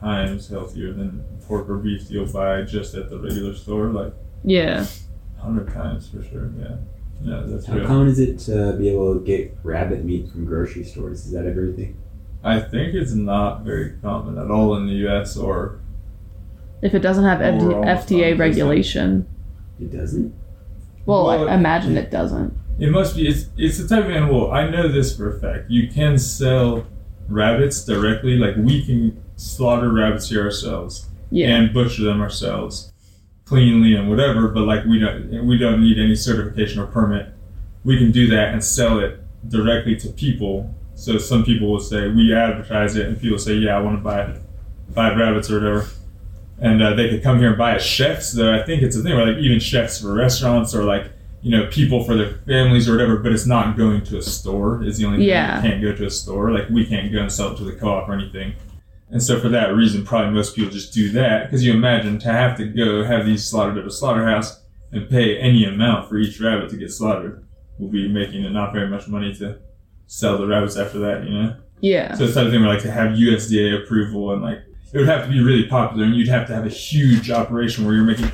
times 0.00 0.48
healthier 0.48 0.92
than 0.92 1.22
pork 1.48 1.68
or 1.68 1.78
beef 1.78 2.10
you'll 2.10 2.26
buy 2.30 2.62
just 2.62 2.94
at 2.94 3.10
the 3.10 3.18
regular 3.18 3.54
store. 3.54 3.86
Like 3.88 4.12
Yeah. 4.44 4.84
hundred 5.38 5.72
times 5.72 6.08
for 6.08 6.22
sure. 6.22 6.50
Yeah, 6.60 6.76
yeah, 7.24 7.42
that's 7.46 7.66
How 7.66 7.76
real. 7.76 7.86
common 7.86 8.08
is 8.08 8.18
it 8.20 8.38
to 8.40 8.74
be 8.78 8.88
able 8.90 9.14
to 9.14 9.24
get 9.24 9.56
rabbit 9.64 10.04
meat 10.04 10.28
from 10.28 10.44
grocery 10.44 10.84
stores? 10.84 11.24
Is 11.26 11.32
that 11.32 11.46
everything? 11.46 11.96
I 12.44 12.60
think 12.60 12.94
it's 12.94 13.14
not 13.14 13.64
very 13.64 13.94
common 14.02 14.38
at 14.38 14.50
all 14.50 14.76
in 14.76 14.86
the 14.86 14.92
U.S. 15.06 15.36
or 15.36 15.80
If 16.82 16.94
it 16.94 17.00
doesn't 17.00 17.24
have 17.24 17.40
Or 17.40 17.82
FD- 17.82 18.06
FDA 18.06 18.38
regulation. 18.38 19.26
It 19.80 19.90
doesn't. 19.90 20.32
Well, 21.06 21.24
Well, 21.26 21.48
I 21.48 21.54
imagine 21.54 21.96
it 21.96 22.10
doesn't. 22.12 22.52
It 22.78 22.90
must 22.92 23.16
be. 23.16 23.26
It's 23.26 23.46
it's 23.56 23.78
the 23.78 23.88
type 23.88 24.04
of 24.04 24.10
animal. 24.12 24.52
I 24.52 24.68
know 24.70 24.86
this 24.86 25.16
for 25.16 25.34
a 25.36 25.40
fact. 25.40 25.68
You 25.68 25.88
can 25.88 26.16
sell 26.18 26.84
rabbits 27.28 27.84
directly. 27.84 28.36
Like 28.36 28.54
we 28.56 28.84
can 28.84 29.20
slaughter 29.34 29.92
rabbits 29.92 30.28
here 30.30 30.44
ourselves 30.44 31.07
Yeah. 31.30 31.48
and 31.56 31.72
butcher 31.72 32.04
them 32.04 32.20
ourselves, 32.20 32.92
cleanly 33.44 33.94
and 33.94 34.08
whatever. 34.08 34.48
But 34.48 34.62
like 34.62 34.84
we 34.84 34.98
don't 34.98 35.46
we 35.46 35.58
don't 35.58 35.80
need 35.80 35.98
any 35.98 36.14
certification 36.14 36.80
or 36.80 36.86
permit. 36.86 37.28
We 37.84 37.98
can 37.98 38.10
do 38.10 38.26
that 38.28 38.52
and 38.52 38.62
sell 38.64 38.98
it 38.98 39.20
directly 39.48 39.94
to 39.96 40.08
people 40.08 40.74
So 40.94 41.16
some 41.16 41.44
people 41.44 41.70
will 41.70 41.78
say 41.80 42.08
we 42.08 42.34
advertise 42.34 42.96
it, 42.96 43.06
and 43.06 43.20
people 43.20 43.38
say, 43.38 43.54
yeah, 43.54 43.76
I 43.78 43.80
want 43.80 43.98
to 43.98 44.02
buy 44.02 44.36
five 44.94 45.16
rabbits 45.16 45.48
or 45.48 45.60
whatever, 45.60 45.88
and 46.60 46.82
uh, 46.82 46.94
they 46.94 47.08
could 47.08 47.22
come 47.22 47.38
here 47.38 47.48
and 47.50 47.56
buy 47.58 47.76
as 47.76 47.84
chefs. 47.86 48.32
Though 48.32 48.52
I 48.52 48.62
think 48.64 48.82
it's 48.82 48.96
a 48.96 49.02
thing 49.02 49.14
where 49.14 49.26
like 49.32 49.36
even 49.38 49.60
chefs 49.60 50.00
for 50.00 50.12
restaurants 50.12 50.74
or 50.74 50.82
like 50.82 51.04
you 51.40 51.52
know 51.56 51.68
people 51.70 52.02
for 52.02 52.16
their 52.16 52.32
families 52.48 52.88
or 52.88 52.92
whatever, 52.94 53.16
but 53.18 53.30
it's 53.30 53.46
not 53.46 53.76
going 53.76 54.02
to 54.06 54.18
a 54.18 54.22
store. 54.22 54.82
Is 54.82 54.98
the 54.98 55.04
only 55.06 55.18
thing 55.18 55.28
Yeah. 55.28 55.56
you 55.62 55.68
can't 55.70 55.80
go 55.82 55.92
to 55.94 56.04
a 56.06 56.10
store. 56.10 56.50
Like 56.50 56.68
we 56.68 56.84
can't 56.84 57.12
go 57.12 57.20
and 57.20 57.30
sell 57.30 57.52
it 57.52 57.56
to 57.58 57.64
the 57.64 57.72
co-op 57.76 58.08
or 58.08 58.14
anything. 58.14 58.54
And 59.10 59.22
so 59.22 59.40
for 59.40 59.48
that 59.48 59.74
reason, 59.74 60.04
probably 60.04 60.32
most 60.32 60.54
people 60.54 60.70
just 60.70 60.92
do 60.92 61.10
that 61.12 61.46
because 61.46 61.64
you 61.64 61.72
imagine 61.72 62.18
to 62.20 62.28
have 62.28 62.56
to 62.58 62.66
go 62.66 63.04
have 63.04 63.24
these 63.24 63.48
slaughtered 63.48 63.78
at 63.78 63.86
a 63.86 63.90
slaughterhouse 63.90 64.62
and 64.92 65.08
pay 65.08 65.38
any 65.38 65.64
amount 65.64 66.08
for 66.08 66.18
each 66.18 66.40
rabbit 66.40 66.70
to 66.70 66.76
get 66.76 66.92
slaughtered 66.92 67.46
will 67.78 67.88
be 67.88 68.08
making 68.08 68.44
it 68.44 68.50
not 68.50 68.72
very 68.72 68.88
much 68.88 69.08
money 69.08 69.34
to 69.34 69.58
sell 70.06 70.38
the 70.38 70.46
rabbits 70.46 70.76
after 70.76 70.98
that, 70.98 71.24
you 71.24 71.30
know? 71.30 71.56
Yeah. 71.80 72.14
So 72.14 72.24
it's 72.24 72.34
the 72.34 72.40
type 72.40 72.46
of 72.46 72.52
thing 72.52 72.60
where 72.62 72.72
like 72.72 72.82
to 72.82 72.90
have 72.90 73.12
USDA 73.12 73.82
approval 73.82 74.32
and 74.32 74.42
like 74.42 74.58
it 74.92 74.98
would 74.98 75.08
have 75.08 75.24
to 75.24 75.30
be 75.30 75.40
really 75.40 75.66
popular 75.66 76.04
and 76.04 76.14
you'd 76.14 76.28
have 76.28 76.46
to 76.48 76.54
have 76.54 76.66
a 76.66 76.70
huge 76.70 77.30
operation 77.30 77.84
where 77.84 77.94
you're 77.94 78.04
making 78.04 78.30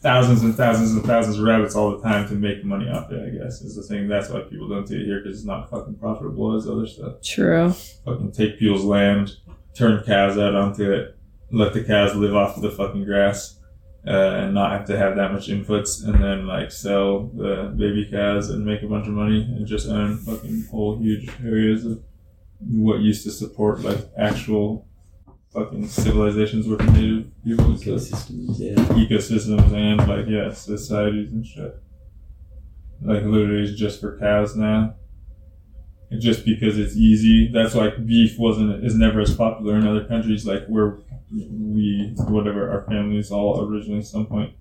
thousands 0.00 0.42
and 0.42 0.54
thousands 0.54 0.92
and 0.92 1.04
thousands 1.04 1.38
of 1.38 1.44
rabbits 1.44 1.74
all 1.74 1.90
the 1.90 2.02
time 2.02 2.28
to 2.28 2.34
make 2.34 2.64
money 2.64 2.88
off 2.88 3.10
it, 3.10 3.20
I 3.20 3.30
guess, 3.30 3.60
is 3.62 3.74
the 3.74 3.82
thing. 3.82 4.06
That's 4.06 4.28
why 4.28 4.40
people 4.40 4.68
don't 4.68 4.86
do 4.86 5.00
it 5.00 5.04
here 5.04 5.20
because 5.20 5.38
it's 5.38 5.46
not 5.46 5.68
fucking 5.70 5.96
profitable 5.96 6.54
as 6.54 6.68
other 6.68 6.86
stuff 6.86 7.22
True. 7.22 7.72
fucking 8.04 8.32
take 8.32 8.58
people's 8.58 8.84
land, 8.84 9.36
turn 9.76 10.02
cows 10.04 10.38
out 10.38 10.54
onto 10.54 10.90
it, 10.90 11.16
let 11.50 11.72
the 11.72 11.84
cows 11.84 12.14
live 12.14 12.34
off 12.34 12.56
of 12.56 12.62
the 12.62 12.70
fucking 12.70 13.04
grass, 13.04 13.58
uh, 14.06 14.10
and 14.10 14.54
not 14.54 14.72
have 14.72 14.86
to 14.86 14.96
have 14.96 15.16
that 15.16 15.32
much 15.32 15.48
inputs, 15.48 16.04
and 16.04 16.22
then 16.22 16.46
like 16.46 16.70
sell 16.70 17.26
the 17.34 17.74
baby 17.76 18.08
cows 18.10 18.50
and 18.50 18.64
make 18.64 18.82
a 18.82 18.86
bunch 18.86 19.06
of 19.06 19.12
money 19.12 19.42
and 19.42 19.66
just 19.66 19.88
own 19.88 20.16
fucking 20.16 20.64
whole 20.70 20.98
huge 20.98 21.28
areas 21.44 21.84
of 21.84 22.02
what 22.60 23.00
used 23.00 23.24
to 23.24 23.30
support 23.30 23.80
like 23.80 23.98
actual 24.16 24.86
fucking 25.52 25.88
civilizations 25.88 26.66
with 26.66 26.80
native 26.92 27.30
people. 27.44 27.76
So 27.76 27.94
Ecosystems, 27.94 28.58
yeah. 28.58 28.74
ecosystems 28.74 29.72
and 29.72 30.08
like 30.08 30.26
yeah, 30.28 30.52
societies 30.52 31.32
and 31.32 31.46
shit. 31.46 31.74
Like 33.02 33.24
literally 33.24 33.64
it's 33.64 33.78
just 33.78 34.00
for 34.00 34.18
cows 34.18 34.56
now. 34.56 34.94
And 36.10 36.20
just 36.20 36.44
because 36.44 36.78
it's 36.78 36.96
easy. 36.96 37.50
That's 37.52 37.74
why 37.74 37.90
beef 37.90 38.38
wasn't 38.38 38.84
is 38.84 38.94
never 38.94 39.20
as 39.20 39.34
popular 39.34 39.76
in 39.76 39.86
other 39.86 40.04
countries 40.04 40.46
like 40.46 40.64
where 40.66 40.98
we 41.32 42.14
whatever 42.28 42.70
our 42.70 42.82
families 42.86 43.32
all 43.32 43.60
originally 43.68 43.98
at 43.98 44.06
some 44.06 44.26
point 44.26 44.52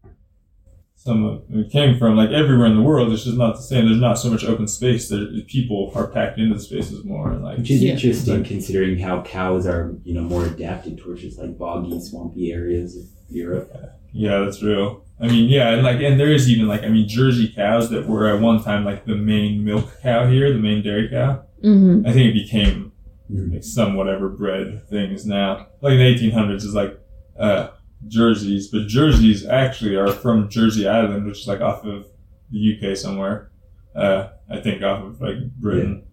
some 0.95 1.23
of 1.23 1.43
it 1.51 1.69
came 1.71 1.95
from 1.99 2.15
like 2.17 2.31
everywhere 2.31 2.65
in 2.65 2.75
the 2.75 2.81
world 2.81 3.13
it's 3.13 3.23
just 3.23 3.37
not 3.37 3.55
the 3.55 3.61
same 3.61 3.85
there's 3.85 3.99
not 4.01 4.15
so 4.17 4.31
much 4.31 4.43
open 4.43 4.67
space 4.67 5.07
there 5.09 5.27
people 5.47 5.91
are 5.93 6.07
packed 6.07 6.39
into 6.39 6.55
the 6.55 6.59
spaces 6.59 7.03
more 7.05 7.31
and 7.31 7.43
like 7.43 7.59
Which 7.59 7.69
is 7.69 7.83
Yeah. 7.83 7.93
interesting 7.93 8.43
considering 8.43 8.97
how 8.97 9.21
cows 9.21 9.67
are, 9.67 9.95
you 10.03 10.15
know, 10.15 10.21
more 10.21 10.45
adapted 10.47 10.97
towards 10.97 11.21
just 11.21 11.37
like 11.37 11.55
boggy, 11.55 11.99
swampy 12.01 12.51
areas 12.51 12.95
of 12.97 13.03
Europe. 13.29 13.71
Yeah, 14.11 14.39
that's 14.39 14.63
real. 14.63 15.04
I 15.19 15.27
mean, 15.27 15.49
yeah, 15.49 15.69
and 15.69 15.83
like, 15.83 16.01
and 16.01 16.19
there 16.19 16.31
is 16.31 16.49
even 16.49 16.67
like, 16.67 16.83
I 16.83 16.89
mean, 16.89 17.07
Jersey 17.07 17.47
cows 17.47 17.89
that 17.89 18.05
were 18.05 18.27
at 18.27 18.41
one 18.41 18.61
time 18.61 18.83
like 18.83 19.05
the 19.05 19.15
main 19.15 19.63
milk 19.63 19.89
cow 20.01 20.27
here, 20.27 20.51
the 20.51 20.59
main 20.59 20.83
dairy 20.83 21.09
cow. 21.09 21.43
Mm-hmm. 21.63 22.05
I 22.05 22.11
think 22.11 22.29
it 22.29 22.33
became 22.33 22.91
like 23.29 23.63
some 23.63 23.95
whatever 23.95 24.29
bred 24.29 24.87
things 24.89 25.25
now. 25.25 25.67
Like 25.81 25.93
in 25.93 25.99
the 25.99 26.29
1800s 26.31 26.63
is 26.63 26.75
like 26.75 26.99
uh, 27.39 27.69
jerseys, 28.07 28.67
but 28.67 28.87
jerseys 28.87 29.45
actually 29.45 29.95
are 29.95 30.11
from 30.11 30.49
Jersey 30.49 30.87
Island, 30.87 31.25
which 31.25 31.39
is 31.39 31.47
like 31.47 31.61
off 31.61 31.85
of 31.85 32.07
the 32.51 32.77
UK 32.77 32.97
somewhere. 32.97 33.51
Uh, 33.95 34.29
I 34.49 34.59
think 34.59 34.83
off 34.83 35.03
of 35.03 35.21
like 35.21 35.37
Britain. 35.57 36.05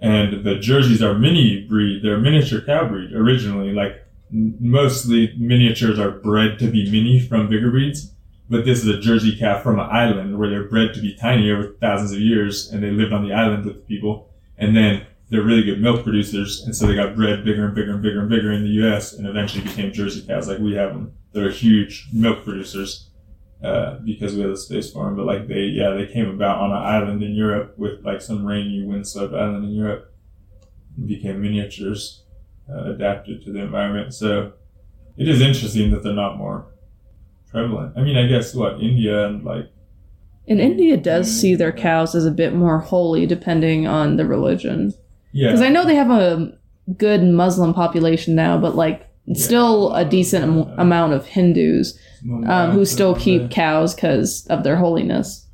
And 0.00 0.44
the 0.44 0.56
jerseys 0.56 1.02
are 1.02 1.14
mini 1.14 1.66
breed. 1.68 2.02
They're 2.02 2.18
miniature 2.18 2.62
cow 2.62 2.88
breed 2.88 3.12
originally. 3.12 3.72
Like 3.72 4.02
mostly 4.30 5.34
miniatures 5.38 5.98
are 5.98 6.10
bred 6.10 6.58
to 6.60 6.70
be 6.70 6.90
mini 6.90 7.20
from 7.20 7.50
bigger 7.50 7.70
breeds. 7.70 8.14
But 8.50 8.64
this 8.64 8.82
is 8.82 8.88
a 8.88 8.98
Jersey 8.98 9.38
cow 9.38 9.60
from 9.62 9.78
an 9.78 9.88
island 9.88 10.36
where 10.36 10.50
they're 10.50 10.68
bred 10.68 10.92
to 10.94 11.00
be 11.00 11.14
tiny 11.14 11.52
over 11.52 11.76
thousands 11.80 12.10
of 12.10 12.18
years, 12.18 12.68
and 12.72 12.82
they 12.82 12.90
lived 12.90 13.12
on 13.12 13.26
the 13.26 13.32
island 13.32 13.64
with 13.64 13.76
the 13.76 13.82
people. 13.82 14.28
And 14.58 14.76
then 14.76 15.06
they're 15.30 15.44
really 15.44 15.62
good 15.62 15.80
milk 15.80 16.02
producers, 16.02 16.64
and 16.64 16.74
so 16.74 16.88
they 16.88 16.96
got 16.96 17.14
bred 17.14 17.44
bigger 17.44 17.64
and 17.64 17.74
bigger 17.76 17.92
and 17.92 18.02
bigger 18.02 18.20
and 18.20 18.28
bigger 18.28 18.50
in 18.50 18.64
the 18.64 18.70
U.S. 18.82 19.12
and 19.12 19.28
eventually 19.28 19.62
became 19.62 19.92
Jersey 19.92 20.26
cows 20.26 20.48
like 20.48 20.58
we 20.58 20.74
have 20.74 20.92
them. 20.92 21.12
They're 21.32 21.50
huge 21.50 22.08
milk 22.12 22.44
producers 22.44 23.10
uh, 23.62 23.98
because 24.04 24.34
we 24.34 24.40
have 24.40 24.50
the 24.50 24.56
space 24.56 24.92
for 24.92 25.04
them. 25.04 25.16
But 25.16 25.26
like 25.26 25.46
they, 25.46 25.66
yeah, 25.66 25.90
they 25.90 26.12
came 26.12 26.28
about 26.28 26.58
on 26.58 26.72
an 26.72 26.82
island 26.82 27.22
in 27.22 27.36
Europe 27.36 27.78
with 27.78 28.04
like 28.04 28.20
some 28.20 28.44
rainy, 28.44 28.82
windswept 28.84 29.32
island 29.32 29.64
in 29.64 29.70
Europe, 29.70 30.12
became 31.06 31.40
miniatures 31.40 32.24
uh, 32.68 32.90
adapted 32.90 33.44
to 33.44 33.52
the 33.52 33.60
environment. 33.60 34.12
So 34.12 34.54
it 35.16 35.28
is 35.28 35.40
interesting 35.40 35.92
that 35.92 36.02
they're 36.02 36.12
not 36.12 36.36
more 36.36 36.66
prevalent. 37.50 37.92
I 37.96 38.02
mean, 38.02 38.16
I 38.16 38.26
guess 38.26 38.54
what 38.54 38.80
India 38.80 39.26
and 39.26 39.44
like 39.44 39.66
And 40.48 40.60
India 40.60 40.96
does 40.96 41.30
see 41.30 41.54
their 41.54 41.72
cows 41.72 42.14
as 42.14 42.26
a 42.26 42.30
bit 42.30 42.54
more 42.54 42.78
holy, 42.80 43.26
depending 43.26 43.86
on 43.86 44.16
the 44.16 44.26
religion. 44.26 44.92
yeah, 45.32 45.48
Because 45.48 45.62
I 45.62 45.68
know 45.68 45.84
they 45.84 45.94
have 45.96 46.10
a 46.10 46.52
good 46.96 47.22
Muslim 47.22 47.72
population 47.74 48.34
now, 48.34 48.58
but 48.58 48.74
like 48.74 49.06
Yeah. 49.26 49.34
still 49.36 49.92
a 49.94 50.04
decent 50.04 50.44
am- 50.44 50.78
amount 50.78 51.12
of 51.12 51.26
Hindus 51.26 51.98
um, 52.46 52.70
who 52.72 52.84
still 52.84 53.14
keep 53.14 53.50
cows 53.50 53.94
because 53.94 54.46
of 54.48 54.62
their 54.64 54.76
holiness. 54.76 55.46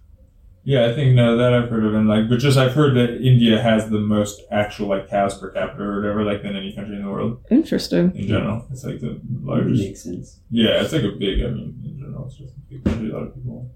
Yeah, 0.68 0.86
I 0.86 0.94
think 0.94 1.14
no, 1.14 1.36
that 1.36 1.54
I've 1.54 1.68
heard 1.70 1.84
of, 1.84 1.94
and 1.94 2.08
like, 2.08 2.28
but 2.28 2.40
just 2.40 2.58
I've 2.58 2.74
heard 2.74 2.96
that 2.96 3.24
India 3.24 3.62
has 3.62 3.88
the 3.88 4.00
most 4.00 4.42
actual 4.50 4.88
like 4.88 5.08
cows 5.08 5.38
per 5.38 5.50
capita 5.50 5.80
or 5.80 6.00
whatever, 6.00 6.24
like 6.24 6.42
than 6.42 6.56
any 6.56 6.72
country 6.72 6.96
in 6.96 7.04
the 7.04 7.08
world 7.08 7.40
Interesting. 7.52 8.12
in 8.16 8.26
general. 8.26 8.66
It's 8.72 8.82
like 8.82 8.98
the 8.98 9.20
largest. 9.42 9.80
makes 9.80 10.02
sense. 10.02 10.40
Yeah, 10.50 10.82
it's 10.82 10.92
like 10.92 11.04
a 11.04 11.12
big. 11.12 11.40
I 11.40 11.50
mean, 11.50 11.80
in 11.84 12.00
general, 12.00 12.26
it's 12.26 12.34
just 12.38 12.54
a 12.56 12.60
big 12.68 12.82
country. 12.84 13.10
A 13.10 13.12
lot 13.12 13.22
of 13.28 13.34
people. 13.36 13.70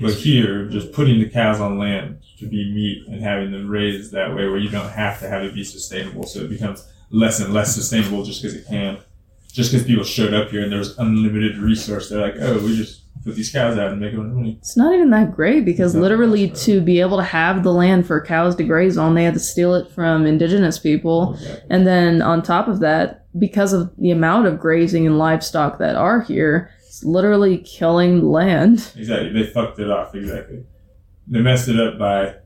But 0.00 0.14
here, 0.14 0.68
just 0.68 0.92
putting 0.92 1.18
the 1.18 1.28
cows 1.28 1.60
on 1.60 1.78
land 1.78 2.22
to 2.38 2.46
be 2.48 2.72
meat 2.72 3.06
and 3.06 3.20
having 3.22 3.52
them 3.52 3.68
raised 3.68 4.12
that 4.12 4.30
way, 4.34 4.48
where 4.48 4.56
you 4.56 4.70
don't 4.70 4.88
have 4.88 5.20
to 5.20 5.28
have 5.28 5.42
it 5.42 5.52
be 5.52 5.64
sustainable, 5.64 6.24
so 6.24 6.40
it 6.40 6.48
becomes 6.48 6.90
less 7.10 7.40
and 7.40 7.52
less 7.52 7.74
sustainable 7.74 8.22
just 8.24 8.40
because 8.40 8.56
it 8.56 8.66
can. 8.66 9.00
Just 9.58 9.72
because 9.72 9.84
people 9.84 10.04
showed 10.04 10.32
up 10.32 10.50
here 10.50 10.62
and 10.62 10.70
there 10.70 10.78
was 10.78 10.96
unlimited 10.98 11.58
resource, 11.58 12.08
they're 12.08 12.20
like, 12.20 12.36
oh, 12.38 12.64
we 12.64 12.76
just 12.76 13.02
put 13.24 13.34
these 13.34 13.50
cows 13.50 13.76
out 13.76 13.90
and 13.90 14.00
make 14.00 14.12
a 14.12 14.16
bunch 14.16 14.28
of 14.28 14.36
money. 14.36 14.56
It's 14.60 14.76
not 14.76 14.94
even 14.94 15.10
that 15.10 15.34
great 15.34 15.64
because 15.64 15.96
No, 15.96 16.00
literally 16.02 16.48
to 16.50 16.80
be 16.80 17.00
able 17.00 17.16
to 17.16 17.24
have 17.24 17.64
the 17.64 17.72
land 17.72 18.06
for 18.06 18.20
cows 18.20 18.54
to 18.54 18.62
graze 18.62 18.96
on, 18.96 19.16
they 19.16 19.24
had 19.24 19.34
to 19.34 19.40
steal 19.40 19.74
it 19.74 19.90
from 19.90 20.26
indigenous 20.26 20.78
people. 20.78 21.32
Exactly. 21.32 21.70
And 21.70 21.88
then 21.88 22.22
on 22.22 22.40
top 22.40 22.68
of 22.68 22.78
that, 22.78 23.26
because 23.36 23.72
of 23.72 23.90
the 23.98 24.12
amount 24.12 24.46
of 24.46 24.60
grazing 24.60 25.08
and 25.08 25.18
livestock 25.18 25.80
that 25.80 25.96
are 25.96 26.20
here, 26.20 26.70
it's 26.86 27.02
literally 27.02 27.58
killing 27.58 28.30
land. 28.30 28.92
Exactly. 28.94 29.32
They 29.32 29.50
fucked 29.50 29.80
it 29.80 29.90
off. 29.90 30.14
Exactly. 30.14 30.62
They 31.26 31.40
messed 31.40 31.66
it 31.66 31.80
up 31.80 31.98
by 31.98 32.36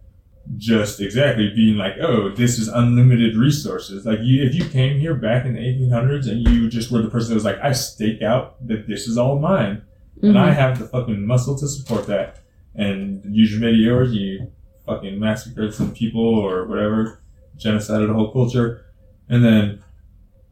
just 0.56 1.00
exactly 1.00 1.50
being 1.54 1.76
like, 1.76 1.94
oh, 2.00 2.30
this 2.30 2.58
is 2.58 2.68
unlimited 2.68 3.36
resources. 3.36 4.04
Like, 4.04 4.18
you, 4.22 4.42
if 4.42 4.54
you 4.54 4.64
came 4.64 4.98
here 4.98 5.14
back 5.14 5.44
in 5.46 5.54
the 5.54 5.60
1800s 5.60 6.28
and 6.28 6.40
you 6.46 6.68
just 6.68 6.90
were 6.90 7.00
the 7.02 7.08
person 7.10 7.30
that 7.30 7.34
was 7.36 7.44
like, 7.44 7.58
I 7.62 7.72
stake 7.72 8.22
out 8.22 8.66
that 8.66 8.86
this 8.88 9.06
is 9.06 9.16
all 9.16 9.38
mine, 9.38 9.82
and 10.22 10.38
I 10.38 10.50
Mhm. 10.50 10.54
have 10.56 10.78
the 10.78 10.86
fucking 10.86 11.26
muscle 11.26 11.56
to 11.58 11.66
support 11.68 12.06
that, 12.06 12.38
and 12.74 13.22
use 13.34 13.52
your 13.52 13.60
meteors, 13.60 14.14
you 14.14 14.48
fucking 14.86 15.18
massacred 15.18 15.72
some 15.74 15.92
people 15.92 16.22
or 16.26 16.66
whatever, 16.66 17.20
genocided 17.58 18.10
a 18.10 18.14
whole 18.14 18.32
culture, 18.32 18.84
and 19.28 19.44
then 19.44 19.78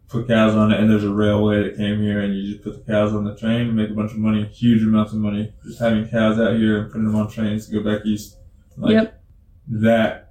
put 0.09 0.27
cows 0.29 0.55
on 0.55 0.73
it, 0.73 0.81
and 0.81 0.91
there's 0.91 1.05
a 1.05 1.13
railway 1.13 1.63
that 1.65 1.77
came 1.77 2.01
here, 2.01 2.21
and 2.21 2.35
you 2.37 2.53
just 2.53 2.63
put 2.65 2.75
the 2.85 2.93
cows 2.93 3.13
on 3.13 3.25
the 3.25 3.35
train 3.37 3.63
and 3.69 3.77
make 3.77 3.91
a 3.91 3.95
bunch 3.95 4.13
of 4.13 4.19
money, 4.19 4.45
huge 4.45 4.83
amounts 4.83 5.13
of 5.13 5.19
money, 5.19 5.53
just 5.65 5.79
having 5.81 6.07
cows 6.09 6.39
out 6.39 6.57
here 6.57 6.79
and 6.79 6.91
putting 6.93 7.07
them 7.07 7.15
on 7.17 7.29
trains 7.29 7.67
to 7.67 7.73
go 7.73 7.83
back 7.83 8.05
east. 8.07 8.37
Like, 8.77 8.93
Yep. 8.93 9.20
That 9.69 10.27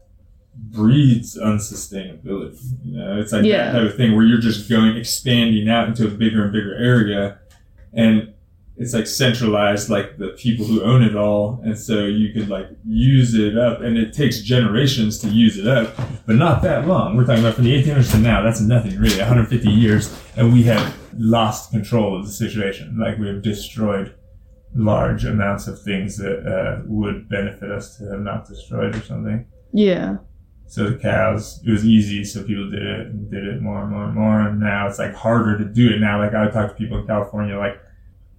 breeds 0.56 1.38
unsustainability. 1.38 2.60
You 2.84 2.98
know, 2.98 3.20
it's 3.20 3.32
like 3.32 3.46
Yeah. 3.46 3.72
that 3.72 3.80
type 3.80 3.90
of 3.92 3.96
thing 3.98 4.16
where 4.16 4.26
you're 4.26 4.40
just 4.40 4.70
going 4.70 4.98
expanding 4.98 5.70
out 5.70 5.88
into 5.88 6.06
a 6.06 6.10
bigger 6.10 6.44
and 6.44 6.52
bigger 6.52 6.76
area, 6.76 7.38
and 7.94 8.30
it's 8.76 8.94
like 8.94 9.08
centralized, 9.08 9.90
like 9.90 10.18
the 10.18 10.30
people 10.30 10.66
who 10.66 10.82
own 10.84 11.02
it 11.04 11.16
all, 11.16 11.62
and 11.64 11.78
so 11.78 12.06
you 12.06 12.34
could 12.34 12.50
like 12.50 12.68
use 12.86 13.34
it 13.36 13.58
up, 13.58 13.82
and 13.82 13.98
it 13.98 14.14
takes 14.14 14.42
generations 14.42 15.18
to 15.20 15.28
use 15.30 15.58
it 15.58 15.68
up, 15.68 15.96
but 16.26 16.36
not 16.36 16.62
that 16.64 16.88
long. 16.88 17.16
We're 17.16 17.26
talking 17.26 17.42
about 17.44 17.56
from 17.56 17.66
the 17.66 17.74
1800s 17.74 18.12
to 18.12 18.18
now. 18.18 18.42
That's 18.42 18.62
nothing 18.62 18.98
really, 18.98 19.18
150 19.18 19.70
years, 19.70 20.14
and 20.36 20.52
we 20.54 20.64
have 20.64 20.96
lost 21.18 21.72
control 21.72 22.18
of 22.20 22.26
the 22.26 22.32
situation. 22.32 22.98
Like 23.00 23.18
we 23.18 23.28
have 23.28 23.42
destroyed 23.42 24.14
large 24.76 25.26
amounts 25.26 25.68
of 25.68 25.82
things 25.82 26.18
that 26.18 26.46
uh, 26.46 26.82
would 26.86 27.28
benefit 27.30 27.72
us 27.72 27.98
to 27.98 28.06
have 28.12 28.22
not 28.22 28.48
destroyed 28.48 28.96
or 28.96 29.02
something. 29.02 29.46
Yeah. 29.74 30.18
So 30.68 30.90
the 30.90 30.98
cows, 31.00 31.62
it 31.66 31.72
was 31.72 31.84
easy, 31.84 32.24
so 32.24 32.44
people 32.44 32.70
did 32.70 32.84
it 32.84 33.08
and 33.08 33.32
did 33.32 33.44
it 33.44 33.62
more 33.62 33.82
and 33.82 33.92
more 33.92 34.06
and 34.06 34.14
more. 34.14 34.42
And 34.42 34.60
now 34.60 34.88
it's 34.88 35.00
like 35.00 35.16
harder 35.16 35.58
to 35.58 35.66
do 35.66 35.90
it 35.90 36.00
now. 36.00 36.20
Like 36.20 36.36
I 36.36 36.44
would 36.44 36.54
talk 36.54 36.70
to 36.70 36.76
people 36.76 37.00
in 37.00 37.08
California, 37.08 37.58
like 37.58 37.82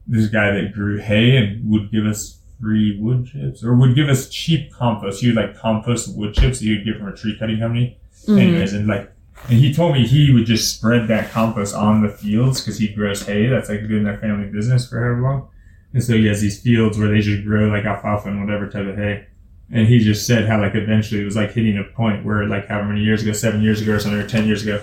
this 0.07 0.29
guy 0.29 0.53
that 0.53 0.73
grew 0.73 0.99
hay 0.99 1.37
and 1.37 1.69
would 1.69 1.91
give 1.91 2.07
us 2.07 2.41
free 2.61 2.99
wood 3.01 3.27
chips 3.27 3.65
or 3.65 3.75
would 3.75 3.97
give 3.97 4.09
us 4.09 4.29
cheap 4.29 4.73
compost. 4.73 5.21
He 5.21 5.29
would 5.29 5.37
like 5.37 5.57
compost 5.57 6.17
wood 6.17 6.35
chips 6.35 6.61
that 6.61 6.67
he 6.67 6.77
would 6.77 6.85
get 6.85 6.99
from 6.99 7.09
a 7.09 7.17
tree 7.17 7.37
cutting 7.39 7.59
company. 7.59 7.99
Anyways, 8.29 8.75
and 8.75 8.87
like, 8.87 9.11
and 9.49 9.59
he 9.59 9.73
told 9.73 9.95
me 9.95 10.07
he 10.07 10.33
would 10.33 10.45
just 10.47 10.77
spread 10.77 11.09
that 11.09 11.31
compost 11.31 11.75
on 11.75 12.03
the 12.03 12.11
fields 12.11 12.61
because 12.61 12.79
he 12.79 12.89
grows 12.89 13.27
hay. 13.27 13.47
That's 13.47 13.69
like 13.69 13.89
been 13.89 14.05
their 14.05 14.19
family 14.19 14.51
business 14.51 14.89
for 14.89 15.01
however 15.01 15.23
long. 15.23 15.49
And 15.93 16.03
so 16.03 16.15
he 16.15 16.27
has 16.27 16.41
these 16.41 16.61
fields 16.61 16.99
where 16.99 17.09
they 17.09 17.21
just 17.21 17.45
grow 17.45 17.69
like 17.69 17.85
alfalfa 17.85 18.29
and 18.29 18.41
whatever 18.41 18.69
type 18.69 18.87
of 18.87 18.97
hay. 18.97 19.27
And 19.73 19.87
he 19.87 19.99
just 19.99 20.27
said 20.27 20.49
how 20.49 20.61
like 20.61 20.75
eventually 20.75 21.21
it 21.21 21.25
was 21.25 21.37
like 21.37 21.53
hitting 21.53 21.79
a 21.79 21.85
point 21.85 22.25
where 22.25 22.45
like 22.47 22.69
however 22.69 22.89
many 22.89 23.03
years 23.03 23.23
ago, 23.23 23.33
seven 23.33 23.63
years 23.63 23.81
ago 23.81 23.93
or 23.93 24.01
something, 24.01 24.21
or 24.21 24.27
ten 24.27 24.47
years 24.47 24.63
ago, 24.63 24.83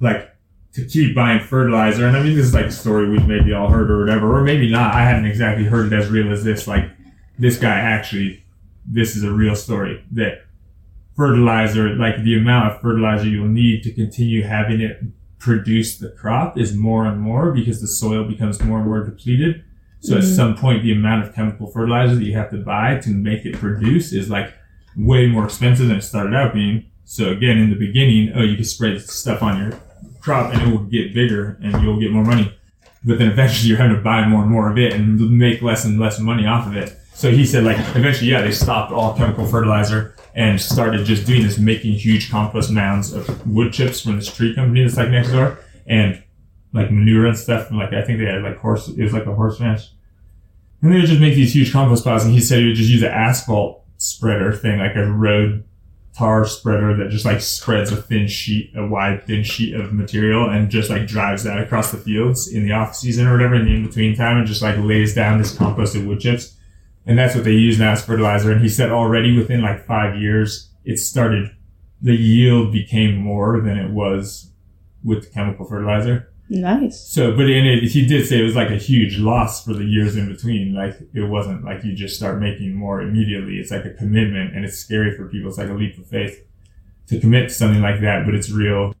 like 0.00 0.34
to 0.72 0.84
keep 0.84 1.14
buying 1.14 1.40
fertilizer. 1.40 2.06
And 2.06 2.16
I 2.16 2.22
mean, 2.22 2.36
this 2.36 2.46
is 2.46 2.54
like 2.54 2.66
a 2.66 2.70
story 2.70 3.08
we've 3.08 3.26
maybe 3.26 3.52
all 3.52 3.68
heard 3.68 3.90
or 3.90 4.00
whatever, 4.00 4.38
or 4.38 4.42
maybe 4.42 4.70
not. 4.70 4.94
I 4.94 5.04
hadn't 5.04 5.24
exactly 5.24 5.64
heard 5.64 5.92
it 5.92 5.96
as 5.96 6.10
real 6.10 6.30
as 6.30 6.44
this. 6.44 6.66
Like 6.66 6.90
this 7.38 7.58
guy 7.58 7.78
actually, 7.78 8.44
this 8.86 9.16
is 9.16 9.24
a 9.24 9.32
real 9.32 9.56
story 9.56 10.04
that 10.12 10.44
fertilizer, 11.16 11.94
like 11.94 12.22
the 12.22 12.36
amount 12.36 12.72
of 12.72 12.80
fertilizer 12.80 13.26
you'll 13.26 13.48
need 13.48 13.82
to 13.84 13.92
continue 13.92 14.42
having 14.42 14.80
it 14.80 15.02
produce 15.38 15.98
the 15.98 16.10
crop 16.10 16.58
is 16.58 16.74
more 16.74 17.06
and 17.06 17.20
more 17.20 17.52
because 17.52 17.80
the 17.80 17.88
soil 17.88 18.24
becomes 18.24 18.60
more 18.62 18.78
and 18.78 18.86
more 18.86 19.02
depleted. 19.02 19.64
So 20.00 20.16
at 20.16 20.22
mm. 20.22 20.36
some 20.36 20.56
point, 20.56 20.82
the 20.82 20.92
amount 20.92 21.24
of 21.26 21.34
chemical 21.34 21.66
fertilizer 21.66 22.14
that 22.14 22.24
you 22.24 22.34
have 22.34 22.50
to 22.50 22.58
buy 22.58 22.98
to 22.98 23.10
make 23.10 23.44
it 23.44 23.54
produce 23.54 24.12
is 24.12 24.30
like 24.30 24.54
way 24.96 25.26
more 25.26 25.44
expensive 25.44 25.88
than 25.88 25.96
it 25.96 26.02
started 26.02 26.34
out 26.34 26.54
being. 26.54 26.86
So 27.04 27.30
again, 27.30 27.58
in 27.58 27.70
the 27.70 27.76
beginning, 27.76 28.32
oh, 28.34 28.42
you 28.42 28.56
can 28.56 28.64
spray 28.64 28.98
stuff 28.98 29.42
on 29.42 29.58
your 29.58 29.80
crop 30.20 30.52
and 30.52 30.62
it 30.62 30.70
will 30.70 30.84
get 30.84 31.14
bigger 31.14 31.58
and 31.62 31.82
you'll 31.82 32.00
get 32.00 32.10
more 32.10 32.24
money. 32.24 32.56
But 33.04 33.18
then 33.18 33.30
eventually 33.30 33.68
you're 33.68 33.78
having 33.78 33.96
to 33.96 34.02
buy 34.02 34.26
more 34.26 34.42
and 34.42 34.50
more 34.50 34.70
of 34.70 34.78
it 34.78 34.92
and 34.92 35.18
make 35.38 35.62
less 35.62 35.84
and 35.84 35.98
less 35.98 36.18
money 36.18 36.46
off 36.46 36.66
of 36.66 36.76
it. 36.76 36.96
So 37.14 37.30
he 37.30 37.46
said 37.46 37.64
like 37.64 37.78
eventually, 37.96 38.30
yeah, 38.30 38.42
they 38.42 38.52
stopped 38.52 38.92
all 38.92 39.14
chemical 39.16 39.46
fertilizer 39.46 40.14
and 40.34 40.60
started 40.60 41.06
just 41.06 41.26
doing 41.26 41.42
this, 41.42 41.58
making 41.58 41.92
huge 41.92 42.30
compost 42.30 42.70
mounds 42.70 43.12
of 43.12 43.46
wood 43.46 43.72
chips 43.72 44.02
from 44.02 44.16
this 44.16 44.32
tree 44.32 44.54
company 44.54 44.82
that's 44.82 44.98
like 44.98 45.08
next 45.08 45.30
door 45.30 45.58
and 45.86 46.22
like 46.76 46.90
manure 46.90 47.26
and 47.26 47.36
stuff. 47.36 47.70
And 47.70 47.78
like 47.78 47.92
I 47.92 48.02
think 48.02 48.18
they 48.18 48.26
had 48.26 48.42
like 48.42 48.58
horse, 48.58 48.88
it 48.88 49.02
was 49.02 49.12
like 49.12 49.26
a 49.26 49.34
horse 49.34 49.60
ranch. 49.60 49.82
And 50.82 50.92
they 50.92 50.98
would 50.98 51.06
just 51.06 51.20
make 51.20 51.34
these 51.34 51.54
huge 51.54 51.72
compost 51.72 52.04
piles. 52.04 52.24
And 52.24 52.34
he 52.34 52.40
said 52.40 52.60
he 52.60 52.66
would 52.66 52.76
just 52.76 52.90
use 52.90 53.02
an 53.02 53.10
asphalt 53.10 53.82
spreader 53.96 54.52
thing, 54.52 54.78
like 54.78 54.94
a 54.94 55.10
road 55.10 55.64
tar 56.16 56.46
spreader 56.46 56.96
that 56.96 57.10
just 57.10 57.24
like 57.26 57.40
spreads 57.40 57.92
a 57.92 57.96
thin 57.96 58.26
sheet, 58.26 58.72
a 58.74 58.86
wide 58.86 59.26
thin 59.26 59.42
sheet 59.42 59.74
of 59.74 59.92
material 59.92 60.48
and 60.48 60.70
just 60.70 60.88
like 60.88 61.06
drives 61.06 61.44
that 61.44 61.58
across 61.58 61.90
the 61.90 61.98
fields 61.98 62.48
in 62.48 62.64
the 62.64 62.72
off 62.72 62.94
season 62.94 63.26
or 63.26 63.32
whatever 63.32 63.54
in 63.54 63.66
the 63.66 63.74
in 63.74 63.86
between 63.86 64.16
time 64.16 64.38
and 64.38 64.46
just 64.46 64.62
like 64.62 64.76
lays 64.78 65.14
down 65.14 65.38
this 65.38 65.54
composted 65.54 66.06
wood 66.06 66.20
chips. 66.20 66.56
And 67.04 67.18
that's 67.18 67.34
what 67.34 67.44
they 67.44 67.52
use 67.52 67.78
now 67.78 67.92
as 67.92 68.04
fertilizer. 68.04 68.50
And 68.50 68.62
he 68.62 68.68
said 68.68 68.90
already 68.90 69.36
within 69.36 69.60
like 69.60 69.86
five 69.86 70.16
years, 70.16 70.70
it 70.84 70.98
started, 70.98 71.50
the 72.00 72.16
yield 72.16 72.72
became 72.72 73.16
more 73.16 73.60
than 73.60 73.76
it 73.76 73.90
was 73.90 74.50
with 75.04 75.24
the 75.24 75.30
chemical 75.30 75.66
fertilizer. 75.66 76.32
Nice. 76.48 77.08
So, 77.08 77.36
but 77.36 77.50
in 77.50 77.66
it, 77.66 77.82
he 77.84 78.06
did 78.06 78.26
say 78.26 78.38
it 78.38 78.44
was 78.44 78.54
like 78.54 78.70
a 78.70 78.76
huge 78.76 79.18
loss 79.18 79.64
for 79.64 79.74
the 79.74 79.84
years 79.84 80.16
in 80.16 80.28
between. 80.28 80.74
Like 80.74 80.94
it 81.12 81.24
wasn't 81.24 81.64
like 81.64 81.82
you 81.84 81.92
just 81.92 82.16
start 82.16 82.40
making 82.40 82.74
more 82.74 83.02
immediately. 83.02 83.56
It's 83.56 83.70
like 83.70 83.84
a 83.84 83.90
commitment, 83.90 84.54
and 84.54 84.64
it's 84.64 84.76
scary 84.78 85.16
for 85.16 85.26
people. 85.28 85.48
It's 85.48 85.58
like 85.58 85.70
a 85.70 85.74
leap 85.74 85.98
of 85.98 86.06
faith 86.06 86.44
to 87.08 87.20
commit 87.20 87.48
to 87.48 87.54
something 87.54 87.82
like 87.82 88.00
that, 88.00 88.24
but 88.24 88.34
it's 88.34 88.50
real. 88.50 88.94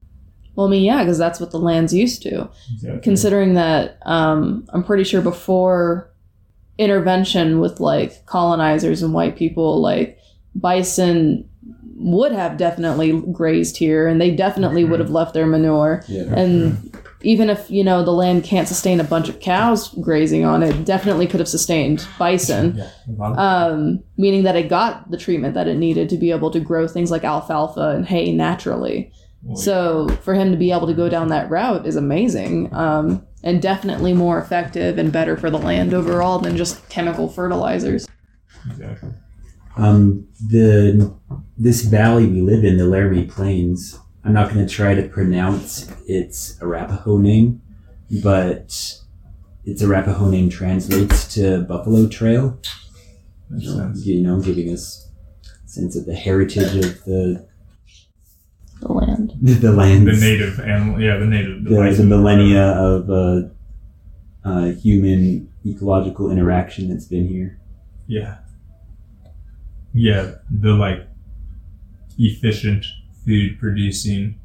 Well, 0.56 0.66
I 0.66 0.70
mean, 0.70 0.84
yeah, 0.84 1.04
because 1.04 1.18
that's 1.18 1.38
what 1.38 1.50
the 1.50 1.58
land's 1.58 1.92
used 1.94 2.22
to. 2.22 2.48
Exactly. 2.72 3.00
Considering 3.02 3.54
that, 3.54 3.98
um, 4.06 4.66
I'm 4.70 4.82
pretty 4.82 5.04
sure 5.04 5.20
before 5.20 6.10
intervention 6.78 7.60
with 7.60 7.78
like 7.78 8.26
colonizers 8.26 9.02
and 9.02 9.12
white 9.14 9.36
people, 9.36 9.80
like 9.80 10.18
bison 10.54 11.48
would 11.98 12.32
have 12.32 12.56
definitely 12.56 13.20
grazed 13.32 13.76
here, 13.76 14.08
and 14.08 14.20
they 14.20 14.30
definitely 14.30 14.84
would 14.84 15.00
have 15.00 15.10
left 15.10 15.34
their 15.34 15.46
manure. 15.46 16.02
Yeah. 16.08 16.34
And 16.34 16.96
even 17.22 17.48
if 17.50 17.70
you 17.70 17.82
know 17.82 18.04
the 18.04 18.12
land 18.12 18.44
can't 18.44 18.68
sustain 18.68 19.00
a 19.00 19.04
bunch 19.04 19.28
of 19.28 19.40
cows 19.40 19.88
grazing 20.00 20.44
on 20.44 20.62
it, 20.62 20.84
definitely 20.84 21.26
could 21.26 21.40
have 21.40 21.48
sustained 21.48 22.06
bison. 22.18 22.76
yeah. 22.76 23.32
Um, 23.36 24.02
meaning 24.16 24.42
that 24.44 24.56
it 24.56 24.68
got 24.68 25.10
the 25.10 25.16
treatment 25.16 25.54
that 25.54 25.66
it 25.68 25.76
needed 25.78 26.08
to 26.10 26.16
be 26.18 26.30
able 26.30 26.50
to 26.50 26.60
grow 26.60 26.86
things 26.86 27.10
like 27.10 27.24
alfalfa 27.24 27.90
and 27.90 28.06
hay 28.06 28.32
naturally. 28.32 29.10
Well, 29.42 29.56
So 29.56 30.08
for 30.22 30.34
him 30.34 30.50
to 30.50 30.56
be 30.56 30.72
able 30.72 30.86
to 30.88 30.94
go 30.94 31.08
down 31.08 31.28
that 31.28 31.48
route 31.50 31.86
is 31.86 31.96
amazing, 31.96 32.72
um, 32.74 33.26
and 33.44 33.62
definitely 33.62 34.12
more 34.12 34.38
effective 34.40 34.98
and 34.98 35.12
better 35.12 35.36
for 35.36 35.50
the 35.50 35.58
land 35.58 35.94
overall 35.94 36.38
than 36.40 36.56
just 36.56 36.88
chemical 36.88 37.28
fertilizers. 37.28 38.06
exactly. 38.68 39.10
Um, 39.76 40.26
the 40.48 41.14
this 41.58 41.82
valley 41.82 42.26
we 42.26 42.40
live 42.40 42.64
in, 42.64 42.76
the 42.78 42.86
Laramie 42.86 43.26
Plains. 43.26 43.98
I'm 44.26 44.32
not 44.32 44.52
going 44.52 44.66
to 44.66 44.72
try 44.74 44.94
to 44.94 45.08
pronounce 45.08 45.88
its 46.06 46.60
Arapaho 46.60 47.16
name, 47.18 47.62
but 48.22 48.98
its 49.64 49.82
Arapaho 49.82 50.28
name 50.28 50.50
translates 50.50 51.32
to 51.34 51.60
Buffalo 51.62 52.08
Trail. 52.08 52.58
Makes 53.50 53.64
You 53.66 53.76
know, 53.76 53.92
you 53.94 54.22
know, 54.22 54.40
giving 54.40 54.68
us 54.72 55.08
a 55.64 55.68
sense 55.68 55.94
of 55.94 56.06
the 56.06 56.14
heritage 56.16 56.74
of 56.74 57.04
the 57.04 57.46
The 58.80 58.92
land. 58.92 59.34
the 59.42 59.70
land, 59.72 60.08
The 60.08 60.12
native 60.14 60.58
animal, 60.58 61.00
yeah, 61.00 61.18
the 61.18 61.26
native. 61.26 61.62
the, 61.62 61.70
the 61.70 61.76
bison. 61.76 62.08
millennia 62.08 62.64
of 62.72 63.08
uh, 63.08 63.42
uh, 64.44 64.64
human 64.72 65.52
ecological 65.64 66.32
interaction 66.32 66.88
that's 66.88 67.04
been 67.06 67.28
here. 67.28 67.60
Yeah. 68.08 68.38
Yeah, 69.94 70.32
the 70.50 70.72
like 70.72 71.06
efficient 72.18 72.84
food 73.26 73.58
producing 73.58 74.38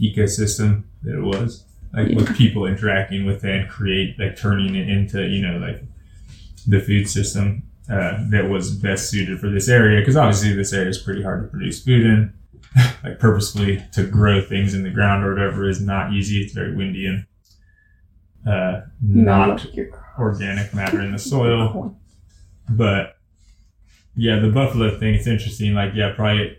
ecosystem 0.00 0.84
that 1.02 1.18
it 1.18 1.22
was. 1.22 1.64
Like 1.92 2.08
with 2.08 2.36
people 2.36 2.66
interacting 2.66 3.24
with 3.24 3.44
it 3.44 3.50
and 3.54 3.68
create 3.68 4.18
like 4.18 4.36
turning 4.36 4.74
it 4.74 4.88
into, 4.88 5.26
you 5.26 5.46
know, 5.46 5.58
like 5.58 5.82
the 6.66 6.80
food 6.80 7.08
system 7.08 7.62
uh, 7.90 8.18
that 8.30 8.48
was 8.48 8.74
best 8.74 9.10
suited 9.10 9.38
for 9.38 9.48
this 9.48 9.68
area. 9.68 10.00
Because 10.00 10.16
obviously 10.16 10.54
this 10.54 10.72
area 10.72 10.88
is 10.88 10.98
pretty 10.98 11.22
hard 11.22 11.42
to 11.42 11.48
produce 11.48 11.84
food 11.84 12.04
in. 12.04 12.32
like 13.04 13.20
purposefully 13.20 13.84
to 13.92 14.04
grow 14.04 14.40
things 14.40 14.74
in 14.74 14.82
the 14.82 14.90
ground 14.90 15.24
or 15.24 15.32
whatever 15.32 15.68
is 15.68 15.80
not 15.80 16.12
easy. 16.12 16.40
It's 16.40 16.52
very 16.52 16.74
windy 16.74 17.06
and 17.06 17.26
uh, 18.48 18.80
not 19.02 19.64
organic 20.18 20.74
matter 20.74 21.00
in 21.00 21.12
the 21.12 21.18
soil. 21.20 21.96
But 22.68 23.16
yeah, 24.16 24.38
the 24.38 24.50
buffalo 24.50 24.98
thing, 24.98 25.14
it's 25.14 25.26
interesting. 25.26 25.74
Like, 25.74 25.92
yeah, 25.94 26.12
probably 26.14 26.56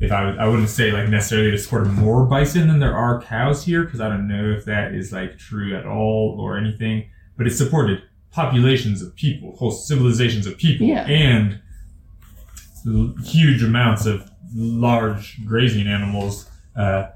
if 0.00 0.10
I, 0.10 0.30
I 0.30 0.48
wouldn't 0.48 0.70
say 0.70 0.90
like 0.92 1.08
necessarily 1.08 1.50
to 1.50 1.58
support 1.58 1.86
more 1.88 2.24
bison 2.24 2.68
than 2.68 2.80
there 2.80 2.96
are 2.96 3.20
cows 3.22 3.64
here, 3.64 3.84
because 3.84 4.00
I 4.00 4.08
don't 4.08 4.26
know 4.26 4.50
if 4.50 4.64
that 4.64 4.94
is 4.94 5.12
like 5.12 5.38
true 5.38 5.76
at 5.76 5.86
all 5.86 6.36
or 6.40 6.56
anything, 6.58 7.08
but 7.36 7.46
it 7.46 7.50
supported 7.50 8.02
populations 8.32 9.02
of 9.02 9.14
people, 9.16 9.54
whole 9.56 9.70
civilizations 9.70 10.46
of 10.46 10.56
people, 10.56 10.86
Yeah. 10.86 11.04
and 11.06 11.60
l- 12.86 13.14
huge 13.24 13.62
amounts 13.62 14.06
of 14.06 14.30
large 14.54 15.44
grazing 15.44 15.86
animals. 15.86 16.48
Uh, 16.74 17.08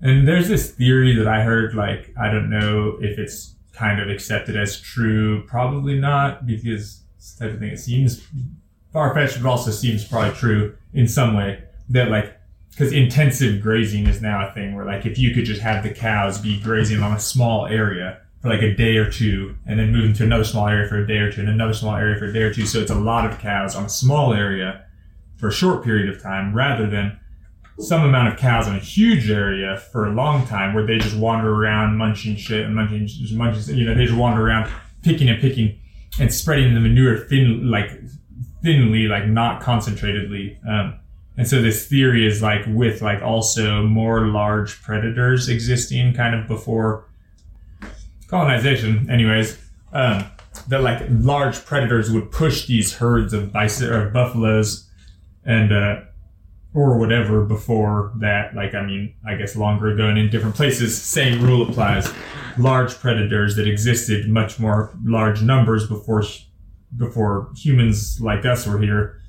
and 0.00 0.26
there's 0.28 0.48
this 0.48 0.70
theory 0.70 1.14
that 1.16 1.26
I 1.26 1.42
heard, 1.42 1.74
like, 1.74 2.12
I 2.20 2.30
don't 2.30 2.50
know 2.50 2.98
if 3.00 3.18
it's 3.18 3.54
kind 3.72 4.00
of 4.00 4.08
accepted 4.10 4.56
as 4.56 4.80
true. 4.80 5.44
Probably 5.46 5.98
not, 5.98 6.46
because 6.46 7.02
this 7.16 7.34
type 7.38 7.52
of 7.52 7.58
thing, 7.58 7.70
it 7.70 7.78
seems 7.78 8.26
far 8.92 9.14
fetched, 9.14 9.42
but 9.42 9.48
also 9.48 9.70
seems 9.70 10.04
probably 10.04 10.34
true 10.36 10.74
in 10.92 11.08
some 11.08 11.34
way. 11.34 11.62
That, 11.92 12.10
like, 12.10 12.38
because 12.70 12.92
intensive 12.92 13.62
grazing 13.62 14.06
is 14.06 14.20
now 14.20 14.48
a 14.48 14.52
thing 14.52 14.74
where, 14.74 14.84
like, 14.84 15.06
if 15.06 15.18
you 15.18 15.32
could 15.34 15.44
just 15.44 15.60
have 15.60 15.82
the 15.82 15.90
cows 15.90 16.38
be 16.38 16.60
grazing 16.60 17.02
on 17.02 17.12
a 17.12 17.20
small 17.20 17.66
area 17.66 18.18
for 18.40 18.48
like 18.48 18.62
a 18.62 18.74
day 18.74 18.96
or 18.96 19.08
two, 19.08 19.54
and 19.66 19.78
then 19.78 19.92
move 19.92 20.04
into 20.04 20.24
another 20.24 20.42
small 20.42 20.66
area 20.66 20.88
for 20.88 20.98
a 20.98 21.06
day 21.06 21.18
or 21.18 21.30
two, 21.30 21.40
and 21.42 21.48
another 21.48 21.72
small 21.72 21.94
area 21.94 22.18
for 22.18 22.24
a 22.24 22.32
day 22.32 22.42
or 22.42 22.52
two, 22.52 22.66
so 22.66 22.80
it's 22.80 22.90
a 22.90 22.94
lot 22.94 23.24
of 23.24 23.38
cows 23.38 23.76
on 23.76 23.84
a 23.84 23.88
small 23.88 24.34
area 24.34 24.84
for 25.36 25.48
a 25.48 25.52
short 25.52 25.84
period 25.84 26.08
of 26.12 26.20
time, 26.20 26.52
rather 26.52 26.90
than 26.90 27.20
some 27.78 28.02
amount 28.02 28.32
of 28.32 28.38
cows 28.38 28.66
on 28.66 28.74
a 28.74 28.80
huge 28.80 29.30
area 29.30 29.76
for 29.92 30.06
a 30.06 30.12
long 30.12 30.46
time 30.46 30.74
where 30.74 30.84
they 30.84 30.98
just 30.98 31.16
wander 31.16 31.54
around 31.54 31.96
munching 31.96 32.36
shit 32.36 32.64
and 32.66 32.74
munching, 32.74 33.06
just 33.06 33.34
munching, 33.34 33.76
you 33.76 33.84
know, 33.84 33.94
they 33.94 34.06
just 34.06 34.18
wander 34.18 34.44
around 34.44 34.70
picking 35.02 35.28
and 35.28 35.40
picking 35.40 35.78
and 36.18 36.32
spreading 36.32 36.74
the 36.74 36.80
manure 36.80 37.16
thin, 37.16 37.70
like 37.70 37.90
thinly, 38.62 39.04
like 39.06 39.26
not 39.26 39.62
concentratedly. 39.62 40.58
Um, 40.68 40.98
and 41.36 41.48
so 41.48 41.62
this 41.62 41.86
theory 41.86 42.26
is 42.26 42.42
like 42.42 42.62
with 42.68 43.00
like 43.00 43.22
also 43.22 43.82
more 43.82 44.26
large 44.26 44.82
predators 44.82 45.48
existing 45.48 46.12
kind 46.14 46.34
of 46.34 46.46
before 46.46 47.08
colonization, 48.28 49.08
anyways, 49.10 49.58
um, 49.92 50.24
that 50.68 50.82
like 50.82 51.02
large 51.08 51.64
predators 51.64 52.10
would 52.10 52.30
push 52.30 52.66
these 52.66 52.94
herds 52.94 53.32
of 53.32 53.50
bison 53.52 53.90
or 53.90 54.10
buffaloes 54.10 54.90
and 55.44 55.72
uh, 55.72 56.00
or 56.74 56.98
whatever 56.98 57.44
before 57.44 58.12
that. 58.20 58.54
Like 58.54 58.74
I 58.74 58.84
mean, 58.84 59.14
I 59.26 59.34
guess 59.36 59.56
longer 59.56 59.88
ago 59.88 60.08
and 60.08 60.18
in 60.18 60.28
different 60.28 60.54
places, 60.54 61.00
same 61.00 61.42
rule 61.42 61.66
applies. 61.68 62.12
Large 62.58 62.98
predators 62.98 63.56
that 63.56 63.66
existed 63.66 64.28
much 64.28 64.58
more 64.58 64.94
large 65.02 65.40
numbers 65.40 65.88
before 65.88 66.22
before 66.94 67.50
humans 67.56 68.20
like 68.20 68.44
us 68.44 68.66
were 68.66 68.78
here 68.78 69.21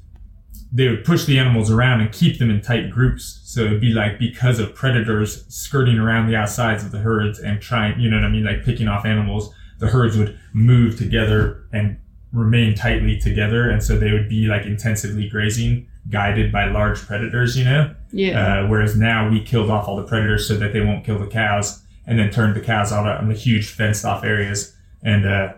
they 0.76 0.88
would 0.90 1.06
push 1.06 1.26
the 1.26 1.38
animals 1.38 1.70
around 1.70 2.02
and 2.02 2.12
keep 2.12 2.40
them 2.40 2.50
in 2.50 2.60
tight 2.60 2.90
groups. 2.90 3.42
So 3.46 3.62
it'd 3.62 3.80
be 3.80 3.94
like 3.94 4.18
because 4.18 4.58
of 4.58 4.74
predators 4.74 5.46
skirting 5.48 6.00
around 6.00 6.28
the 6.28 6.36
outsides 6.36 6.84
of 6.84 6.92
the 6.92 6.98
herds 6.98 7.40
and 7.40 7.62
trying, 7.62 8.00
you 8.00 8.10
know 8.10 8.18
what 8.18 8.26
I 8.26 8.30
mean, 8.30 8.44
like 8.44 8.66
picking 8.66 8.88
off 8.88 9.06
animals, 9.06 9.54
the 9.78 9.88
herds 9.88 10.18
would 10.18 10.38
move 10.52 10.98
together 10.98 11.64
and 11.72 12.00
remain 12.32 12.74
tightly 12.74 13.20
together. 13.20 13.70
And 13.70 13.84
so 13.84 14.00
they 14.00 14.12
would 14.12 14.28
be 14.28 14.48
like 14.48 14.66
intensively 14.66 15.30
grazing, 15.30 15.88
guided 16.10 16.52
by 16.52 16.66
large 16.66 17.06
predators, 17.06 17.56
you 17.56 17.66
know? 17.66 17.94
Yeah. 18.12 18.64
Uh, 18.64 18.68
whereas 18.68 18.98
now 18.98 19.30
we 19.30 19.44
killed 19.44 19.70
off 19.70 19.88
all 19.88 19.98
the 19.98 20.08
predators 20.08 20.48
so 20.48 20.58
that 20.58 20.74
they 20.74 20.82
won't 20.82 21.06
kill 21.06 21.20
the 21.20 21.28
cows 21.28 21.84
and 22.08 22.18
then 22.18 22.32
turned 22.32 22.56
the 22.56 22.62
cows 22.62 22.92
out 22.92 23.06
on 23.06 23.30
the 23.30 23.36
huge 23.36 23.70
fenced 23.70 24.06
off 24.06 24.24
areas. 24.24 24.76
And, 25.04 25.28
uh, 25.28 25.54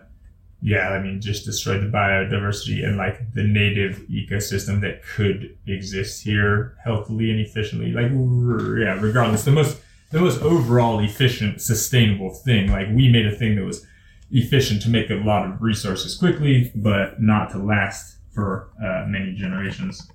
yeah, 0.65 0.89
I 0.89 0.99
mean, 0.99 1.21
just 1.21 1.45
destroyed 1.45 1.83
the 1.83 1.95
biodiversity 1.95 2.83
and 2.83 2.97
like 2.97 3.35
the 3.35 3.43
native 3.43 3.97
ecosystem 4.09 4.81
that 4.81 5.03
could 5.03 5.55
exist 5.67 6.23
here 6.23 6.75
healthily 6.83 7.29
and 7.29 7.39
efficiently. 7.39 7.91
Like, 7.91 8.09
yeah, 8.09 8.99
regardless, 8.99 9.45
the 9.45 9.51
most, 9.51 9.77
the 10.09 10.19
most 10.19 10.41
overall 10.41 10.99
efficient, 11.01 11.61
sustainable 11.61 12.31
thing. 12.31 12.71
Like, 12.71 12.87
we 12.91 13.09
made 13.09 13.27
a 13.27 13.35
thing 13.35 13.55
that 13.57 13.63
was 13.63 13.85
efficient 14.31 14.81
to 14.81 14.89
make 14.89 15.11
a 15.11 15.15
lot 15.17 15.45
of 15.45 15.61
resources 15.61 16.17
quickly, 16.17 16.71
but 16.73 17.21
not 17.21 17.51
to 17.51 17.59
last 17.59 18.17
for 18.33 18.71
uh, 18.83 19.05
many 19.07 19.35
generations. 19.35 20.09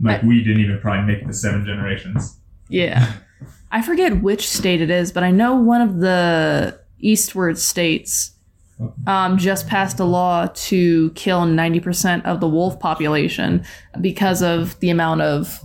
Like, 0.00 0.22
we 0.22 0.42
didn't 0.42 0.62
even 0.62 0.80
probably 0.80 1.04
make 1.04 1.26
the 1.26 1.34
seven 1.34 1.66
generations. 1.66 2.38
Yeah. 2.70 3.12
I 3.70 3.82
forget 3.82 4.22
which 4.22 4.48
state 4.48 4.80
it 4.80 4.88
is, 4.88 5.12
but 5.12 5.22
I 5.22 5.30
know 5.30 5.54
one 5.56 5.82
of 5.82 5.98
the 5.98 6.80
eastward 6.98 7.58
states 7.58 8.31
um, 9.06 9.38
just 9.38 9.66
passed 9.66 9.98
a 10.00 10.04
law 10.04 10.48
to 10.54 11.10
kill 11.10 11.42
90% 11.42 12.24
of 12.24 12.40
the 12.40 12.48
wolf 12.48 12.78
population 12.80 13.64
because 14.00 14.42
of 14.42 14.78
the 14.80 14.90
amount 14.90 15.22
of 15.22 15.60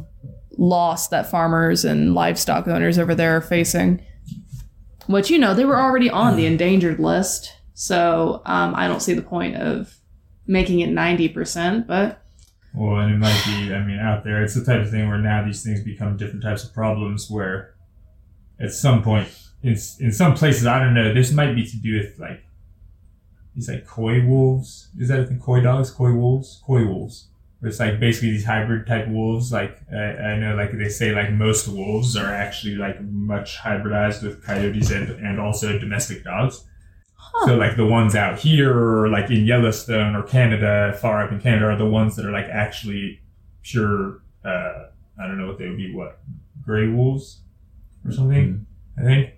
loss 0.58 1.08
that 1.10 1.30
farmers 1.30 1.86
and 1.86 2.14
livestock 2.14 2.68
owners 2.68 2.98
over 2.98 3.16
there 3.16 3.38
are 3.38 3.42
facing. 3.42 4.04
Which, 5.08 5.30
you 5.30 5.38
know, 5.38 5.54
they 5.54 5.66
were 5.66 5.80
already 5.80 6.10
on 6.10 6.36
the 6.36 6.46
endangered 6.46 7.00
list. 7.00 7.54
So 7.74 8.42
um, 8.46 8.76
I 8.76 8.88
don't 8.88 9.02
see 9.02 9.14
the 9.14 9.22
point 9.22 9.56
of 9.56 9.98
making 10.48 10.80
it 10.80 10.90
90%, 10.90 11.88
but 11.88 12.22
Well, 12.74 13.00
and 13.00 13.14
it 13.14 13.18
might 13.18 13.42
be, 13.46 13.74
I 13.74 13.84
mean, 13.84 14.00
out 14.00 14.24
there, 14.24 14.44
it's 14.44 14.56
the 14.56 14.66
type 14.66 14.82
of 14.82 14.90
thing 14.90 15.08
where 15.08 15.18
now 15.18 15.46
these 15.46 15.64
things 15.64 15.82
become 15.82 16.18
different 16.18 16.44
types 16.44 16.64
of 16.64 16.74
problems 16.74 17.30
where 17.30 17.76
at 18.60 18.72
some 18.72 19.04
point, 19.04 19.30
in, 19.62 19.78
in 20.00 20.12
some 20.12 20.34
places, 20.34 20.66
I 20.66 20.80
don't 20.80 20.94
know, 20.94 21.14
this 21.14 21.32
might 21.32 21.54
be 21.54 21.66
to 21.66 21.78
do 21.78 21.98
with 21.98 22.20
like, 22.20 22.44
these 23.58 23.68
like 23.68 23.88
coywolves. 23.88 24.90
Is 25.00 25.08
that 25.08 25.20
a 25.20 25.26
thing? 25.26 25.40
Coydogs? 25.40 25.92
Koi 25.94 26.14
wolves? 26.14 26.62
Coywolves. 26.66 27.26
Where 27.60 27.70
it's 27.70 27.80
like 27.80 28.00
basically 28.00 28.30
these 28.30 28.46
hybrid 28.46 28.86
type 28.86 29.08
wolves. 29.08 29.52
Like, 29.52 29.80
I, 29.92 29.98
I 29.98 30.40
know, 30.40 30.56
like 30.56 30.78
they 30.78 30.90
say, 30.90 31.12
like 31.12 31.32
most 31.32 31.68
wolves 31.68 32.16
are 32.16 32.32
actually 32.32 32.76
like 32.76 33.02
much 33.02 33.58
hybridized 33.58 34.22
with 34.22 34.46
coyotes 34.46 34.92
and, 34.92 35.10
and 35.10 35.40
also 35.40 35.80
domestic 35.80 36.24
dogs. 36.24 36.66
So 37.46 37.56
like 37.56 37.76
the 37.76 37.86
ones 37.86 38.16
out 38.16 38.38
here, 38.40 38.72
or 38.78 39.10
like 39.10 39.32
in 39.32 39.46
Yellowstone 39.46 40.16
or 40.16 40.22
Canada, 40.22 40.96
far 41.02 41.24
up 41.24 41.32
in 41.32 41.40
Canada, 41.40 41.66
are 41.66 41.78
the 41.78 41.86
ones 41.86 42.16
that 42.16 42.26
are 42.26 42.32
like 42.32 42.46
actually 42.46 43.22
pure. 43.64 44.22
Uh, 44.46 44.90
I 45.20 45.28
don't 45.28 45.40
know 45.40 45.48
what 45.48 45.58
they 45.58 45.68
would 45.68 45.78
be. 45.78 45.94
What 45.94 46.20
gray 46.64 46.88
wolves 46.88 47.42
or 48.06 48.12
something? 48.12 48.68
I 49.00 49.02
think. 49.02 49.34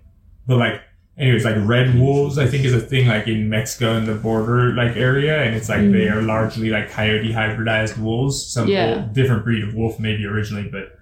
But 0.46 0.58
like, 0.58 0.82
anyways, 1.20 1.44
like 1.44 1.56
red 1.58 1.96
wolves, 1.98 2.38
I 2.38 2.46
think 2.46 2.64
is 2.64 2.74
a 2.74 2.80
thing 2.80 3.06
like 3.06 3.28
in 3.28 3.48
Mexico 3.48 3.96
and 3.96 4.06
the 4.08 4.14
border 4.14 4.74
like 4.74 4.96
area, 4.96 5.42
and 5.44 5.54
it's 5.54 5.68
like 5.68 5.82
they 5.92 6.08
are 6.08 6.22
largely 6.22 6.70
like 6.70 6.90
coyote 6.90 7.32
hybridized 7.32 7.98
wolves. 7.98 8.44
Some 8.44 8.66
Yeah. 8.66 8.96
wolf- 8.96 9.12
different 9.12 9.44
breed 9.44 9.62
of 9.62 9.74
wolf 9.74 10.00
maybe 10.00 10.24
originally, 10.26 10.68
but. 10.68 10.96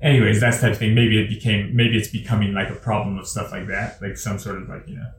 Anyways, 0.00 0.40
that's 0.40 0.60
type 0.60 0.74
of 0.74 0.78
thing. 0.78 0.94
Maybe 0.94 1.20
it 1.20 1.28
became, 1.28 1.74
maybe 1.74 1.98
it's 1.98 2.06
becoming 2.06 2.52
like 2.54 2.70
a 2.70 2.76
problem 2.76 3.18
of 3.18 3.26
stuff 3.26 3.50
like 3.50 3.66
that, 3.66 4.00
like 4.00 4.16
some 4.16 4.38
sort 4.38 4.62
of 4.62 4.68
like 4.68 4.86
you 4.86 4.94
know, 4.94 5.10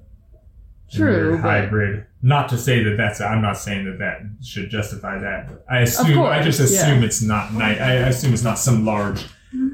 True, 0.89 1.37
hybrid. 1.37 2.05
Not 2.21 2.47
to 2.49 2.57
say 2.57 2.81
that 2.83 2.95
that's. 2.95 3.21
I'm 3.21 3.41
not 3.41 3.57
saying 3.57 3.85
that 3.85 3.99
that 3.99 4.21
should 4.41 4.69
justify 4.69 5.19
that. 5.19 5.47
But 5.49 5.65
I 5.69 5.79
assume. 5.81 6.19
I 6.23 6.41
just 6.41 6.59
assume 6.59 6.99
yeah. 7.01 7.05
it's 7.07 7.21
not. 7.21 7.53
Night. 7.53 7.79
I 7.79 7.93
assume 8.07 8.33
it's 8.33 8.43
not 8.43 8.57
some 8.57 8.85
large, 8.85 9.25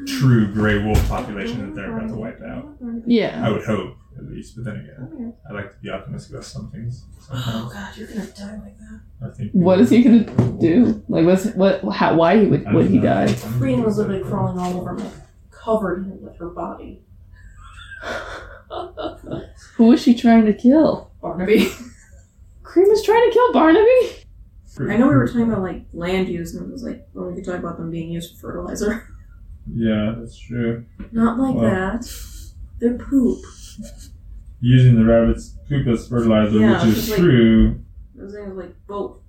true 0.08 0.52
gray 0.52 0.84
wolf 0.84 1.08
population 1.08 1.68
that 1.68 1.76
they're 1.76 1.96
about 1.96 2.10
to 2.10 2.16
wipe 2.16 2.42
out. 2.42 2.68
Yeah. 3.06 3.46
I 3.46 3.52
would 3.52 3.64
hope, 3.64 3.96
at 4.18 4.26
least. 4.26 4.56
But 4.56 4.66
then 4.66 4.76
again, 4.78 5.34
I 5.50 5.54
like 5.54 5.74
to 5.76 5.80
be 5.82 5.90
optimistic 5.90 6.32
about 6.34 6.46
some 6.46 6.70
things. 6.72 7.06
Oh 7.32 7.70
god, 7.72 7.96
you're 7.98 8.08
gonna 8.08 8.26
die 8.28 8.60
like 8.64 8.78
that. 8.80 9.02
I 9.22 9.30
think. 9.32 9.52
What 9.54 9.80
is 9.80 9.90
he 9.90 10.04
gonna 10.04 10.26
do? 10.60 11.04
Like, 11.08 11.26
what's 11.26 11.46
what? 11.56 11.84
How? 11.94 12.16
Why 12.16 12.40
he 12.40 12.48
would 12.48 12.66
I 12.66 12.74
would 12.74 12.84
don't 12.84 12.92
he 12.92 12.98
know. 13.00 13.04
die? 13.04 13.28
Freen 13.34 13.84
was 13.84 13.98
literally 13.98 14.24
crawling 14.24 14.58
all 14.60 14.80
over 14.80 14.94
me, 14.94 15.06
covered 15.52 16.06
him 16.06 16.22
with 16.22 16.38
her 16.38 16.50
body. 16.50 17.02
Who 19.76 19.92
is 19.92 20.02
she 20.02 20.14
trying 20.16 20.46
to 20.46 20.54
kill? 20.54 21.12
Barnaby. 21.22 21.70
Cream 22.64 22.88
is 22.92 23.04
trying 23.04 23.30
to 23.30 23.34
kill 23.34 23.54
Barnaby. 23.54 24.10
I 24.78 24.98
know 24.98 25.08
we 25.08 25.16
were 25.16 25.28
talking 25.28 25.44
about 25.44 25.62
like 25.62 25.86
land 25.94 26.28
use, 26.28 26.54
and 26.56 26.68
it 26.68 26.72
was 26.72 26.84
like, 26.84 27.08
well, 27.14 27.28
we 27.30 27.36
could 27.36 27.46
talk 27.46 27.60
about 27.60 27.78
them 27.78 27.90
being 27.92 28.10
used 28.12 28.36
for 28.36 28.52
fertilizer. 28.52 29.08
Yeah, 29.74 30.16
that's 30.20 30.38
true. 30.38 30.86
Not 31.12 31.40
like 31.40 31.56
Well. 31.56 31.64
that. 31.64 32.08
Their 32.80 32.98
poop. 32.98 33.40
Using 34.62 34.96
the 34.96 35.06
rabbit's 35.06 35.56
poop 35.70 35.86
as 35.88 36.08
fertilizer, 36.08 36.60
Yeah, 36.60 36.80
which 36.86 36.90
is 36.90 36.96
just 36.96 37.10
like- 37.12 37.20
true. 37.20 37.80
I 38.20 38.24
was 38.24 38.34
like 38.56 38.76
both. 38.88 39.20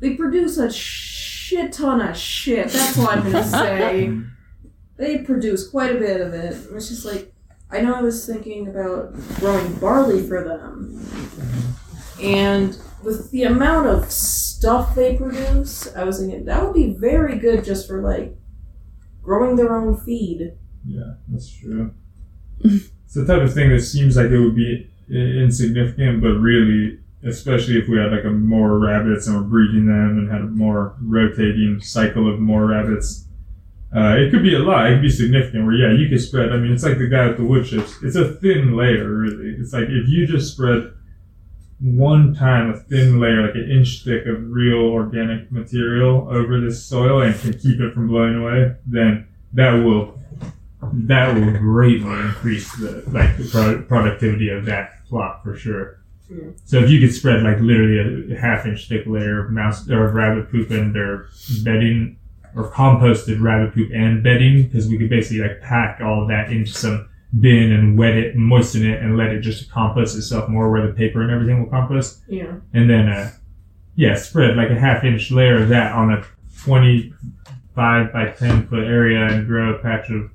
They 0.00 0.14
produce 0.14 0.58
a 0.58 0.70
shit 0.72 1.72
ton 1.72 2.00
of 2.00 2.16
shit. 2.16 2.68
That's 2.70 2.98
all 2.98 3.08
I'm 3.08 3.22
gonna 3.22 3.44
say. 3.48 4.18
they 4.96 5.18
produce 5.18 5.68
quite 5.68 5.94
a 5.94 5.98
bit 5.98 6.20
of 6.20 6.34
it. 6.34 6.56
It's 6.72 6.88
just 6.88 7.04
like 7.04 7.32
I 7.70 7.80
know 7.80 7.94
I 7.94 8.02
was 8.02 8.26
thinking 8.26 8.68
about 8.68 9.14
growing 9.36 9.74
barley 9.76 10.26
for 10.26 10.42
them, 10.44 11.06
and 12.22 12.76
with 13.02 13.30
the 13.30 13.44
amount 13.44 13.86
of 13.86 14.10
stuff 14.10 14.94
they 14.94 15.16
produce, 15.16 15.94
I 15.96 16.04
was 16.04 16.18
thinking 16.18 16.44
that 16.46 16.62
would 16.64 16.74
be 16.74 16.92
very 16.94 17.38
good 17.38 17.64
just 17.64 17.86
for 17.86 18.02
like 18.02 18.36
growing 19.22 19.56
their 19.56 19.74
own 19.74 19.96
feed. 19.96 20.52
Yeah, 20.84 21.14
that's 21.28 21.48
true. 21.50 21.94
it's 23.12 23.26
the 23.26 23.26
type 23.26 23.42
of 23.42 23.52
thing 23.52 23.68
that 23.68 23.82
seems 23.82 24.16
like 24.16 24.30
it 24.30 24.38
would 24.38 24.56
be 24.56 24.88
insignificant, 25.10 26.22
but 26.22 26.30
really, 26.30 26.98
especially 27.22 27.76
if 27.76 27.86
we 27.86 27.98
had 27.98 28.10
like 28.10 28.24
a 28.24 28.30
more 28.30 28.78
rabbits 28.78 29.26
and 29.26 29.36
we're 29.36 29.42
breeding 29.42 29.84
them 29.84 30.16
and 30.16 30.32
had 30.32 30.40
a 30.40 30.46
more 30.46 30.96
rotating 31.02 31.78
cycle 31.82 32.32
of 32.32 32.40
more 32.40 32.64
rabbits, 32.64 33.26
uh, 33.94 34.16
it 34.16 34.30
could 34.30 34.42
be 34.42 34.54
a 34.54 34.58
lot. 34.58 34.86
It 34.86 34.94
could 34.94 35.02
be 35.02 35.10
significant. 35.10 35.66
Where 35.66 35.74
yeah, 35.74 35.92
you 35.92 36.08
could 36.08 36.22
spread. 36.22 36.52
I 36.52 36.56
mean, 36.56 36.72
it's 36.72 36.84
like 36.84 36.96
the 36.96 37.06
guy 37.06 37.26
with 37.26 37.36
the 37.36 37.44
wood 37.44 37.66
chips. 37.66 37.94
It's 38.02 38.16
a 38.16 38.32
thin 38.32 38.78
layer, 38.78 39.06
really. 39.06 39.56
It's 39.60 39.74
like 39.74 39.90
if 39.90 40.08
you 40.08 40.26
just 40.26 40.54
spread 40.54 40.90
one 41.80 42.34
time 42.34 42.70
a 42.70 42.78
thin 42.78 43.20
layer, 43.20 43.42
like 43.46 43.56
an 43.56 43.70
inch 43.70 44.04
thick 44.06 44.24
of 44.24 44.38
real 44.50 44.78
organic 44.78 45.52
material 45.52 46.28
over 46.30 46.58
this 46.62 46.82
soil 46.82 47.20
and 47.20 47.38
can 47.38 47.52
keep 47.52 47.78
it 47.78 47.92
from 47.92 48.08
blowing 48.08 48.36
away, 48.36 48.74
then 48.86 49.26
that 49.52 49.72
will 49.72 50.18
that 50.92 51.34
will 51.34 51.52
greatly 51.58 52.10
increase 52.10 52.74
the 52.76 53.04
like 53.08 53.36
the 53.36 53.48
pro- 53.50 53.82
productivity 53.82 54.48
of 54.48 54.64
that 54.66 55.04
plot 55.06 55.42
for 55.42 55.56
sure. 55.56 55.98
Yeah. 56.30 56.50
So 56.64 56.78
if 56.78 56.90
you 56.90 57.00
could 57.00 57.14
spread 57.14 57.42
like 57.42 57.60
literally 57.60 58.32
a 58.34 58.38
half 58.38 58.66
inch 58.66 58.88
thick 58.88 59.06
layer 59.06 59.44
of 59.44 59.52
mouse 59.52 59.88
or 59.90 60.08
of 60.08 60.14
rabbit 60.14 60.50
poop 60.50 60.70
and 60.70 60.94
their 60.94 61.26
bedding 61.64 62.18
or 62.56 62.70
composted 62.70 63.40
rabbit 63.40 63.74
poop 63.74 63.90
and 63.94 64.22
bedding, 64.22 64.64
because 64.64 64.88
we 64.88 64.98
could 64.98 65.08
basically 65.10 65.46
like 65.46 65.60
pack 65.60 66.00
all 66.00 66.22
of 66.22 66.28
that 66.28 66.50
into 66.50 66.70
some 66.72 67.08
bin 67.40 67.72
and 67.72 67.96
wet 67.98 68.14
it, 68.14 68.36
moisten 68.36 68.84
it, 68.84 69.00
and 69.02 69.16
let 69.16 69.28
it 69.28 69.40
just 69.40 69.70
compost 69.70 70.16
itself 70.16 70.48
more 70.50 70.70
where 70.70 70.86
the 70.86 70.92
paper 70.92 71.22
and 71.22 71.30
everything 71.30 71.62
will 71.62 71.70
compost 71.70 72.20
Yeah. 72.28 72.56
and 72.74 72.90
then 72.90 73.08
uh 73.08 73.30
yeah 73.94 74.14
spread 74.16 74.54
like 74.56 74.68
a 74.68 74.74
half 74.78 75.02
inch 75.02 75.30
layer 75.30 75.62
of 75.62 75.70
that 75.70 75.92
on 75.92 76.12
a 76.12 76.22
25 76.62 78.12
by 78.12 78.30
10 78.36 78.66
foot 78.68 78.84
area 78.84 79.26
and 79.26 79.46
grow 79.46 79.74
a 79.74 79.78
patch 79.78 80.10
of 80.10 80.30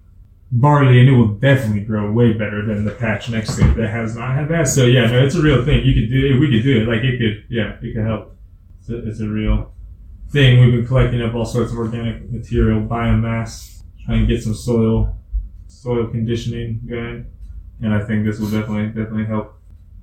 barley 0.51 0.99
and 0.99 1.09
it 1.09 1.11
will 1.11 1.27
definitely 1.27 1.81
grow 1.81 2.11
way 2.11 2.33
better 2.33 2.65
than 2.65 2.85
the 2.85 2.91
patch 2.91 3.29
next 3.29 3.55
to 3.55 3.69
it 3.69 3.75
that 3.75 3.89
has 3.89 4.15
not 4.15 4.35
had 4.35 4.47
that. 4.49 4.67
So 4.67 4.85
yeah 4.85 5.07
no 5.07 5.23
it's 5.23 5.35
a 5.35 5.41
real 5.41 5.63
thing. 5.63 5.85
You 5.85 5.93
could 5.93 6.09
do 6.09 6.25
it. 6.25 6.39
We 6.39 6.51
could 6.51 6.63
do 6.63 6.81
it. 6.81 6.87
Like 6.87 7.03
it 7.03 7.17
could 7.17 7.45
yeah 7.49 7.77
it 7.81 7.93
could 7.93 8.05
help. 8.05 8.35
It's 8.79 8.89
a, 8.89 9.07
it's 9.07 9.19
a 9.19 9.27
real 9.27 9.73
thing. 10.29 10.59
We've 10.59 10.71
been 10.71 10.87
collecting 10.87 11.21
up 11.21 11.33
all 11.35 11.45
sorts 11.45 11.71
of 11.71 11.77
organic 11.77 12.29
material 12.31 12.81
biomass 12.81 13.81
trying 14.05 14.25
to 14.25 14.33
get 14.33 14.43
some 14.43 14.55
soil 14.55 15.15
soil 15.67 16.07
conditioning 16.07 16.81
going. 16.87 17.25
And 17.81 17.93
i 17.93 18.03
think 18.03 18.25
this 18.25 18.39
will 18.39 18.49
definitely 18.49 18.87
definitely 18.87 19.25
help. 19.25 19.53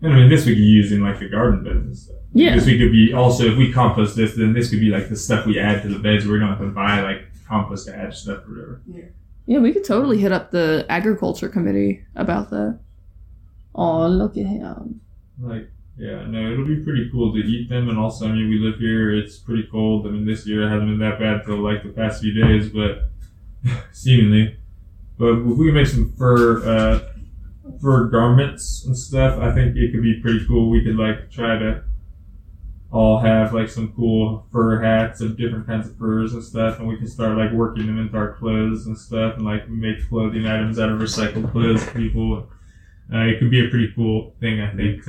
And 0.02 0.12
I 0.12 0.16
mean, 0.16 0.28
this 0.28 0.44
we 0.44 0.54
could 0.54 0.62
use 0.62 0.92
in 0.92 1.00
like 1.00 1.18
the 1.18 1.28
garden 1.28 1.64
beds 1.64 1.76
and 1.76 1.96
stuff. 1.96 2.16
Yeah. 2.34 2.56
This 2.56 2.66
we 2.66 2.78
could 2.78 2.92
be 2.92 3.12
also 3.14 3.44
if 3.44 3.56
we 3.56 3.72
compost 3.72 4.16
this, 4.16 4.36
then 4.36 4.52
this 4.52 4.68
could 4.68 4.80
be 4.80 4.90
like 4.90 5.08
the 5.08 5.16
stuff 5.16 5.46
we 5.46 5.58
add 5.58 5.82
to 5.82 5.88
the 5.88 5.98
beds. 5.98 6.26
Where 6.26 6.34
we 6.34 6.40
don't 6.40 6.50
have 6.50 6.58
to 6.58 6.66
buy 6.66 7.00
like 7.00 7.22
compost 7.48 7.86
to 7.86 7.96
add 7.96 8.12
stuff 8.14 8.44
or 8.46 8.50
whatever. 8.50 8.82
Yeah, 8.86 9.04
we 9.46 9.72
could 9.72 9.84
totally 9.84 10.18
hit 10.18 10.32
up 10.32 10.50
the 10.50 10.86
agriculture 10.88 11.48
committee 11.48 12.04
about 12.16 12.50
that. 12.50 12.78
Oh, 13.74 14.06
look 14.06 14.36
at 14.36 14.46
him. 14.46 15.00
Like 15.40 15.70
Yeah, 15.96 16.26
no, 16.26 16.52
it'll 16.52 16.66
be 16.66 16.82
pretty 16.82 17.08
cool 17.10 17.32
to 17.32 17.38
eat 17.38 17.68
them, 17.68 17.88
and 17.88 17.98
also, 17.98 18.26
I 18.26 18.32
mean, 18.32 18.48
we 18.48 18.58
live 18.58 18.78
here. 18.78 19.14
It's 19.14 19.38
pretty 19.38 19.68
cold. 19.70 20.06
I 20.06 20.10
mean, 20.10 20.26
this 20.26 20.46
year 20.46 20.66
it 20.66 20.70
hasn't 20.70 20.90
been 20.90 20.98
that 20.98 21.18
bad 21.18 21.44
till 21.44 21.58
like 21.58 21.82
the 21.82 21.90
past 21.90 22.22
few 22.22 22.32
days, 22.32 22.68
but 22.68 23.10
seemingly. 23.92 24.56
But 25.18 25.38
if 25.38 25.56
we 25.56 25.70
make 25.70 25.86
some 25.86 26.12
fur, 26.12 26.64
uh, 26.66 27.12
fur 27.80 28.08
garments 28.08 28.84
and 28.84 28.96
stuff, 28.96 29.38
I 29.38 29.52
think 29.52 29.76
it 29.76 29.92
could 29.92 30.02
be 30.02 30.20
pretty 30.20 30.44
cool. 30.46 30.70
We 30.70 30.82
could 30.84 30.96
like 30.96 31.30
try 31.30 31.58
to 31.58 31.84
all 32.94 33.18
have 33.18 33.52
like 33.52 33.68
some 33.68 33.92
cool 33.96 34.46
fur 34.52 34.80
hats 34.80 35.20
of 35.20 35.36
different 35.36 35.66
kinds 35.66 35.88
of 35.88 35.98
furs 35.98 36.32
and 36.32 36.44
stuff, 36.44 36.78
and 36.78 36.86
we 36.86 36.96
can 36.96 37.08
start 37.08 37.36
like 37.36 37.50
working 37.52 37.86
them 37.86 37.98
into 37.98 38.16
our 38.16 38.34
clothes 38.34 38.86
and 38.86 38.96
stuff, 38.96 39.34
and 39.36 39.44
like 39.44 39.68
make 39.68 40.08
clothing 40.08 40.46
items 40.46 40.78
out 40.78 40.88
of 40.90 41.00
recycled 41.00 41.50
clothes 41.50 41.84
people. 41.90 42.48
Uh, 43.12 43.18
it 43.26 43.40
could 43.40 43.50
be 43.50 43.66
a 43.66 43.68
pretty 43.68 43.92
cool 43.96 44.32
thing, 44.40 44.60
I 44.60 44.70
think. 44.74 45.02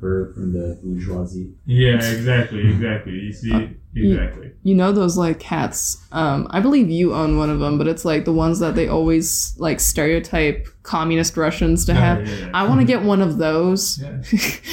Fur 0.00 0.32
from 0.34 0.52
the 0.52 0.78
bourgeoisie. 0.82 1.52
yeah, 1.66 1.94
exactly, 1.94 2.60
exactly. 2.70 3.12
You 3.12 3.32
see, 3.32 3.76
exactly. 3.94 4.52
You 4.62 4.74
know 4.74 4.92
those 4.92 5.16
like 5.16 5.40
hats. 5.42 6.04
Um, 6.12 6.46
I 6.50 6.60
believe 6.60 6.90
you 6.90 7.14
own 7.14 7.38
one 7.38 7.48
of 7.50 7.60
them, 7.60 7.78
but 7.78 7.86
it's 7.88 8.04
like 8.04 8.24
the 8.24 8.32
ones 8.32 8.58
that 8.58 8.74
they 8.74 8.88
always 8.88 9.54
like 9.58 9.80
stereotype 9.80 10.68
communist 10.82 11.36
Russians 11.36 11.84
to 11.86 11.94
have. 11.94 12.18
Oh, 12.18 12.22
yeah, 12.22 12.36
yeah. 12.46 12.50
I 12.52 12.68
want 12.68 12.80
to 12.80 12.86
get 12.86 13.02
one 13.02 13.20
of 13.22 13.38
those 13.38 13.98
Yeah. 14.02 14.22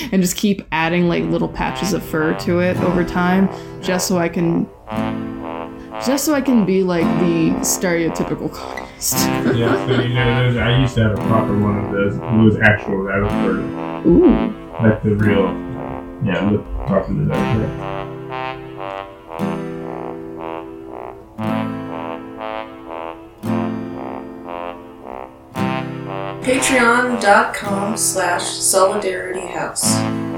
and 0.12 0.22
just 0.22 0.36
keep 0.36 0.66
adding 0.72 1.08
like 1.08 1.24
little 1.24 1.48
patches 1.50 1.94
of 1.94 2.04
fur 2.04 2.34
to 2.40 2.60
it 2.60 2.76
over 2.78 3.04
time, 3.06 3.50
just 3.82 4.08
so 4.08 4.18
I 4.18 4.28
can, 4.30 4.68
just 6.06 6.26
so 6.26 6.34
I 6.34 6.42
can 6.42 6.66
be 6.66 6.84
like 6.84 7.06
the 7.20 7.52
stereotypical 7.62 8.52
communist. 8.52 9.14
yeah, 9.58 9.86
so 9.88 10.02
you 10.02 10.14
know, 10.14 10.52
those, 10.52 10.58
I 10.58 10.80
used 10.82 10.96
to 10.96 11.04
have 11.04 11.14
a 11.14 11.28
proper 11.28 11.58
one 11.58 11.78
of 11.86 11.92
those. 11.92 12.16
It 12.16 12.44
was 12.44 12.58
actual 12.62 13.06
that 13.06 13.22
was 13.22 13.32
fur, 13.32 14.10
Ooh. 14.10 14.63
Like 14.84 15.02
the 15.04 15.16
real. 15.16 15.46
Yeah. 16.26 16.52
Yeah. 16.52 17.94
Patreon.com 26.44 27.96
slash 27.96 28.44
Solidarity 28.44 29.48
House. 29.48 30.33